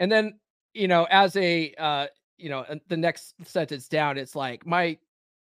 And 0.00 0.10
then, 0.10 0.40
you 0.74 0.88
know, 0.88 1.06
as 1.08 1.36
a, 1.36 1.72
uh, 1.78 2.06
you 2.36 2.50
know, 2.50 2.66
the 2.88 2.96
next 2.96 3.34
sentence 3.44 3.86
down, 3.86 4.18
it's 4.18 4.34
like 4.34 4.66
my 4.66 4.98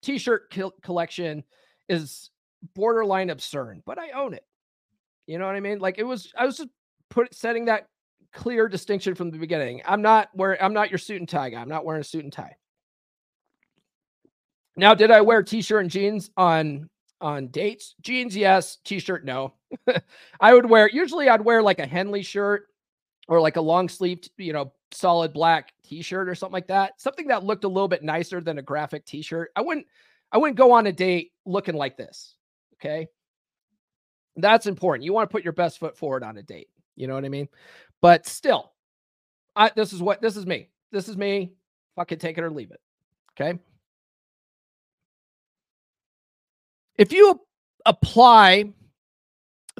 t-shirt 0.02 0.54
collection 0.82 1.42
is 1.88 2.30
borderline 2.76 3.30
absurd, 3.30 3.82
but 3.84 3.98
I 3.98 4.10
own 4.12 4.34
it. 4.34 4.44
You 5.26 5.38
know 5.38 5.46
what 5.46 5.56
I 5.56 5.60
mean? 5.60 5.80
Like 5.80 5.98
it 5.98 6.04
was, 6.04 6.32
I 6.38 6.46
was 6.46 6.58
just 6.58 6.70
put 7.10 7.34
setting 7.34 7.64
that 7.64 7.88
clear 8.32 8.68
distinction 8.68 9.16
from 9.16 9.32
the 9.32 9.38
beginning. 9.38 9.82
I'm 9.84 10.00
not 10.00 10.28
wearing, 10.32 10.60
I'm 10.62 10.74
not 10.74 10.92
your 10.92 10.98
suit 10.98 11.18
and 11.18 11.28
tie 11.28 11.50
guy. 11.50 11.60
I'm 11.60 11.68
not 11.68 11.84
wearing 11.84 12.02
a 12.02 12.04
suit 12.04 12.22
and 12.22 12.32
tie. 12.32 12.54
Now, 14.76 14.94
did 14.94 15.10
I 15.10 15.20
wear 15.22 15.42
t-shirt 15.42 15.82
and 15.82 15.90
jeans 15.90 16.30
on 16.36 16.88
on 17.20 17.48
dates? 17.48 17.94
Jeans, 18.02 18.36
yes. 18.36 18.78
T-shirt, 18.84 19.24
no. 19.24 19.54
I 20.40 20.52
would 20.52 20.66
wear 20.66 20.88
usually 20.88 21.28
I'd 21.28 21.44
wear 21.44 21.62
like 21.62 21.78
a 21.78 21.86
Henley 21.86 22.22
shirt 22.22 22.66
or 23.28 23.40
like 23.40 23.56
a 23.56 23.60
long 23.60 23.88
sleeved, 23.88 24.30
you 24.36 24.52
know, 24.52 24.72
solid 24.92 25.32
black 25.32 25.72
t-shirt 25.82 26.28
or 26.28 26.34
something 26.34 26.52
like 26.52 26.68
that. 26.68 27.00
Something 27.00 27.28
that 27.28 27.44
looked 27.44 27.64
a 27.64 27.68
little 27.68 27.88
bit 27.88 28.02
nicer 28.02 28.40
than 28.40 28.58
a 28.58 28.62
graphic 28.62 29.06
t-shirt. 29.06 29.50
I 29.56 29.62
wouldn't 29.62 29.86
I 30.30 30.38
wouldn't 30.38 30.58
go 30.58 30.72
on 30.72 30.86
a 30.86 30.92
date 30.92 31.32
looking 31.46 31.74
like 31.74 31.96
this. 31.96 32.34
Okay. 32.74 33.08
That's 34.36 34.66
important. 34.66 35.04
You 35.04 35.14
want 35.14 35.30
to 35.30 35.32
put 35.32 35.44
your 35.44 35.54
best 35.54 35.78
foot 35.78 35.96
forward 35.96 36.22
on 36.22 36.36
a 36.36 36.42
date. 36.42 36.68
You 36.94 37.06
know 37.06 37.14
what 37.14 37.24
I 37.24 37.30
mean? 37.30 37.48
But 38.02 38.26
still, 38.26 38.72
I 39.54 39.70
this 39.74 39.94
is 39.94 40.02
what 40.02 40.20
this 40.20 40.36
is 40.36 40.46
me. 40.46 40.68
This 40.92 41.08
is 41.08 41.16
me. 41.16 41.54
Fucking 41.96 42.18
take 42.18 42.36
it 42.36 42.44
or 42.44 42.50
leave 42.50 42.70
it. 42.70 42.80
Okay. 43.32 43.58
If 46.98 47.12
you 47.12 47.40
apply 47.84 48.72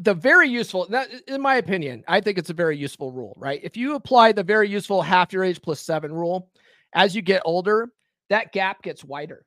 the 0.01 0.15
very 0.15 0.49
useful, 0.49 0.85
in 1.27 1.41
my 1.41 1.57
opinion, 1.57 2.05
I 2.07 2.21
think 2.21 2.39
it's 2.39 2.51
a 2.51 2.55
very 2.55 2.77
useful 2.77 3.13
rule, 3.13 3.35
right? 3.39 3.61
If 3.63 3.77
you 3.77 3.95
apply 3.95 4.33
the 4.33 4.43
very 4.43 4.69
useful 4.69 5.03
half 5.03 5.33
your 5.33 5.45
age 5.45 5.61
plus 5.63 5.81
seven 5.81 6.13
rule, 6.13 6.51
as 6.93 7.17
you 7.17 7.23
get 7.23 7.43
older, 7.45 7.89
that 8.29 8.53
gap 8.53 8.83
gets 8.83 9.05
wider 9.05 9.47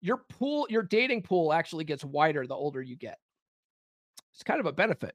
your 0.00 0.18
pool, 0.28 0.66
your 0.70 0.82
dating 0.82 1.22
pool 1.22 1.52
actually 1.52 1.84
gets 1.84 2.04
wider 2.04 2.46
the 2.46 2.54
older 2.54 2.80
you 2.80 2.96
get. 2.96 3.18
It's 4.32 4.42
kind 4.42 4.60
of 4.60 4.66
a 4.66 4.72
benefit, 4.72 5.14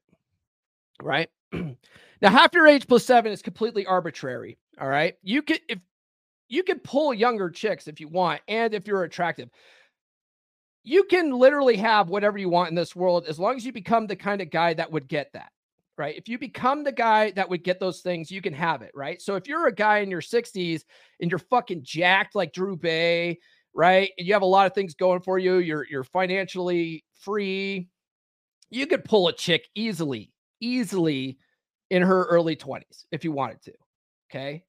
right? 1.02 1.28
now, 1.52 1.76
half 2.22 2.54
your 2.54 2.66
age 2.66 2.86
plus 2.86 3.04
seven 3.04 3.32
is 3.32 3.42
completely 3.42 3.86
arbitrary. 3.86 4.58
All 4.80 4.88
right. 4.88 5.14
You 5.22 5.42
could, 5.42 5.60
if 5.68 5.78
you 6.48 6.62
could 6.62 6.84
pull 6.84 7.12
younger 7.12 7.50
chicks 7.50 7.88
if 7.88 8.00
you 8.00 8.08
want, 8.08 8.40
and 8.46 8.74
if 8.74 8.86
you're 8.86 9.02
attractive, 9.02 9.48
you 10.86 11.02
can 11.02 11.32
literally 11.32 11.76
have 11.76 12.08
whatever 12.08 12.38
you 12.38 12.48
want 12.48 12.68
in 12.68 12.76
this 12.76 12.94
world 12.94 13.26
as 13.26 13.40
long 13.40 13.56
as 13.56 13.66
you 13.66 13.72
become 13.72 14.06
the 14.06 14.14
kind 14.14 14.40
of 14.40 14.50
guy 14.50 14.72
that 14.72 14.90
would 14.90 15.08
get 15.08 15.32
that. 15.34 15.50
Right. 15.98 16.16
If 16.16 16.28
you 16.28 16.38
become 16.38 16.84
the 16.84 16.92
guy 16.92 17.32
that 17.32 17.48
would 17.48 17.64
get 17.64 17.80
those 17.80 18.02
things, 18.02 18.30
you 18.30 18.40
can 18.40 18.52
have 18.52 18.82
it. 18.82 18.92
Right. 18.94 19.20
So 19.20 19.34
if 19.34 19.48
you're 19.48 19.66
a 19.66 19.74
guy 19.74 19.98
in 19.98 20.10
your 20.10 20.20
60s 20.20 20.82
and 21.20 21.30
you're 21.30 21.38
fucking 21.38 21.82
jacked 21.82 22.34
like 22.34 22.52
Drew 22.52 22.76
Baye, 22.76 23.38
right? 23.74 24.12
And 24.16 24.26
you 24.26 24.32
have 24.34 24.42
a 24.42 24.46
lot 24.46 24.66
of 24.66 24.74
things 24.74 24.94
going 24.94 25.22
for 25.22 25.38
you. 25.38 25.56
You're 25.56 25.86
you're 25.90 26.04
financially 26.04 27.02
free. 27.20 27.88
You 28.70 28.86
could 28.86 29.04
pull 29.04 29.26
a 29.28 29.32
chick 29.32 29.66
easily, 29.74 30.32
easily 30.60 31.38
in 31.90 32.02
her 32.02 32.24
early 32.24 32.56
20s 32.56 33.06
if 33.10 33.24
you 33.24 33.32
wanted 33.32 33.62
to. 33.62 33.72
Okay. 34.30 34.62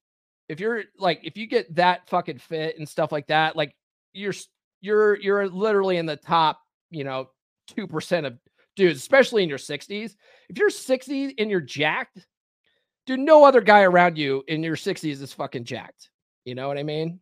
If 0.48 0.58
you're 0.58 0.84
like, 0.98 1.20
if 1.22 1.36
you 1.36 1.46
get 1.46 1.74
that 1.76 2.08
fucking 2.08 2.38
fit 2.38 2.78
and 2.78 2.88
stuff 2.88 3.12
like 3.12 3.26
that, 3.28 3.54
like 3.54 3.76
you're 4.14 4.32
you're 4.80 5.18
you're 5.20 5.48
literally 5.48 5.96
in 5.96 6.06
the 6.06 6.16
top, 6.16 6.60
you 6.90 7.04
know, 7.04 7.30
two 7.66 7.86
percent 7.86 8.26
of 8.26 8.38
dudes, 8.78 9.00
especially 9.00 9.42
in 9.42 9.48
your 9.48 9.58
60s. 9.58 10.14
If 10.48 10.56
you're 10.56 10.70
60 10.70 11.34
and 11.38 11.50
you're 11.50 11.60
jacked, 11.60 12.26
dude, 13.06 13.20
no 13.20 13.44
other 13.44 13.60
guy 13.60 13.82
around 13.82 14.16
you 14.16 14.44
in 14.48 14.62
your 14.62 14.76
60s 14.76 15.20
is 15.20 15.32
fucking 15.32 15.64
jacked. 15.64 16.10
You 16.44 16.54
know 16.54 16.68
what 16.68 16.78
I 16.78 16.82
mean? 16.82 17.20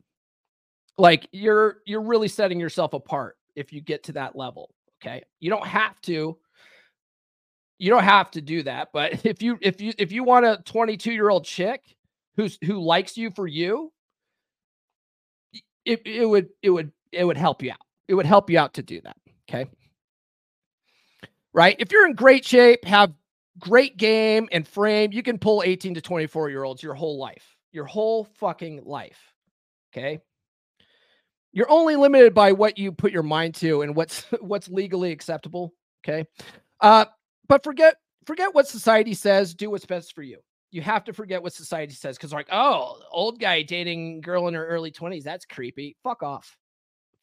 Like 0.99 1.29
you're 1.33 1.79
you're 1.85 2.03
really 2.03 2.29
setting 2.29 2.61
yourself 2.61 2.93
apart 2.93 3.37
if 3.57 3.73
you 3.73 3.81
get 3.81 4.05
to 4.05 4.13
that 4.13 4.37
level. 4.37 4.71
Okay. 5.03 5.25
You 5.41 5.51
don't 5.51 5.67
have 5.67 6.01
to 6.03 6.39
you 7.79 7.91
don't 7.91 8.05
have 8.05 8.31
to 8.33 8.41
do 8.41 8.63
that, 8.63 8.89
but 8.93 9.25
if 9.25 9.43
you 9.43 9.59
if 9.61 9.81
you 9.81 9.93
if 9.99 10.13
you 10.13 10.23
want 10.23 10.47
a 10.47 10.63
22 10.65 11.13
year 11.13 11.29
old 11.29 11.45
chick 11.45 11.83
who's 12.37 12.59
who 12.65 12.79
likes 12.79 13.17
you 13.17 13.31
for 13.31 13.47
you, 13.47 13.93
it, 15.85 16.03
it 16.05 16.27
would 16.27 16.49
it 16.63 16.71
would 16.71 16.93
it 17.13 17.25
would 17.25 17.37
help 17.37 17.63
you 17.63 17.73
out. 17.73 17.79
It 18.09 18.15
would 18.15 18.27
help 18.27 18.51
you 18.51 18.59
out 18.59 18.75
to 18.75 18.83
do 18.83 19.01
that. 19.03 19.17
Okay. 19.49 19.69
Right. 21.53 21.77
If 21.79 21.91
you're 21.91 22.07
in 22.07 22.15
great 22.15 22.45
shape, 22.45 22.85
have 22.85 23.13
great 23.59 23.97
game 23.97 24.49
and 24.53 24.67
frame, 24.67 25.13
you 25.13 25.23
can 25.23 25.39
pull 25.39 25.63
18 25.65 25.95
to 25.95 26.01
24 26.01 26.51
year 26.51 26.65
olds 26.65 26.83
your 26.83 26.95
whole 26.95 27.19
life, 27.19 27.57
your 27.73 27.85
whole 27.85 28.25
fucking 28.25 28.83
life. 28.85 29.19
Okay. 29.93 30.21
You're 31.53 31.71
only 31.71 31.97
limited 31.97 32.35
by 32.35 32.53
what 32.53 32.77
you 32.77 32.93
put 32.93 33.13
your 33.13 33.23
mind 33.23 33.55
to 33.57 33.83
and 33.83 33.97
what's 33.97 34.23
what's 34.41 34.69
legally 34.69 35.13
acceptable. 35.13 35.73
Okay. 36.07 36.27
Uh, 36.81 37.07
but 37.49 37.65
forget 37.65 37.97
forget 38.27 38.55
what 38.55 38.69
society 38.69 39.15
says. 39.15 39.55
Do 39.55 39.71
what's 39.71 39.87
best 39.87 40.15
for 40.15 40.23
you. 40.23 40.39
You 40.71 40.83
have 40.83 41.05
to 41.05 41.13
forget 41.13 41.43
what 41.43 41.55
society 41.55 41.95
says 41.95 42.17
because 42.17 42.33
like, 42.33 42.49
oh, 42.53 43.01
old 43.11 43.41
guy 43.41 43.63
dating 43.63 44.21
girl 44.21 44.49
in 44.49 44.55
her 44.55 44.67
early 44.67 44.91
20s. 44.91 45.23
That's 45.23 45.47
creepy. 45.47 45.97
Fuck 46.03 46.23
off. 46.23 46.59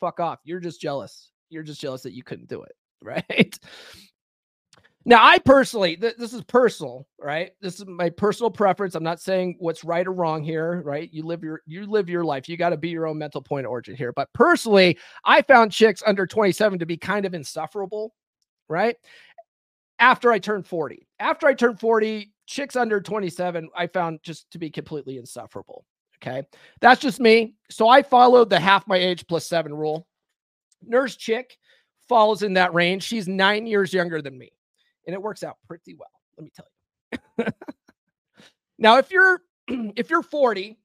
Fuck 0.04 0.20
off. 0.20 0.40
You're 0.44 0.60
just 0.60 0.82
jealous. 0.82 1.32
You're 1.50 1.64
just 1.64 1.80
jealous 1.80 2.02
that 2.02 2.12
you 2.12 2.24
couldn't 2.24 2.50
do 2.50 2.62
it. 2.64 2.74
Right. 3.02 3.60
Now, 5.04 5.18
I 5.20 5.38
personally, 5.40 5.98
th- 5.98 6.16
this 6.18 6.32
is 6.32 6.42
personal, 6.46 7.06
right? 7.20 7.52
This 7.60 7.80
is 7.80 7.86
my 7.86 8.10
personal 8.10 8.50
preference. 8.50 8.96
I'm 8.96 9.04
not 9.04 9.20
saying 9.20 9.58
what's 9.60 9.84
right 9.84 10.08
or 10.08 10.14
wrong 10.14 10.42
here, 10.42 10.82
right? 10.86 11.10
You 11.12 11.24
live 11.24 11.44
your 11.44 11.62
you 11.66 11.86
live 11.86 12.10
your 12.10 12.24
life. 12.24 12.48
You 12.48 12.56
got 12.56 12.70
to 12.70 12.78
be 12.78 12.88
your 12.88 13.08
own 13.08 13.18
mental 13.18 13.42
point 13.42 13.66
of 13.66 13.72
origin 13.72 13.98
here. 13.98 14.14
But 14.14 14.32
personally, 14.32 14.98
I 15.26 15.42
found 15.42 15.74
chicks 15.74 16.02
under 16.08 16.26
27 16.26 16.80
to 16.80 16.86
be 16.86 16.96
kind 16.96 17.26
of 17.26 17.34
insufferable, 17.34 18.14
right? 18.70 18.96
After 20.00 20.32
I 20.32 20.40
turned 20.40 20.66
40. 20.66 21.06
After 21.20 21.48
I 21.48 21.54
turned 21.54 21.82
40, 21.82 22.32
chicks 22.46 22.78
under 22.78 23.02
27, 23.02 23.70
I 23.76 23.88
found 23.88 24.20
just 24.24 24.50
to 24.52 24.60
be 24.60 24.70
completely 24.70 25.18
insufferable. 25.18 25.84
Okay. 26.26 26.44
That's 26.80 27.02
just 27.02 27.20
me. 27.20 27.56
So 27.70 27.90
I 27.90 28.02
followed 28.02 28.50
the 28.50 28.60
half 28.60 28.88
my 28.88 28.96
age 28.98 29.28
plus 29.28 29.46
seven 29.46 29.74
rule. 29.74 30.08
Nurse 30.82 31.18
chick 31.18 31.58
falls 32.08 32.44
in 32.44 32.54
that 32.54 32.74
range. 32.74 33.04
She's 33.04 33.28
nine 33.28 33.68
years 33.68 33.94
younger 33.94 34.22
than 34.22 34.38
me 34.38 34.52
and 35.08 35.14
it 35.14 35.22
works 35.22 35.44
out 35.44 35.58
pretty 35.68 35.96
well. 35.96 36.10
Let 36.38 36.44
me 36.44 36.52
tell 36.56 36.68
you. 37.38 37.46
now, 38.78 38.98
if 38.98 39.12
you're 39.12 39.42
if 39.68 40.10
you're 40.10 40.24
40, 40.24 40.78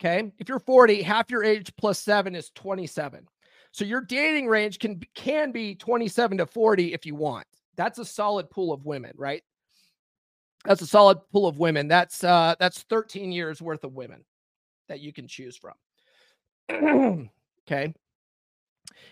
okay, 0.00 0.32
if 0.38 0.48
you're 0.48 0.60
40, 0.60 1.02
half 1.02 1.30
your 1.30 1.44
age 1.44 1.72
plus 1.76 1.98
seven 1.98 2.34
is 2.34 2.50
27. 2.54 3.26
So 3.72 3.84
your 3.84 4.00
dating 4.00 4.46
range 4.46 4.78
can 4.78 5.00
can 5.14 5.50
be 5.50 5.74
27 5.74 6.38
to 6.38 6.46
40 6.46 6.94
if 6.94 7.04
you 7.04 7.14
want. 7.14 7.46
That's 7.76 7.98
a 7.98 8.04
solid 8.04 8.50
pool 8.50 8.72
of 8.72 8.84
women, 8.84 9.12
right? 9.16 9.42
That's 10.64 10.80
a 10.80 10.86
solid 10.86 11.18
pool 11.32 11.46
of 11.46 11.58
women. 11.58 11.88
That's 11.88 12.22
uh 12.22 12.54
that's 12.60 12.82
13 12.82 13.32
years 13.32 13.60
worth 13.60 13.84
of 13.84 13.94
women 13.94 14.24
that 14.88 15.00
you 15.00 15.12
can 15.12 15.28
choose 15.28 15.56
from. 15.56 15.74
okay. 17.66 17.94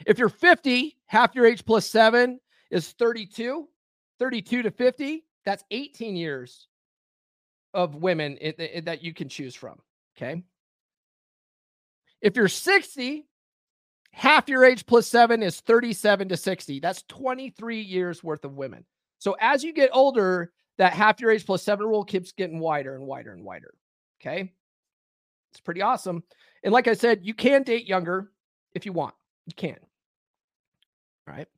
If 0.07 0.19
you're 0.19 0.29
50, 0.29 0.97
half 1.07 1.35
your 1.35 1.47
age 1.47 1.65
plus 1.65 1.87
7 1.87 2.41
is 2.71 2.93
32. 2.93 3.69
32 4.19 4.63
to 4.63 4.71
50, 4.71 5.25
that's 5.45 5.65
18 5.73 6.15
years 6.15 6.69
of 7.75 7.97
women 7.97 8.39
it, 8.41 8.61
it, 8.61 8.85
that 8.85 9.03
you 9.03 9.13
can 9.13 9.29
choose 9.29 9.55
from. 9.55 9.79
Okay. 10.17 10.43
If 12.21 12.37
you're 12.37 12.49
60, 12.49 13.27
half 14.13 14.49
your 14.49 14.65
age 14.65 14.87
plus 14.87 15.09
seven 15.09 15.43
is 15.43 15.61
37 15.61 16.29
to 16.29 16.37
60. 16.37 16.81
That's 16.81 17.03
23 17.09 17.81
years 17.81 18.23
worth 18.23 18.45
of 18.45 18.57
women. 18.57 18.85
So 19.19 19.37
as 19.41 19.65
you 19.65 19.73
get 19.73 19.91
older, 19.93 20.53
that 20.79 20.93
half 20.93 21.21
your 21.21 21.31
age 21.31 21.45
plus 21.45 21.63
seven 21.63 21.87
rule 21.87 22.05
keeps 22.05 22.33
getting 22.33 22.61
wider 22.61 22.95
and 22.95 23.07
wider 23.07 23.33
and 23.33 23.45
wider. 23.45 23.75
Okay. 24.21 24.53
It's 25.53 25.61
pretty 25.61 25.83
awesome. 25.83 26.23
And 26.65 26.73
like 26.73 26.89
I 26.89 26.95
said, 26.95 27.21
you 27.23 27.35
can 27.35 27.63
date 27.63 27.87
younger 27.87 28.31
if 28.75 28.87
you 28.87 28.93
want. 28.93 29.15
You 29.47 29.55
can. 29.55 29.77
All 31.29 31.35
right. 31.35 31.49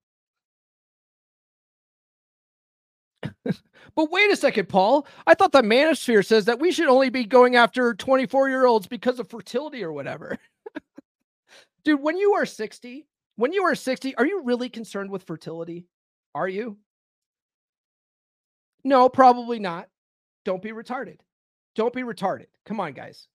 but 3.94 4.10
wait 4.10 4.32
a 4.32 4.36
second, 4.36 4.68
Paul. 4.68 5.06
I 5.26 5.34
thought 5.34 5.52
the 5.52 5.62
manosphere 5.62 6.24
says 6.24 6.46
that 6.46 6.58
we 6.58 6.72
should 6.72 6.88
only 6.88 7.10
be 7.10 7.24
going 7.24 7.56
after 7.56 7.94
24 7.94 8.48
year 8.48 8.66
olds 8.66 8.86
because 8.88 9.20
of 9.20 9.30
fertility 9.30 9.84
or 9.84 9.92
whatever. 9.92 10.38
Dude, 11.84 12.02
when 12.02 12.16
you 12.16 12.34
are 12.34 12.46
60, 12.46 13.06
when 13.36 13.52
you 13.52 13.62
are 13.64 13.74
60, 13.74 14.16
are 14.16 14.26
you 14.26 14.42
really 14.42 14.68
concerned 14.68 15.10
with 15.10 15.22
fertility? 15.22 15.86
Are 16.34 16.48
you? 16.48 16.78
No, 18.82 19.08
probably 19.08 19.58
not. 19.60 19.88
Don't 20.44 20.62
be 20.62 20.72
retarded. 20.72 21.18
Don't 21.74 21.94
be 21.94 22.02
retarded. 22.02 22.46
Come 22.66 22.80
on, 22.80 22.92
guys. 22.92 23.28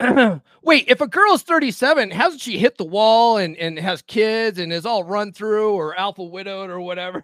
Wait, 0.62 0.86
if 0.88 1.00
a 1.00 1.06
girl 1.06 1.34
is 1.34 1.42
37, 1.42 2.10
hasn't 2.10 2.40
she 2.40 2.58
hit 2.58 2.78
the 2.78 2.84
wall 2.84 3.36
and, 3.36 3.56
and 3.56 3.78
has 3.78 4.02
kids 4.02 4.58
and 4.58 4.72
is 4.72 4.86
all 4.86 5.04
run 5.04 5.32
through 5.32 5.74
or 5.74 5.98
alpha 5.98 6.24
widowed 6.24 6.70
or 6.70 6.80
whatever? 6.80 7.22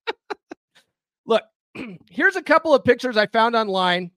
Look, 1.26 1.44
here's 2.10 2.36
a 2.36 2.42
couple 2.42 2.74
of 2.74 2.84
pictures 2.84 3.16
I 3.16 3.26
found 3.26 3.54
online 3.54 4.10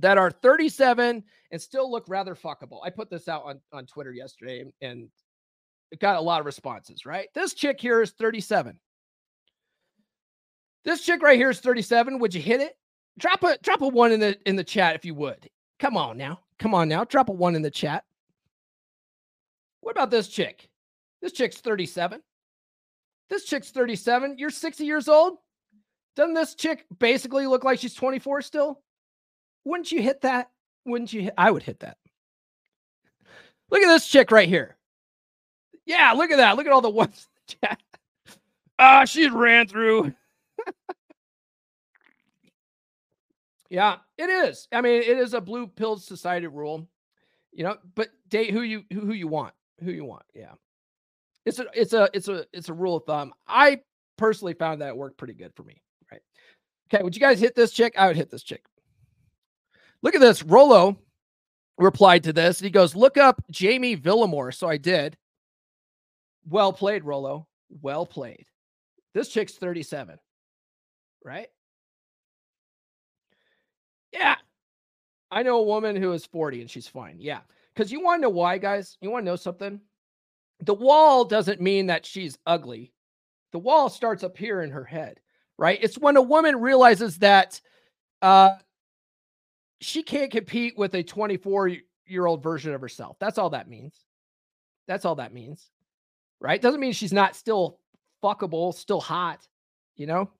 that 0.00 0.18
are 0.18 0.30
37 0.30 1.22
and 1.52 1.60
still 1.60 1.90
look 1.90 2.04
rather 2.08 2.34
fuckable. 2.34 2.78
I 2.84 2.90
put 2.90 3.10
this 3.10 3.28
out 3.28 3.44
on, 3.44 3.60
on 3.72 3.86
Twitter 3.86 4.12
yesterday 4.12 4.64
and 4.80 5.08
it 5.90 6.00
got 6.00 6.16
a 6.16 6.20
lot 6.20 6.40
of 6.40 6.46
responses, 6.46 7.04
right? 7.04 7.28
This 7.34 7.54
chick 7.54 7.80
here 7.80 8.00
is 8.00 8.12
37. 8.12 8.78
This 10.84 11.02
chick 11.02 11.22
right 11.22 11.38
here 11.38 11.50
is 11.50 11.60
37. 11.60 12.18
Would 12.18 12.34
you 12.34 12.40
hit 12.40 12.60
it? 12.60 12.76
Drop 13.18 13.42
a 13.42 13.58
drop 13.58 13.82
a 13.82 13.88
one 13.88 14.12
in 14.12 14.20
the 14.20 14.38
in 14.46 14.56
the 14.56 14.64
chat 14.64 14.94
if 14.94 15.04
you 15.04 15.14
would. 15.14 15.50
Come 15.78 15.96
on 15.96 16.16
now. 16.16 16.40
Come 16.60 16.74
on 16.74 16.88
now, 16.88 17.04
drop 17.04 17.30
a 17.30 17.32
one 17.32 17.56
in 17.56 17.62
the 17.62 17.70
chat. 17.70 18.04
What 19.80 19.92
about 19.92 20.10
this 20.10 20.28
chick? 20.28 20.68
This 21.22 21.32
chick's 21.32 21.56
37. 21.56 22.20
This 23.30 23.44
chick's 23.44 23.70
37. 23.70 24.36
You're 24.38 24.50
60 24.50 24.84
years 24.84 25.08
old. 25.08 25.38
Doesn't 26.16 26.34
this 26.34 26.54
chick 26.54 26.84
basically 26.98 27.46
look 27.46 27.64
like 27.64 27.78
she's 27.78 27.94
24 27.94 28.42
still? 28.42 28.80
Wouldn't 29.64 29.90
you 29.90 30.02
hit 30.02 30.20
that? 30.20 30.50
Wouldn't 30.84 31.12
you 31.12 31.22
hit? 31.22 31.34
I 31.38 31.50
would 31.50 31.62
hit 31.62 31.80
that. 31.80 31.96
Look 33.70 33.82
at 33.82 33.88
this 33.88 34.06
chick 34.06 34.30
right 34.30 34.48
here. 34.48 34.76
Yeah, 35.86 36.12
look 36.12 36.30
at 36.30 36.36
that. 36.36 36.56
Look 36.56 36.66
at 36.66 36.72
all 36.72 36.82
the 36.82 36.90
ones. 36.90 37.26
Ah, 38.82 39.04
she 39.04 39.28
ran 39.28 39.66
through. 39.66 40.14
Yeah, 43.70 43.98
it 44.18 44.28
is. 44.28 44.66
I 44.72 44.80
mean, 44.80 45.00
it 45.00 45.16
is 45.16 45.32
a 45.32 45.40
blue 45.40 45.68
pill 45.68 45.96
society 45.96 46.48
rule, 46.48 46.88
you 47.52 47.62
know. 47.62 47.76
But 47.94 48.08
date 48.28 48.50
who 48.50 48.62
you 48.62 48.82
who, 48.92 49.12
you 49.12 49.28
want, 49.28 49.54
who 49.82 49.92
you 49.92 50.04
want. 50.04 50.24
Yeah, 50.34 50.54
it's 51.46 51.60
a 51.60 51.66
it's 51.72 51.92
a 51.92 52.10
it's 52.12 52.26
a 52.26 52.44
it's 52.52 52.68
a 52.68 52.74
rule 52.74 52.96
of 52.96 53.04
thumb. 53.04 53.32
I 53.46 53.80
personally 54.18 54.54
found 54.54 54.82
that 54.82 54.96
worked 54.96 55.18
pretty 55.18 55.34
good 55.34 55.52
for 55.54 55.62
me. 55.62 55.80
Right. 56.10 56.20
Okay. 56.92 57.04
Would 57.04 57.14
you 57.14 57.20
guys 57.20 57.38
hit 57.38 57.54
this 57.54 57.70
chick? 57.70 57.94
I 57.96 58.08
would 58.08 58.16
hit 58.16 58.28
this 58.28 58.42
chick. 58.42 58.64
Look 60.02 60.16
at 60.16 60.20
this. 60.20 60.42
Rollo 60.42 60.98
replied 61.78 62.24
to 62.24 62.32
this. 62.32 62.58
He 62.58 62.70
goes, 62.70 62.96
"Look 62.96 63.16
up 63.16 63.40
Jamie 63.52 63.96
Villamore." 63.96 64.52
So 64.52 64.68
I 64.68 64.78
did. 64.78 65.16
Well 66.48 66.72
played, 66.72 67.04
Rollo. 67.04 67.46
Well 67.82 68.04
played. 68.04 68.46
This 69.14 69.28
chick's 69.28 69.54
37. 69.54 70.18
Right? 71.24 71.48
Yeah. 74.12 74.36
I 75.30 75.42
know 75.42 75.58
a 75.58 75.64
woman 75.64 75.96
who 75.96 76.12
is 76.12 76.26
40 76.26 76.62
and 76.62 76.70
she's 76.70 76.88
fine. 76.88 77.16
Yeah. 77.18 77.40
Because 77.74 77.92
you 77.92 78.02
want 78.02 78.18
to 78.18 78.22
know 78.22 78.30
why, 78.30 78.58
guys? 78.58 78.96
You 79.00 79.10
want 79.10 79.24
to 79.24 79.30
know 79.30 79.36
something? 79.36 79.80
The 80.60 80.74
wall 80.74 81.24
doesn't 81.24 81.60
mean 81.60 81.86
that 81.86 82.04
she's 82.04 82.38
ugly. 82.46 82.92
The 83.52 83.58
wall 83.58 83.88
starts 83.88 84.22
up 84.22 84.36
here 84.36 84.62
in 84.62 84.70
her 84.70 84.84
head, 84.84 85.20
right? 85.56 85.78
It's 85.80 85.98
when 85.98 86.16
a 86.16 86.22
woman 86.22 86.60
realizes 86.60 87.18
that 87.18 87.60
uh, 88.22 88.56
she 89.80 90.02
can't 90.02 90.30
compete 90.30 90.76
with 90.76 90.94
a 90.94 91.02
24 91.02 91.76
year 92.06 92.26
old 92.26 92.42
version 92.42 92.74
of 92.74 92.80
herself. 92.80 93.16
That's 93.18 93.38
all 93.38 93.50
that 93.50 93.68
means. 93.68 93.94
That's 94.86 95.04
all 95.04 95.14
that 95.16 95.32
means, 95.32 95.70
right? 96.40 96.60
Doesn't 96.60 96.80
mean 96.80 96.92
she's 96.92 97.12
not 97.12 97.36
still 97.36 97.78
fuckable, 98.22 98.74
still 98.74 99.00
hot, 99.00 99.46
you 99.96 100.06
know? 100.06 100.30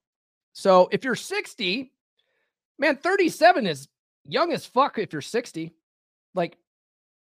So 0.53 0.89
if 0.93 1.05
you're 1.05 1.15
60 1.15 1.93
man, 2.81 2.97
37 2.97 3.67
is 3.67 3.87
young 4.27 4.53
as 4.53 4.67
fuck 4.67 4.99
if 4.99 5.13
you're 5.13 5.23
60. 5.23 5.73
Like, 6.35 6.57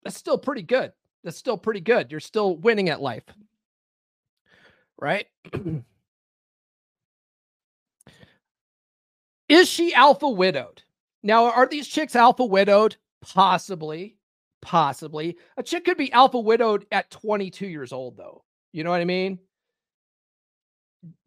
that's 0.03 0.15
still 0.15 0.37
pretty 0.37 0.61
good. 0.61 0.93
That's 1.23 1.37
still 1.37 1.57
pretty 1.57 1.81
good. 1.81 2.11
You're 2.11 2.19
still 2.21 2.55
winning 2.55 2.89
at 2.89 3.01
life. 3.01 3.23
Right? 4.99 5.25
is 9.49 9.67
she 9.67 9.93
alpha 9.93 10.29
widowed? 10.29 10.83
Now, 11.23 11.51
are 11.51 11.67
these 11.67 11.87
chicks 11.87 12.15
alpha 12.15 12.45
widowed? 12.45 12.95
Possibly. 13.21 14.15
Possibly. 14.61 15.37
A 15.57 15.63
chick 15.63 15.83
could 15.85 15.97
be 15.97 16.11
alpha 16.11 16.39
widowed 16.39 16.85
at 16.91 17.09
22 17.11 17.67
years 17.67 17.91
old, 17.91 18.15
though. 18.17 18.43
You 18.71 18.83
know 18.83 18.91
what 18.91 19.01
I 19.01 19.05
mean? 19.05 19.39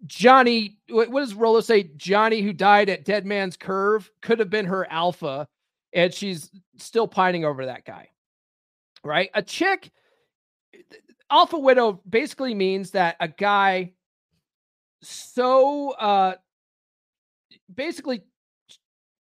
Johnny, 0.07 0.79
what 0.89 1.11
does 1.13 1.35
Rollo 1.35 1.61
say? 1.61 1.91
Johnny, 1.97 2.43
who 2.43 2.53
died 2.53 2.89
at 2.89 3.05
Dead 3.05 3.25
Man's 3.25 3.57
Curve, 3.57 4.11
could 4.23 4.39
have 4.39 4.51
been 4.51 4.67
her 4.67 4.91
alpha, 4.91 5.47
and 5.93 6.13
she's 6.13 6.51
still 6.79 7.07
pining 7.07 7.45
over 7.45 7.67
that 7.67 7.85
guy. 7.85 8.09
Right? 9.05 9.31
A 9.35 9.43
chick, 9.43 9.91
alpha 11.31 11.59
widow 11.59 12.01
basically 12.09 12.55
means 12.55 12.91
that 12.91 13.17
a 13.21 13.29
guy 13.29 13.93
so 15.03 15.91
uh 15.93 16.35
basically 17.75 18.23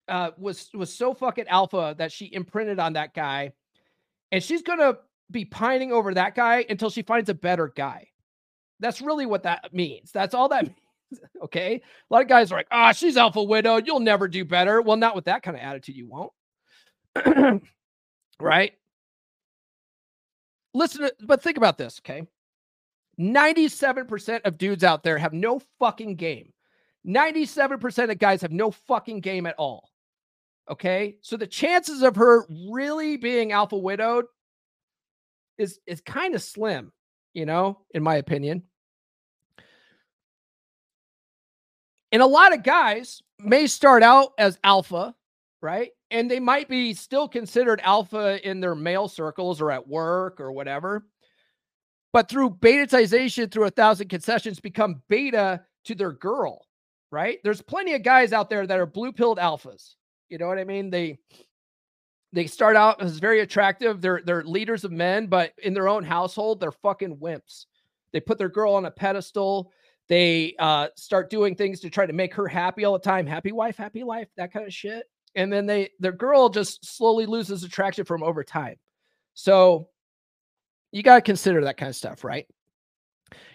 uh 0.07 0.31
was 0.37 0.69
was 0.73 0.93
so 0.93 1.13
fucking 1.13 1.47
alpha 1.47 1.95
that 1.97 2.11
she 2.11 2.31
imprinted 2.33 2.79
on 2.79 2.93
that 2.93 3.13
guy 3.13 3.51
and 4.31 4.43
she's 4.43 4.61
gonna 4.61 4.97
be 5.31 5.45
pining 5.45 5.91
over 5.91 6.13
that 6.13 6.35
guy 6.35 6.65
until 6.69 6.89
she 6.89 7.01
finds 7.01 7.29
a 7.29 7.33
better 7.33 7.71
guy 7.75 8.07
that's 8.83 9.01
really 9.01 9.25
what 9.25 9.43
that 9.43 9.73
means 9.73 10.11
that's 10.11 10.33
all 10.33 10.49
that 10.49 10.63
means 11.11 11.21
okay 11.41 11.75
a 11.75 12.13
lot 12.13 12.21
of 12.21 12.27
guys 12.27 12.51
are 12.51 12.55
like 12.55 12.67
ah 12.71 12.89
oh, 12.89 12.93
she's 12.93 13.17
alpha 13.17 13.41
widow 13.41 13.77
you'll 13.77 13.99
never 13.99 14.27
do 14.27 14.45
better 14.45 14.81
well 14.81 14.97
not 14.97 15.15
with 15.15 15.25
that 15.25 15.43
kind 15.43 15.57
of 15.57 15.63
attitude 15.63 15.95
you 15.95 16.07
won't 16.07 16.31
right 18.39 18.73
listen 20.73 21.01
to, 21.01 21.13
but 21.21 21.41
think 21.41 21.57
about 21.57 21.77
this 21.77 21.99
okay 22.03 22.27
97% 23.19 24.41
of 24.45 24.57
dudes 24.57 24.83
out 24.83 25.03
there 25.03 25.17
have 25.17 25.33
no 25.33 25.61
fucking 25.79 26.15
game. 26.15 26.51
97% 27.07 28.11
of 28.11 28.17
guys 28.17 28.41
have 28.41 28.51
no 28.51 28.71
fucking 28.71 29.19
game 29.19 29.45
at 29.45 29.55
all. 29.57 29.89
Okay? 30.69 31.17
So 31.21 31.37
the 31.37 31.47
chances 31.47 32.01
of 32.01 32.15
her 32.15 32.45
really 32.71 33.17
being 33.17 33.51
alpha 33.51 33.77
widowed 33.77 34.25
is 35.57 35.79
is 35.85 36.01
kind 36.01 36.33
of 36.33 36.41
slim, 36.41 36.91
you 37.33 37.45
know, 37.45 37.81
in 37.93 38.01
my 38.01 38.15
opinion. 38.15 38.63
And 42.13 42.21
a 42.21 42.25
lot 42.25 42.53
of 42.53 42.63
guys 42.63 43.21
may 43.39 43.67
start 43.67 44.03
out 44.03 44.31
as 44.37 44.57
alpha, 44.63 45.13
right? 45.61 45.89
And 46.11 46.31
they 46.31 46.39
might 46.39 46.69
be 46.69 46.93
still 46.93 47.27
considered 47.27 47.81
alpha 47.83 48.39
in 48.49 48.61
their 48.61 48.75
male 48.75 49.09
circles 49.09 49.59
or 49.59 49.69
at 49.69 49.85
work 49.85 50.39
or 50.39 50.53
whatever. 50.53 51.05
But 52.13 52.29
through 52.29 52.51
betatization 52.61 53.51
through 53.51 53.65
a 53.65 53.71
thousand 53.71 54.07
concessions 54.07 54.61
become 54.61 55.01
beta 55.09 55.65
to 55.83 55.95
their 55.95 56.13
girl 56.13 56.65
right? 57.11 57.37
There's 57.43 57.61
plenty 57.61 57.93
of 57.93 58.01
guys 58.01 58.33
out 58.33 58.49
there 58.49 58.65
that 58.65 58.79
are 58.79 58.87
blue 58.87 59.11
pilled 59.11 59.37
alphas 59.37 59.93
you 60.33 60.39
know 60.39 60.47
what 60.47 60.57
i 60.57 60.63
mean? 60.63 60.89
They 60.89 61.19
they 62.31 62.47
start 62.47 62.75
out 62.75 62.99
as 62.99 63.19
very 63.19 63.41
attractive. 63.41 64.01
They're 64.01 64.23
they're 64.25 64.43
leaders 64.43 64.83
of 64.83 64.91
men 64.91 65.27
but 65.27 65.53
in 65.61 65.75
their 65.75 65.87
own 65.87 66.03
household 66.03 66.59
they're 66.59 66.71
fucking 66.71 67.17
wimps. 67.17 67.67
They 68.11 68.19
put 68.19 68.39
their 68.39 68.49
girl 68.49 68.73
on 68.73 68.85
a 68.85 68.91
pedestal 68.91 69.71
they 70.09 70.55
uh, 70.59 70.87
start 70.95 71.29
doing 71.29 71.55
things 71.55 71.79
to 71.79 71.89
try 71.89 72.05
to 72.05 72.13
make 72.13 72.33
her 72.33 72.47
happy 72.47 72.85
all 72.85 72.93
the 72.93 72.99
time 72.99 73.25
happy 73.25 73.51
wife 73.51 73.77
happy 73.77 74.03
life 74.03 74.27
that 74.37 74.51
kind 74.51 74.65
of 74.65 74.73
shit 74.73 75.05
and 75.35 75.51
then 75.51 75.65
they 75.65 75.89
their 75.99 76.11
girl 76.11 76.49
just 76.49 76.85
slowly 76.85 77.25
loses 77.25 77.63
attraction 77.63 78.05
from 78.05 78.23
over 78.23 78.43
time 78.43 78.75
so 79.33 79.89
you 80.93 81.01
got 81.03 81.15
to 81.15 81.21
consider 81.21 81.65
that 81.65 81.75
kind 81.75 81.89
of 81.89 81.95
stuff, 81.95 82.23
right? 82.23 82.47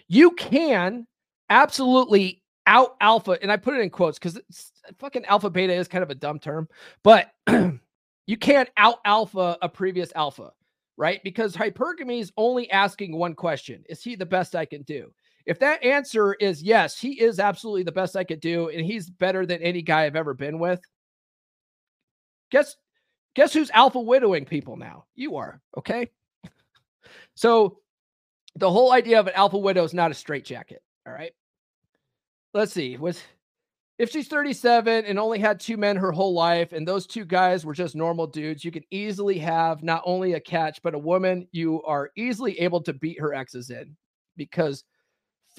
You 0.07 0.31
can 0.31 1.07
absolutely 1.49 2.43
out 2.67 2.95
alpha, 3.01 3.39
and 3.41 3.51
I 3.51 3.57
put 3.57 3.75
it 3.75 3.81
in 3.81 3.89
quotes 3.89 4.19
because 4.19 4.39
fucking 4.99 5.25
alpha 5.25 5.49
beta 5.49 5.73
is 5.73 5.87
kind 5.87 6.03
of 6.03 6.11
a 6.11 6.15
dumb 6.15 6.37
term, 6.37 6.67
but 7.03 7.31
you 8.27 8.37
can't 8.37 8.69
out 8.77 8.99
alpha 9.05 9.57
a 9.61 9.69
previous 9.69 10.11
alpha, 10.15 10.51
right? 10.97 11.23
Because 11.23 11.55
hypergamy 11.55 12.19
is 12.19 12.33
only 12.37 12.69
asking 12.69 13.15
one 13.15 13.33
question 13.33 13.83
Is 13.89 14.03
he 14.03 14.15
the 14.15 14.25
best 14.25 14.55
I 14.55 14.65
can 14.65 14.83
do? 14.83 15.11
If 15.49 15.57
that 15.59 15.83
answer 15.83 16.35
is 16.35 16.61
yes, 16.61 16.99
he 16.99 17.19
is 17.19 17.39
absolutely 17.39 17.81
the 17.81 17.91
best 17.91 18.15
I 18.15 18.23
could 18.23 18.39
do, 18.39 18.69
and 18.69 18.85
he's 18.85 19.09
better 19.09 19.47
than 19.47 19.63
any 19.63 19.81
guy 19.81 20.05
I've 20.05 20.15
ever 20.15 20.35
been 20.35 20.59
with. 20.59 20.79
Guess 22.51 22.75
guess 23.33 23.51
who's 23.51 23.71
alpha 23.71 23.99
widowing 23.99 24.45
people 24.45 24.77
now? 24.77 25.05
You 25.15 25.37
are, 25.37 25.59
okay? 25.75 26.11
So 27.33 27.79
the 28.55 28.69
whole 28.69 28.91
idea 28.91 29.19
of 29.19 29.25
an 29.25 29.33
alpha 29.33 29.57
widow 29.57 29.83
is 29.83 29.93
not 29.93 30.11
a 30.11 30.13
straitjacket. 30.13 30.83
All 31.07 31.13
right. 31.13 31.31
Let's 32.53 32.73
see. 32.73 32.97
Was 32.97 33.19
if 33.97 34.11
she's 34.11 34.27
37 34.27 35.05
and 35.05 35.17
only 35.17 35.39
had 35.39 35.59
two 35.59 35.77
men 35.77 35.95
her 35.95 36.11
whole 36.11 36.33
life, 36.33 36.73
and 36.73 36.87
those 36.87 37.07
two 37.07 37.25
guys 37.25 37.65
were 37.65 37.73
just 37.73 37.95
normal 37.95 38.27
dudes, 38.27 38.63
you 38.63 38.71
can 38.71 38.83
easily 38.91 39.39
have 39.39 39.81
not 39.81 40.03
only 40.05 40.33
a 40.33 40.39
catch, 40.39 40.79
but 40.83 40.93
a 40.93 40.99
woman 40.99 41.47
you 41.51 41.81
are 41.83 42.11
easily 42.15 42.59
able 42.59 42.81
to 42.83 42.93
beat 42.93 43.19
her 43.19 43.33
exes 43.33 43.71
in 43.71 43.95
because 44.37 44.83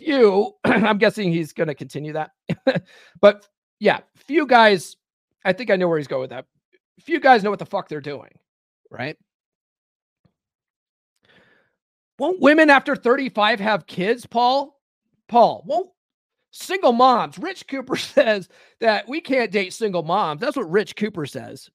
few, 0.01 0.53
I'm 0.65 0.99
guessing 0.99 1.33
he's 1.33 1.53
going 1.53 1.69
to 1.69 1.75
continue 1.75 2.15
that. 2.15 2.31
but 3.21 3.47
yeah, 3.79 4.01
few 4.17 4.47
guys, 4.47 4.97
I 5.45 5.53
think 5.53 5.71
I 5.71 5.77
know 5.77 5.89
where 5.89 5.99
he's 5.99 6.09
going 6.09 6.23
with 6.23 6.31
that. 6.31 6.47
Few 7.01 7.21
guys 7.21 7.43
know 7.43 7.51
what 7.51 7.59
the 7.59 7.67
fuck 7.67 7.89
they're 7.89 8.01
doing, 8.01 8.31
right? 8.91 9.17
Won't 12.19 12.41
women 12.41 12.69
after 12.69 12.97
35 12.97 13.61
have 13.61 13.87
kids, 13.87 14.27
Paul? 14.27 14.79
Paul, 15.29 15.63
won't 15.67 15.91
single 16.51 16.93
moms? 16.93 17.39
Rich 17.39 17.67
Cooper 17.69 17.97
says 17.97 18.49
that 18.81 19.09
we 19.09 19.21
can't 19.21 19.51
date 19.51 19.73
single 19.73 20.03
moms. 20.03 20.41
That's 20.41 20.57
what 20.57 20.71
Rich 20.71 20.97
Cooper 20.97 21.25
says. 21.27 21.71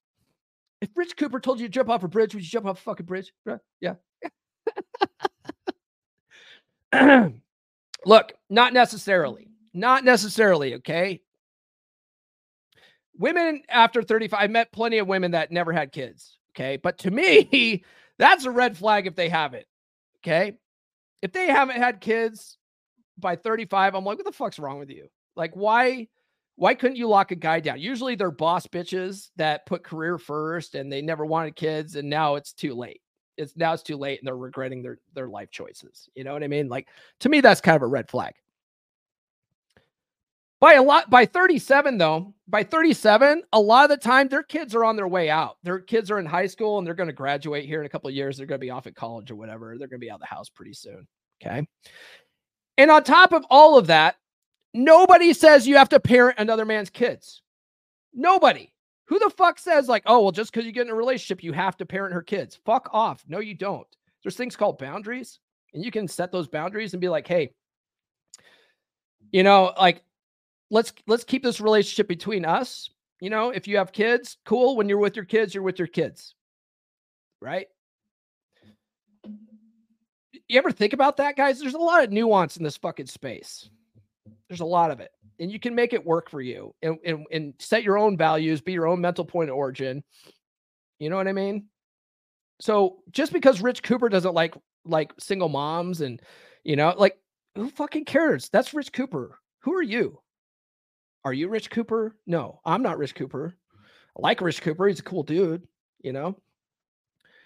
If 0.80 0.90
Rich 0.94 1.16
Cooper 1.16 1.40
told 1.40 1.58
you 1.58 1.66
to 1.66 1.72
jump 1.72 1.88
off 1.88 2.04
a 2.04 2.08
bridge, 2.08 2.34
would 2.34 2.44
you 2.44 2.50
jump 2.50 2.66
off 2.66 2.78
a 2.78 2.82
fucking 2.82 3.06
bridge? 3.06 3.32
Yeah. 3.80 3.94
Look, 8.06 8.34
not 8.48 8.72
necessarily. 8.72 9.48
Not 9.74 10.04
necessarily, 10.04 10.76
okay? 10.76 11.20
Women 13.18 13.62
after 13.68 14.00
35, 14.00 14.38
I 14.40 14.46
met 14.46 14.72
plenty 14.72 14.98
of 14.98 15.08
women 15.08 15.32
that 15.32 15.50
never 15.50 15.72
had 15.72 15.90
kids, 15.90 16.38
okay? 16.52 16.76
But 16.76 16.98
to 16.98 17.10
me, 17.10 17.84
that's 18.18 18.44
a 18.44 18.50
red 18.50 18.76
flag 18.76 19.08
if 19.08 19.16
they 19.16 19.28
have 19.28 19.54
it. 19.54 19.66
Okay. 20.18 20.56
If 21.20 21.32
they 21.32 21.48
haven't 21.48 21.78
had 21.78 22.00
kids 22.00 22.58
by 23.18 23.34
35, 23.34 23.94
I'm 23.96 24.04
like, 24.04 24.18
what 24.18 24.26
the 24.26 24.32
fuck's 24.32 24.60
wrong 24.60 24.78
with 24.78 24.90
you? 24.90 25.08
Like, 25.34 25.56
why? 25.56 26.08
Why 26.54 26.74
couldn't 26.74 26.96
you 26.96 27.08
lock 27.08 27.32
a 27.32 27.36
guy 27.36 27.60
down? 27.60 27.80
Usually 27.80 28.14
they're 28.14 28.30
boss 28.30 28.66
bitches 28.66 29.28
that 29.36 29.66
put 29.66 29.84
career 29.84 30.16
first 30.16 30.74
and 30.74 30.90
they 30.90 31.02
never 31.02 31.26
wanted 31.26 31.54
kids 31.54 31.96
and 31.96 32.08
now 32.08 32.36
it's 32.36 32.52
too 32.52 32.74
late. 32.74 33.02
It's 33.36 33.56
now 33.56 33.72
it's 33.72 33.82
too 33.82 33.96
late 33.96 34.20
and 34.20 34.26
they're 34.26 34.36
regretting 34.36 34.82
their 34.82 34.98
their 35.14 35.28
life 35.28 35.50
choices. 35.50 36.08
You 36.14 36.24
know 36.24 36.32
what 36.32 36.42
I 36.42 36.48
mean? 36.48 36.68
Like 36.68 36.88
to 37.20 37.28
me 37.28 37.40
that's 37.40 37.60
kind 37.60 37.76
of 37.76 37.82
a 37.82 37.86
red 37.86 38.08
flag. 38.08 38.34
By 40.58 40.74
a 40.74 40.82
lot 40.82 41.10
by 41.10 41.26
37 41.26 41.98
though, 41.98 42.34
by 42.48 42.62
37, 42.62 43.42
a 43.52 43.60
lot 43.60 43.84
of 43.84 43.90
the 43.90 43.96
time 44.02 44.28
their 44.28 44.42
kids 44.42 44.74
are 44.74 44.84
on 44.84 44.96
their 44.96 45.08
way 45.08 45.28
out. 45.28 45.58
Their 45.62 45.80
kids 45.80 46.10
are 46.10 46.18
in 46.18 46.26
high 46.26 46.46
school 46.46 46.78
and 46.78 46.86
they're 46.86 46.94
going 46.94 47.08
to 47.08 47.12
graduate 47.12 47.66
here 47.66 47.80
in 47.80 47.86
a 47.86 47.90
couple 47.90 48.10
years. 48.10 48.38
They're 48.38 48.46
going 48.46 48.60
to 48.60 48.64
be 48.64 48.70
off 48.70 48.86
at 48.86 48.94
college 48.94 49.30
or 49.30 49.36
whatever. 49.36 49.76
They're 49.78 49.88
going 49.88 50.00
to 50.00 50.04
be 50.04 50.10
out 50.10 50.16
of 50.16 50.20
the 50.20 50.34
house 50.34 50.48
pretty 50.48 50.72
soon. 50.72 51.06
Okay. 51.42 51.66
And 52.78 52.90
on 52.90 53.04
top 53.04 53.32
of 53.32 53.44
all 53.50 53.76
of 53.76 53.88
that, 53.88 54.16
nobody 54.72 55.34
says 55.34 55.66
you 55.66 55.76
have 55.76 55.90
to 55.90 56.00
parent 56.00 56.38
another 56.38 56.64
man's 56.64 56.90
kids. 56.90 57.42
Nobody. 58.14 58.72
Who 59.06 59.18
the 59.18 59.30
fuck 59.30 59.58
says, 59.58 59.88
like, 59.88 60.02
oh, 60.06 60.22
well, 60.22 60.32
just 60.32 60.52
because 60.52 60.66
you 60.66 60.72
get 60.72 60.86
in 60.86 60.92
a 60.92 60.96
relationship, 60.96 61.42
you 61.42 61.52
have 61.52 61.76
to 61.76 61.86
parent 61.86 62.14
her 62.14 62.22
kids? 62.22 62.58
Fuck 62.64 62.88
off. 62.92 63.24
No, 63.28 63.38
you 63.38 63.54
don't. 63.54 63.86
There's 64.22 64.36
things 64.36 64.56
called 64.56 64.78
boundaries, 64.78 65.38
and 65.72 65.84
you 65.84 65.92
can 65.92 66.08
set 66.08 66.32
those 66.32 66.48
boundaries 66.48 66.92
and 66.92 67.00
be 67.00 67.08
like, 67.08 67.28
hey, 67.28 67.50
you 69.30 69.42
know, 69.44 69.72
like 69.78 70.02
let's 70.70 70.92
let's 71.06 71.24
keep 71.24 71.42
this 71.42 71.60
relationship 71.60 72.08
between 72.08 72.44
us. 72.44 72.90
You 73.20 73.30
know, 73.30 73.50
if 73.50 73.68
you 73.68 73.78
have 73.78 73.92
kids, 73.92 74.36
cool. 74.44 74.76
When 74.76 74.88
you're 74.88 74.98
with 74.98 75.16
your 75.16 75.24
kids, 75.24 75.54
you're 75.54 75.62
with 75.62 75.78
your 75.78 75.88
kids. 75.88 76.34
Right? 77.40 77.68
You 80.48 80.58
ever 80.58 80.70
think 80.70 80.92
about 80.92 81.16
that, 81.18 81.36
guys? 81.36 81.60
There's 81.60 81.74
a 81.74 81.78
lot 81.78 82.04
of 82.04 82.12
nuance 82.12 82.56
in 82.56 82.64
this 82.64 82.76
fucking 82.76 83.06
space. 83.06 83.68
There's 84.48 84.60
a 84.60 84.66
lot 84.66 84.90
of 84.90 85.00
it. 85.00 85.10
And 85.38 85.50
you 85.50 85.60
can 85.60 85.74
make 85.74 85.92
it 85.92 86.04
work 86.04 86.30
for 86.30 86.40
you 86.40 86.74
and, 86.82 86.98
and, 87.04 87.26
and 87.30 87.54
set 87.58 87.82
your 87.82 87.98
own 87.98 88.16
values, 88.16 88.60
be 88.60 88.72
your 88.72 88.86
own 88.86 89.00
mental 89.00 89.24
point 89.24 89.50
of 89.50 89.56
origin. 89.56 90.02
You 90.98 91.10
know 91.10 91.16
what 91.16 91.28
I 91.28 91.32
mean? 91.32 91.66
So 92.60 92.98
just 93.10 93.32
because 93.32 93.60
Rich 93.60 93.82
Cooper 93.82 94.08
doesn't 94.08 94.34
like 94.34 94.54
like 94.84 95.12
single 95.18 95.48
moms 95.48 96.00
and 96.00 96.20
you 96.64 96.76
know, 96.76 96.94
like 96.96 97.18
who 97.54 97.68
fucking 97.70 98.04
cares? 98.04 98.48
That's 98.48 98.74
Rich 98.74 98.92
Cooper. 98.92 99.38
Who 99.60 99.74
are 99.74 99.82
you? 99.82 100.20
Are 101.24 101.32
you 101.32 101.48
Rich 101.48 101.70
Cooper? 101.70 102.14
No, 102.26 102.60
I'm 102.64 102.82
not 102.82 102.98
Rich 102.98 103.14
Cooper. 103.14 103.54
I 104.16 104.20
like 104.20 104.40
Rich 104.40 104.62
Cooper. 104.62 104.86
He's 104.86 105.00
a 105.00 105.02
cool 105.02 105.22
dude, 105.22 105.66
you 106.00 106.12
know. 106.12 106.36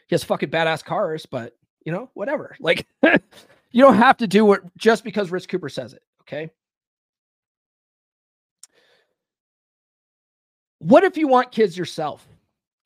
He 0.06 0.14
has 0.14 0.24
fucking 0.24 0.50
badass 0.50 0.84
cars, 0.84 1.26
but 1.26 1.56
you 1.84 1.92
know, 1.92 2.10
whatever. 2.14 2.56
Like 2.60 2.86
you 3.72 3.82
don't 3.82 3.94
have 3.96 4.16
to 4.18 4.26
do 4.26 4.44
what 4.44 4.62
just 4.76 5.04
because 5.04 5.30
Rich 5.30 5.48
Cooper 5.48 5.68
says 5.68 5.92
it, 5.92 6.02
okay? 6.22 6.50
What 10.80 11.04
if 11.04 11.16
you 11.16 11.28
want 11.28 11.52
kids 11.52 11.76
yourself? 11.76 12.26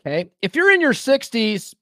Okay. 0.00 0.30
If 0.42 0.54
you're 0.54 0.72
in 0.72 0.80
your 0.80 0.92
60s, 0.92 1.74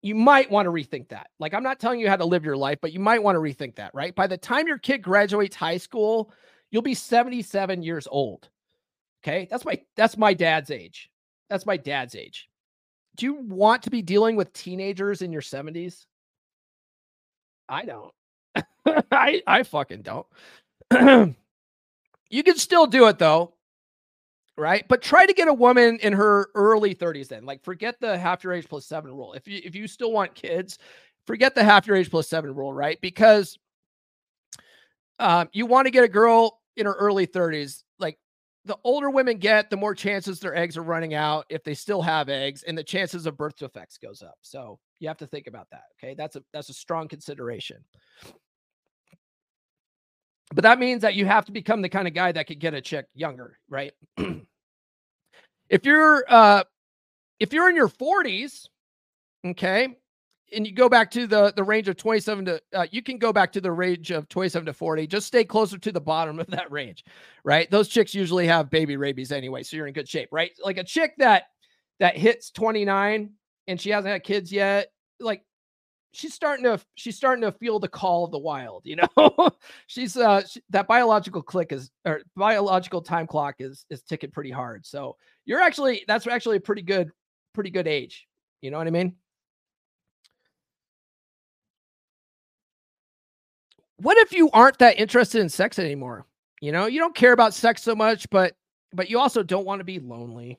you 0.00 0.14
might 0.14 0.50
want 0.50 0.66
to 0.66 0.70
rethink 0.70 1.08
that. 1.08 1.28
Like, 1.38 1.54
I'm 1.54 1.62
not 1.62 1.78
telling 1.78 2.00
you 2.00 2.08
how 2.08 2.16
to 2.16 2.24
live 2.24 2.44
your 2.44 2.56
life, 2.56 2.78
but 2.80 2.92
you 2.92 3.00
might 3.00 3.22
want 3.22 3.36
to 3.36 3.40
rethink 3.40 3.76
that, 3.76 3.92
right? 3.94 4.14
By 4.14 4.26
the 4.26 4.38
time 4.38 4.66
your 4.66 4.78
kid 4.78 4.98
graduates 4.98 5.54
high 5.54 5.76
school, 5.76 6.32
you'll 6.70 6.82
be 6.82 6.94
77 6.94 7.82
years 7.82 8.08
old. 8.10 8.48
Okay. 9.22 9.46
That's 9.50 9.64
my 9.64 9.80
that's 9.96 10.16
my 10.16 10.34
dad's 10.34 10.70
age. 10.70 11.10
That's 11.50 11.66
my 11.66 11.76
dad's 11.76 12.14
age. 12.14 12.48
Do 13.16 13.26
you 13.26 13.34
want 13.34 13.82
to 13.82 13.90
be 13.90 14.02
dealing 14.02 14.36
with 14.36 14.52
teenagers 14.52 15.20
in 15.20 15.32
your 15.32 15.42
70s? 15.42 16.06
I 17.68 17.84
don't. 17.84 18.12
I 19.12 19.42
I 19.46 19.62
fucking 19.64 20.02
don't. 20.02 20.26
you 22.30 22.42
can 22.42 22.56
still 22.56 22.86
do 22.86 23.06
it 23.08 23.18
though 23.18 23.52
right? 24.56 24.84
But 24.88 25.02
try 25.02 25.26
to 25.26 25.32
get 25.32 25.48
a 25.48 25.54
woman 25.54 25.98
in 26.00 26.12
her 26.12 26.48
early 26.54 26.94
30s 26.94 27.28
then. 27.28 27.44
Like 27.44 27.62
forget 27.62 27.96
the 28.00 28.18
half 28.18 28.44
your 28.44 28.52
age 28.52 28.68
plus 28.68 28.86
7 28.86 29.10
rule. 29.10 29.32
If 29.32 29.48
you 29.48 29.60
if 29.64 29.74
you 29.74 29.86
still 29.86 30.12
want 30.12 30.34
kids, 30.34 30.78
forget 31.26 31.54
the 31.54 31.64
half 31.64 31.86
your 31.86 31.96
age 31.96 32.10
plus 32.10 32.28
7 32.28 32.54
rule, 32.54 32.72
right? 32.72 33.00
Because 33.00 33.58
um, 35.18 35.48
you 35.52 35.66
want 35.66 35.86
to 35.86 35.90
get 35.90 36.04
a 36.04 36.08
girl 36.08 36.60
in 36.76 36.86
her 36.86 36.94
early 36.94 37.26
30s. 37.26 37.82
Like 37.98 38.18
the 38.64 38.78
older 38.84 39.10
women 39.10 39.38
get, 39.38 39.70
the 39.70 39.76
more 39.76 39.94
chances 39.94 40.40
their 40.40 40.54
eggs 40.54 40.76
are 40.76 40.82
running 40.82 41.14
out 41.14 41.46
if 41.48 41.64
they 41.64 41.74
still 41.74 42.02
have 42.02 42.28
eggs, 42.28 42.62
and 42.62 42.76
the 42.76 42.84
chances 42.84 43.26
of 43.26 43.36
birth 43.36 43.56
defects 43.56 43.98
goes 43.98 44.22
up. 44.22 44.36
So 44.42 44.78
you 45.00 45.08
have 45.08 45.18
to 45.18 45.26
think 45.26 45.46
about 45.46 45.68
that. 45.70 45.84
Okay, 46.02 46.14
that's 46.14 46.36
a 46.36 46.42
that's 46.52 46.68
a 46.68 46.74
strong 46.74 47.08
consideration. 47.08 47.78
But 50.54 50.62
that 50.62 50.78
means 50.78 51.02
that 51.02 51.14
you 51.14 51.26
have 51.26 51.44
to 51.46 51.52
become 51.52 51.82
the 51.82 51.88
kind 51.88 52.06
of 52.06 52.14
guy 52.14 52.32
that 52.32 52.46
could 52.46 52.58
get 52.58 52.74
a 52.74 52.80
chick 52.80 53.06
younger, 53.14 53.58
right? 53.68 53.92
if 55.68 55.84
you're 55.84 56.24
uh 56.28 56.64
if 57.40 57.52
you're 57.52 57.68
in 57.68 57.74
your 57.74 57.88
40s, 57.88 58.68
okay, 59.44 59.88
and 60.52 60.66
you 60.66 60.72
go 60.72 60.88
back 60.88 61.10
to 61.10 61.26
the 61.26 61.52
the 61.56 61.64
range 61.64 61.88
of 61.88 61.96
27 61.96 62.44
to 62.44 62.60
uh, 62.74 62.86
you 62.90 63.02
can 63.02 63.18
go 63.18 63.32
back 63.32 63.52
to 63.52 63.60
the 63.60 63.72
range 63.72 64.10
of 64.10 64.28
27 64.28 64.66
to 64.66 64.72
40 64.72 65.06
just 65.06 65.26
stay 65.26 65.44
closer 65.44 65.78
to 65.78 65.92
the 65.92 66.00
bottom 66.00 66.38
of 66.38 66.46
that 66.48 66.70
range 66.70 67.04
right 67.44 67.70
those 67.70 67.88
chicks 67.88 68.14
usually 68.14 68.46
have 68.46 68.70
baby 68.70 68.96
rabies 68.96 69.32
anyway 69.32 69.62
so 69.62 69.76
you're 69.76 69.86
in 69.86 69.92
good 69.92 70.08
shape 70.08 70.28
right 70.32 70.52
like 70.62 70.78
a 70.78 70.84
chick 70.84 71.14
that 71.18 71.44
that 72.00 72.16
hits 72.16 72.50
29 72.50 73.30
and 73.66 73.80
she 73.80 73.90
hasn't 73.90 74.12
had 74.12 74.22
kids 74.22 74.52
yet 74.52 74.88
like 75.20 75.42
she's 76.12 76.34
starting 76.34 76.64
to 76.64 76.78
she's 76.94 77.16
starting 77.16 77.42
to 77.42 77.52
feel 77.52 77.78
the 77.78 77.88
call 77.88 78.24
of 78.24 78.30
the 78.30 78.38
wild 78.38 78.82
you 78.84 78.96
know? 78.96 79.50
She's 79.86 80.16
uh 80.16 80.42
she, 80.46 80.62
that 80.70 80.86
biological 80.86 81.42
click 81.42 81.72
is 81.72 81.90
or 82.04 82.22
biological 82.36 83.02
time 83.02 83.26
clock 83.26 83.56
is 83.58 83.84
is 83.90 84.02
ticking 84.02 84.30
pretty 84.30 84.50
hard. 84.50 84.86
So 84.86 85.16
you're 85.44 85.60
actually 85.60 86.04
that's 86.06 86.26
actually 86.26 86.58
a 86.58 86.60
pretty 86.60 86.82
good 86.82 87.10
pretty 87.54 87.70
good 87.70 87.88
age 87.88 88.26
you 88.60 88.70
know 88.70 88.78
what 88.78 88.86
i 88.86 88.90
mean? 88.90 89.14
What 93.96 94.18
if 94.18 94.32
you 94.32 94.50
aren't 94.50 94.78
that 94.78 94.98
interested 94.98 95.40
in 95.40 95.48
sex 95.48 95.78
anymore? 95.78 96.26
You 96.60 96.72
know 96.72 96.86
you 96.86 96.98
don't 97.00 97.14
care 97.14 97.32
about 97.32 97.54
sex 97.54 97.82
so 97.82 97.94
much 97.94 98.28
but 98.30 98.54
but 98.92 99.10
you 99.10 99.18
also 99.18 99.42
don't 99.42 99.66
want 99.66 99.80
to 99.80 99.84
be 99.84 99.98
lonely 99.98 100.58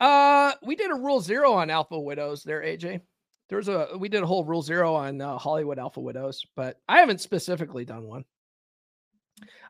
Uh, 0.00 0.52
we 0.62 0.76
did 0.76 0.90
a 0.90 0.94
rule 0.94 1.20
zero 1.20 1.52
on 1.52 1.70
alpha 1.70 1.98
widows 1.98 2.42
there, 2.42 2.62
AJ. 2.62 3.02
There's 3.48 3.68
a 3.68 3.88
we 3.98 4.08
did 4.08 4.22
a 4.22 4.26
whole 4.26 4.44
rule 4.44 4.62
zero 4.62 4.94
on 4.94 5.20
uh, 5.20 5.36
Hollywood 5.36 5.78
alpha 5.78 6.00
widows, 6.00 6.44
but 6.56 6.78
I 6.88 6.98
haven't 6.98 7.20
specifically 7.20 7.84
done 7.84 8.04
one. 8.04 8.24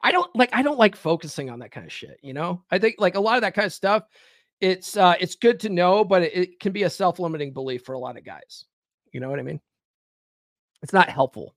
I 0.02 0.12
don't 0.12 0.34
like 0.36 0.50
I 0.52 0.62
don't 0.62 0.78
like 0.78 0.96
focusing 0.96 1.50
on 1.50 1.60
that 1.60 1.72
kind 1.72 1.86
of 1.86 1.92
shit, 1.92 2.18
you 2.22 2.32
know? 2.32 2.62
I 2.70 2.78
think 2.78 2.96
like 2.98 3.14
a 3.14 3.20
lot 3.20 3.36
of 3.36 3.42
that 3.42 3.54
kind 3.54 3.66
of 3.66 3.72
stuff 3.72 4.04
it's 4.60 4.96
uh 4.96 5.14
it's 5.20 5.36
good 5.36 5.60
to 5.60 5.68
know, 5.68 6.04
but 6.04 6.22
it, 6.22 6.34
it 6.34 6.60
can 6.60 6.72
be 6.72 6.82
a 6.84 6.90
self-limiting 6.90 7.52
belief 7.52 7.84
for 7.84 7.94
a 7.94 7.98
lot 7.98 8.16
of 8.16 8.24
guys. 8.24 8.64
You 9.12 9.20
know 9.20 9.30
what 9.30 9.40
I 9.40 9.42
mean? 9.42 9.60
It's 10.82 10.92
not 10.92 11.08
helpful. 11.08 11.54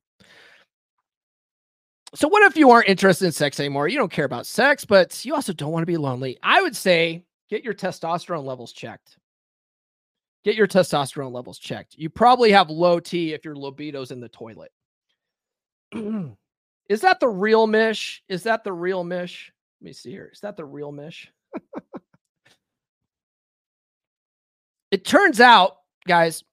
So 2.16 2.28
what 2.28 2.44
if 2.44 2.56
you 2.56 2.70
aren't 2.70 2.90
interested 2.90 3.26
in 3.26 3.32
sex 3.32 3.60
anymore? 3.60 3.88
You 3.88 3.98
don't 3.98 4.12
care 4.12 4.26
about 4.26 4.46
sex, 4.46 4.86
but 4.86 5.26
you 5.26 5.34
also 5.34 5.52
don't 5.52 5.72
want 5.72 5.82
to 5.82 5.88
be 5.88 5.98
lonely. 5.98 6.38
I 6.44 6.62
would 6.62 6.76
say 6.76 7.24
get 7.54 7.64
your 7.64 7.76
testosterone 7.76 8.46
levels 8.46 8.74
checked. 8.74 9.20
Get 10.44 10.56
your 10.56 10.66
testosterone 10.66 11.32
levels 11.32 11.60
checked. 11.60 11.94
You 11.96 12.10
probably 12.10 12.52
have 12.52 12.72
low 12.72 13.00
T 13.00 13.32
if 13.32 13.46
your 13.46 13.56
libido's 13.56 14.10
in 14.10 14.20
the 14.20 14.28
toilet. 14.28 14.72
Is 16.90 17.02
that 17.02 17.20
the 17.20 17.30
real 17.30 17.68
Mish? 17.68 18.24
Is 18.28 18.42
that 18.44 18.64
the 18.64 18.74
real 18.74 19.04
Mish? 19.04 19.54
Let 19.80 19.86
me 19.86 19.94
see 19.94 20.10
here. 20.10 20.32
Is 20.34 20.40
that 20.40 20.58
the 20.58 20.66
real 20.66 20.92
Mish? 20.92 21.32
it 24.90 25.06
turns 25.06 25.40
out, 25.40 25.78
guys, 26.08 26.44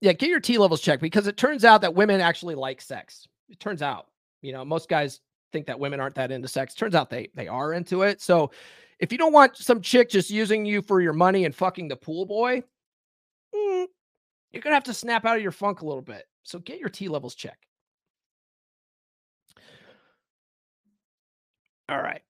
yeah, 0.00 0.12
get 0.12 0.28
your 0.28 0.38
T 0.38 0.56
levels 0.56 0.80
checked 0.80 1.02
because 1.02 1.26
it 1.26 1.36
turns 1.36 1.64
out 1.64 1.80
that 1.80 1.96
women 1.96 2.20
actually 2.20 2.54
like 2.54 2.80
sex. 2.80 3.26
It 3.48 3.58
turns 3.58 3.82
out, 3.82 4.06
you 4.40 4.52
know, 4.52 4.64
most 4.64 4.88
guys 4.88 5.20
think 5.52 5.66
that 5.66 5.80
women 5.80 5.98
aren't 5.98 6.14
that 6.14 6.30
into 6.30 6.46
sex. 6.46 6.74
Turns 6.74 6.94
out 6.94 7.10
they 7.10 7.28
they 7.34 7.48
are 7.48 7.72
into 7.72 8.02
it. 8.02 8.22
So 8.22 8.52
if 8.98 9.12
you 9.12 9.18
don't 9.18 9.32
want 9.32 9.56
some 9.56 9.80
chick 9.80 10.10
just 10.10 10.30
using 10.30 10.64
you 10.64 10.82
for 10.82 11.00
your 11.00 11.12
money 11.12 11.44
and 11.44 11.54
fucking 11.54 11.88
the 11.88 11.96
pool 11.96 12.26
boy, 12.26 12.62
mm, 13.54 13.86
you're 14.52 14.62
gonna 14.62 14.74
have 14.76 14.84
to 14.84 14.94
snap 14.94 15.24
out 15.24 15.36
of 15.36 15.42
your 15.42 15.52
funk 15.52 15.82
a 15.82 15.86
little 15.86 16.02
bit. 16.02 16.24
So 16.42 16.58
get 16.58 16.78
your 16.78 16.88
T 16.88 17.08
levels 17.08 17.34
checked. 17.34 17.66
All 21.88 22.00
right. 22.00 22.22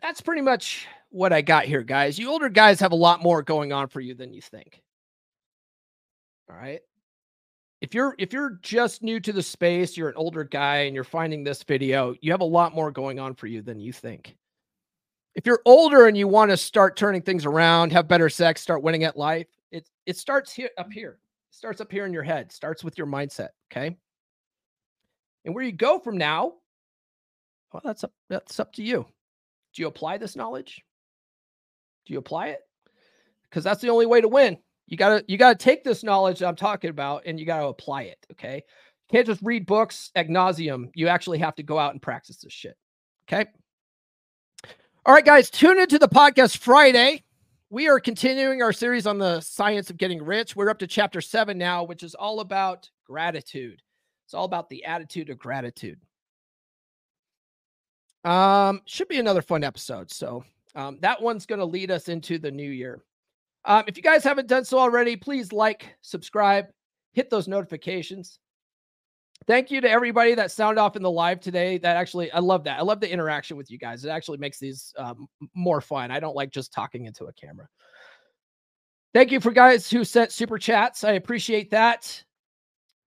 That's 0.00 0.20
pretty 0.20 0.40
much 0.40 0.86
what 1.10 1.32
I 1.32 1.42
got 1.42 1.64
here, 1.64 1.82
guys. 1.82 2.18
You 2.18 2.30
older 2.30 2.48
guys 2.48 2.80
have 2.80 2.92
a 2.92 2.96
lot 2.96 3.22
more 3.22 3.42
going 3.42 3.72
on 3.72 3.88
for 3.88 4.00
you 4.00 4.14
than 4.14 4.32
you 4.32 4.40
think. 4.40 4.82
All 6.48 6.56
right. 6.56 6.80
If 7.80 7.94
you're 7.94 8.14
if 8.18 8.32
you're 8.32 8.58
just 8.62 9.02
new 9.02 9.20
to 9.20 9.32
the 9.32 9.42
space, 9.42 9.96
you're 9.96 10.08
an 10.08 10.16
older 10.16 10.44
guy 10.44 10.80
and 10.80 10.94
you're 10.94 11.04
finding 11.04 11.44
this 11.44 11.62
video, 11.62 12.14
you 12.20 12.30
have 12.30 12.40
a 12.40 12.44
lot 12.44 12.74
more 12.74 12.90
going 12.90 13.18
on 13.18 13.34
for 13.34 13.46
you 13.46 13.62
than 13.62 13.80
you 13.80 13.92
think. 13.92 14.36
If 15.34 15.46
you're 15.46 15.62
older 15.64 16.06
and 16.06 16.16
you 16.16 16.26
want 16.26 16.50
to 16.50 16.56
start 16.56 16.96
turning 16.96 17.22
things 17.22 17.46
around, 17.46 17.92
have 17.92 18.08
better 18.08 18.28
sex, 18.28 18.60
start 18.60 18.82
winning 18.82 19.04
at 19.04 19.16
life, 19.16 19.46
it 19.70 19.88
it 20.06 20.16
starts 20.16 20.52
here 20.52 20.70
up 20.76 20.92
here. 20.92 21.18
It 21.50 21.54
starts 21.54 21.80
up 21.80 21.90
here 21.90 22.06
in 22.06 22.12
your 22.12 22.22
head. 22.22 22.52
Starts 22.52 22.82
with 22.82 22.98
your 22.98 23.06
mindset, 23.06 23.48
okay? 23.72 23.96
And 25.44 25.54
where 25.54 25.64
you 25.64 25.72
go 25.72 25.98
from 25.98 26.18
now, 26.18 26.54
well, 27.72 27.82
that's 27.84 28.04
up 28.04 28.12
that's 28.28 28.58
up 28.58 28.72
to 28.74 28.82
you. 28.82 29.06
Do 29.74 29.82
you 29.82 29.88
apply 29.88 30.18
this 30.18 30.36
knowledge? 30.36 30.82
Do 32.06 32.12
you 32.12 32.18
apply 32.18 32.48
it? 32.48 32.60
Because 33.44 33.64
that's 33.64 33.80
the 33.80 33.90
only 33.90 34.06
way 34.06 34.20
to 34.20 34.28
win. 34.28 34.58
You 34.86 34.96
gotta 34.96 35.24
you 35.28 35.38
gotta 35.38 35.56
take 35.56 35.84
this 35.84 36.02
knowledge 36.02 36.40
that 36.40 36.48
I'm 36.48 36.56
talking 36.56 36.90
about 36.90 37.22
and 37.26 37.38
you 37.38 37.46
gotta 37.46 37.66
apply 37.66 38.02
it. 38.02 38.18
Okay. 38.32 38.56
You 38.56 39.18
can't 39.18 39.26
just 39.26 39.42
read 39.42 39.66
books 39.66 40.10
ad 40.16 40.28
nauseum. 40.28 40.90
You 40.94 41.08
actually 41.08 41.38
have 41.38 41.54
to 41.56 41.62
go 41.62 41.78
out 41.78 41.92
and 41.92 42.02
practice 42.02 42.38
this 42.38 42.52
shit. 42.52 42.76
Okay. 43.28 43.48
All 45.06 45.14
right, 45.14 45.24
guys, 45.24 45.48
tune 45.48 45.80
into 45.80 45.98
the 45.98 46.08
podcast 46.08 46.58
Friday. 46.58 47.24
We 47.70 47.88
are 47.88 47.98
continuing 47.98 48.60
our 48.60 48.72
series 48.72 49.06
on 49.06 49.16
the 49.16 49.40
science 49.40 49.88
of 49.88 49.96
getting 49.96 50.22
rich. 50.22 50.54
We're 50.54 50.68
up 50.68 50.78
to 50.80 50.86
chapter 50.86 51.22
seven 51.22 51.56
now, 51.56 51.84
which 51.84 52.02
is 52.02 52.14
all 52.14 52.40
about 52.40 52.90
gratitude. 53.06 53.80
It's 54.26 54.34
all 54.34 54.44
about 54.44 54.68
the 54.68 54.84
attitude 54.84 55.30
of 55.30 55.38
gratitude. 55.38 55.98
Um, 58.24 58.82
should 58.84 59.08
be 59.08 59.18
another 59.18 59.40
fun 59.40 59.64
episode. 59.64 60.10
So 60.10 60.44
um, 60.74 60.98
that 61.00 61.22
one's 61.22 61.46
going 61.46 61.60
to 61.60 61.64
lead 61.64 61.90
us 61.90 62.10
into 62.10 62.38
the 62.38 62.50
new 62.50 62.70
year. 62.70 63.02
Um, 63.64 63.84
if 63.86 63.96
you 63.96 64.02
guys 64.02 64.22
haven't 64.22 64.48
done 64.48 64.66
so 64.66 64.78
already, 64.78 65.16
please 65.16 65.50
like, 65.50 65.96
subscribe, 66.02 66.66
hit 67.14 67.30
those 67.30 67.48
notifications. 67.48 68.38
Thank 69.46 69.70
you 69.70 69.80
to 69.80 69.90
everybody 69.90 70.34
that 70.34 70.52
sound 70.52 70.78
off 70.78 70.96
in 70.96 71.02
the 71.02 71.10
live 71.10 71.40
today. 71.40 71.78
That 71.78 71.96
actually, 71.96 72.30
I 72.30 72.40
love 72.40 72.64
that. 72.64 72.78
I 72.78 72.82
love 72.82 73.00
the 73.00 73.10
interaction 73.10 73.56
with 73.56 73.70
you 73.70 73.78
guys. 73.78 74.04
It 74.04 74.10
actually 74.10 74.38
makes 74.38 74.58
these 74.58 74.92
um, 74.98 75.28
more 75.54 75.80
fun. 75.80 76.10
I 76.10 76.20
don't 76.20 76.36
like 76.36 76.50
just 76.50 76.72
talking 76.72 77.06
into 77.06 77.24
a 77.24 77.32
camera. 77.32 77.68
Thank 79.12 79.32
you 79.32 79.40
for 79.40 79.50
guys 79.50 79.90
who 79.90 80.04
sent 80.04 80.30
super 80.30 80.58
chats. 80.58 81.02
I 81.04 81.12
appreciate 81.12 81.70
that. 81.70 82.22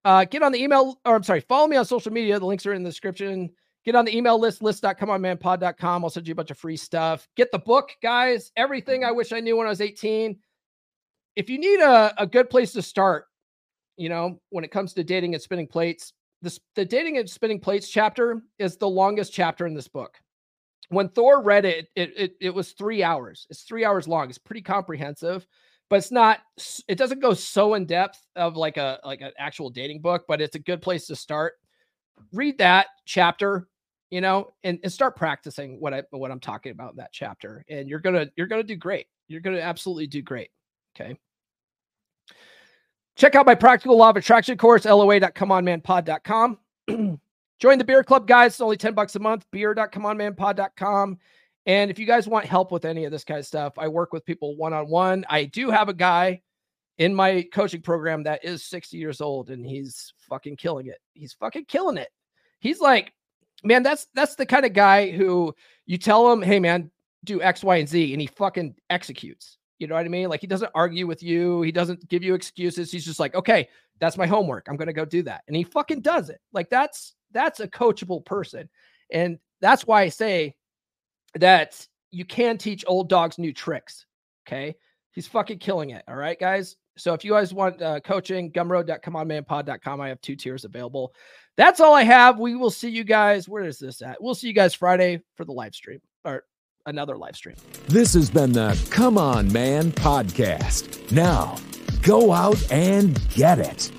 Uh, 0.03 0.25
get 0.25 0.43
on 0.43 0.51
the 0.51 0.61
email, 0.61 0.99
or 1.05 1.15
I'm 1.15 1.23
sorry, 1.23 1.39
follow 1.41 1.67
me 1.67 1.77
on 1.77 1.85
social 1.85 2.11
media. 2.11 2.37
The 2.39 2.45
links 2.45 2.65
are 2.65 2.73
in 2.73 2.83
the 2.83 2.89
description. 2.89 3.49
Get 3.85 3.95
on 3.95 4.05
the 4.05 4.15
email 4.15 4.39
list, 4.39 4.61
list.comeonmanpod.com. 4.61 6.03
I'll 6.03 6.09
send 6.09 6.27
you 6.27 6.33
a 6.33 6.35
bunch 6.35 6.51
of 6.51 6.57
free 6.57 6.77
stuff. 6.77 7.27
Get 7.35 7.51
the 7.51 7.59
book, 7.59 7.91
guys. 8.01 8.51
Everything 8.57 9.05
I 9.05 9.11
wish 9.11 9.31
I 9.31 9.39
knew 9.39 9.55
when 9.55 9.67
I 9.67 9.69
was 9.69 9.81
18. 9.81 10.37
If 11.35 11.49
you 11.49 11.57
need 11.57 11.79
a, 11.79 12.13
a 12.17 12.27
good 12.27 12.49
place 12.49 12.73
to 12.73 12.81
start, 12.81 13.25
you 13.97 14.09
know, 14.09 14.39
when 14.49 14.63
it 14.63 14.71
comes 14.71 14.93
to 14.93 15.03
dating 15.03 15.35
and 15.35 15.43
spinning 15.43 15.67
plates, 15.67 16.13
the 16.75 16.85
dating 16.85 17.17
and 17.17 17.29
spinning 17.29 17.59
plates 17.59 17.89
chapter 17.89 18.41
is 18.59 18.77
the 18.77 18.89
longest 18.89 19.33
chapter 19.33 19.65
in 19.65 19.73
this 19.73 19.87
book. 19.87 20.19
When 20.89 21.09
Thor 21.09 21.41
read 21.41 21.65
it, 21.65 21.87
it, 21.95 22.13
it, 22.17 22.35
it 22.41 22.53
was 22.53 22.73
three 22.73 23.03
hours. 23.03 23.47
It's 23.49 23.63
three 23.63 23.85
hours 23.85 24.07
long. 24.07 24.29
It's 24.29 24.37
pretty 24.37 24.61
comprehensive, 24.61 25.47
but 25.89 25.97
it's 25.97 26.11
not. 26.11 26.39
It 26.87 26.97
doesn't 26.97 27.21
go 27.21 27.33
so 27.33 27.73
in 27.73 27.85
depth 27.85 28.19
of 28.35 28.57
like 28.57 28.77
a 28.77 28.99
like 29.03 29.21
an 29.21 29.31
actual 29.37 29.69
dating 29.69 30.01
book, 30.01 30.25
but 30.27 30.41
it's 30.41 30.55
a 30.55 30.59
good 30.59 30.81
place 30.81 31.07
to 31.07 31.15
start. 31.15 31.53
Read 32.31 32.57
that 32.59 32.87
chapter 33.05 33.67
you 34.13 34.21
know, 34.21 34.51
and, 34.63 34.77
and 34.83 34.93
start 34.93 35.15
practicing 35.15 35.79
what 35.79 35.91
I 35.91 36.03
what 36.11 36.29
I'm 36.29 36.39
talking 36.39 36.71
about 36.71 36.91
in 36.91 36.97
that 36.97 37.11
chapter. 37.11 37.65
And 37.67 37.89
you're 37.89 37.97
gonna 37.97 38.27
you're 38.35 38.45
gonna 38.45 38.61
do 38.61 38.75
great. 38.75 39.07
You're 39.27 39.41
gonna 39.41 39.57
absolutely 39.57 40.05
do 40.05 40.21
great. 40.21 40.51
Okay. 40.95 41.17
Check 43.15 43.35
out 43.35 43.45
my 43.45 43.55
practical 43.55 43.97
law 43.97 44.09
of 44.09 44.17
attraction 44.17 44.57
course, 44.57 44.85
loa.comeonmanpod.com. 44.85 46.57
Join 47.59 47.77
the 47.77 47.83
beer 47.83 48.03
club, 48.03 48.27
guys. 48.27 48.53
It's 48.53 48.61
only 48.61 48.77
10 48.77 48.93
bucks 48.93 49.15
a 49.15 49.19
month. 49.19 49.45
Beer.comeonmanpod.com. 49.51 51.17
And 51.65 51.91
if 51.91 51.97
you 51.97 52.05
guys 52.05 52.27
want 52.27 52.45
help 52.45 52.71
with 52.71 52.85
any 52.85 53.05
of 53.05 53.11
this 53.11 53.23
kind 53.23 53.39
of 53.39 53.45
stuff, 53.45 53.73
I 53.77 53.87
work 53.87 54.11
with 54.11 54.25
people 54.25 54.57
one 54.57 54.73
on 54.73 54.89
one. 54.89 55.25
I 55.29 55.45
do 55.45 55.69
have 55.69 55.87
a 55.87 55.93
guy 55.93 56.41
in 56.97 57.15
my 57.15 57.47
coaching 57.53 57.81
program 57.81 58.23
that 58.23 58.43
is 58.43 58.65
60 58.65 58.97
years 58.97 59.21
old 59.21 59.49
and 59.49 59.65
he's 59.65 60.13
fucking 60.29 60.57
killing 60.57 60.87
it. 60.87 60.99
He's 61.13 61.33
fucking 61.33 61.65
killing 61.65 61.97
it. 61.97 62.09
He's 62.59 62.79
like, 62.79 63.13
man, 63.63 63.83
that's 63.83 64.07
that's 64.13 64.35
the 64.35 64.45
kind 64.45 64.65
of 64.65 64.73
guy 64.73 65.11
who 65.11 65.55
you 65.85 65.97
tell 65.97 66.31
him, 66.31 66.41
hey 66.41 66.59
man, 66.59 66.91
do 67.23 67.41
X, 67.41 67.63
Y, 67.63 67.77
and 67.77 67.87
Z, 67.89 68.13
and 68.13 68.21
he 68.21 68.27
fucking 68.27 68.75
executes. 68.89 69.57
You 69.79 69.87
know 69.87 69.95
what 69.95 70.05
I 70.05 70.09
mean? 70.09 70.29
Like 70.29 70.41
he 70.41 70.47
doesn't 70.47 70.71
argue 70.75 71.07
with 71.07 71.23
you, 71.23 71.61
he 71.61 71.71
doesn't 71.71 72.07
give 72.07 72.23
you 72.23 72.35
excuses. 72.35 72.91
He's 72.91 73.05
just 73.05 73.19
like, 73.19 73.35
okay, 73.35 73.67
that's 73.99 74.17
my 74.17 74.27
homework. 74.27 74.67
I'm 74.67 74.77
gonna 74.77 74.93
go 74.93 75.05
do 75.05 75.23
that. 75.23 75.43
And 75.47 75.55
he 75.55 75.63
fucking 75.63 76.01
does 76.01 76.29
it. 76.29 76.39
Like 76.51 76.69
that's 76.69 77.15
that's 77.31 77.59
a 77.59 77.67
coachable 77.67 78.23
person. 78.25 78.69
And 79.11 79.39
that's 79.61 79.85
why 79.85 80.03
I 80.03 80.09
say 80.09 80.55
that 81.35 81.87
you 82.11 82.25
can 82.25 82.57
teach 82.57 82.85
old 82.87 83.09
dogs 83.09 83.37
new 83.37 83.53
tricks. 83.53 84.05
Okay. 84.47 84.75
He's 85.11 85.27
fucking 85.27 85.59
killing 85.59 85.91
it. 85.91 86.03
All 86.07 86.15
right, 86.15 86.39
guys. 86.39 86.75
So 86.97 87.13
if 87.13 87.23
you 87.23 87.31
guys 87.31 87.53
want 87.53 87.81
uh, 87.81 87.99
coaching, 88.01 88.51
gumroad.comeonmanpod.com. 88.51 90.01
I 90.01 90.09
have 90.09 90.21
two 90.21 90.35
tiers 90.35 90.65
available. 90.65 91.13
That's 91.57 91.79
all 91.79 91.93
I 91.93 92.03
have. 92.03 92.39
We 92.39 92.55
will 92.55 92.71
see 92.71 92.89
you 92.89 93.03
guys. 93.03 93.49
Where 93.49 93.63
is 93.63 93.79
this 93.79 94.01
at? 94.01 94.21
We'll 94.21 94.35
see 94.35 94.47
you 94.47 94.53
guys 94.53 94.73
Friday 94.73 95.21
for 95.35 95.45
the 95.45 95.51
live 95.51 95.75
stream 95.75 96.01
or 96.25 96.43
another 96.85 97.17
live 97.17 97.35
stream. 97.35 97.55
This 97.87 98.13
has 98.13 98.29
been 98.29 98.53
the 98.53 98.79
Come 98.89 99.17
On 99.17 99.51
Man 99.51 99.91
podcast. 99.91 101.11
Now, 101.11 101.57
go 102.01 102.31
out 102.31 102.71
and 102.71 103.19
get 103.29 103.59
it. 103.59 103.91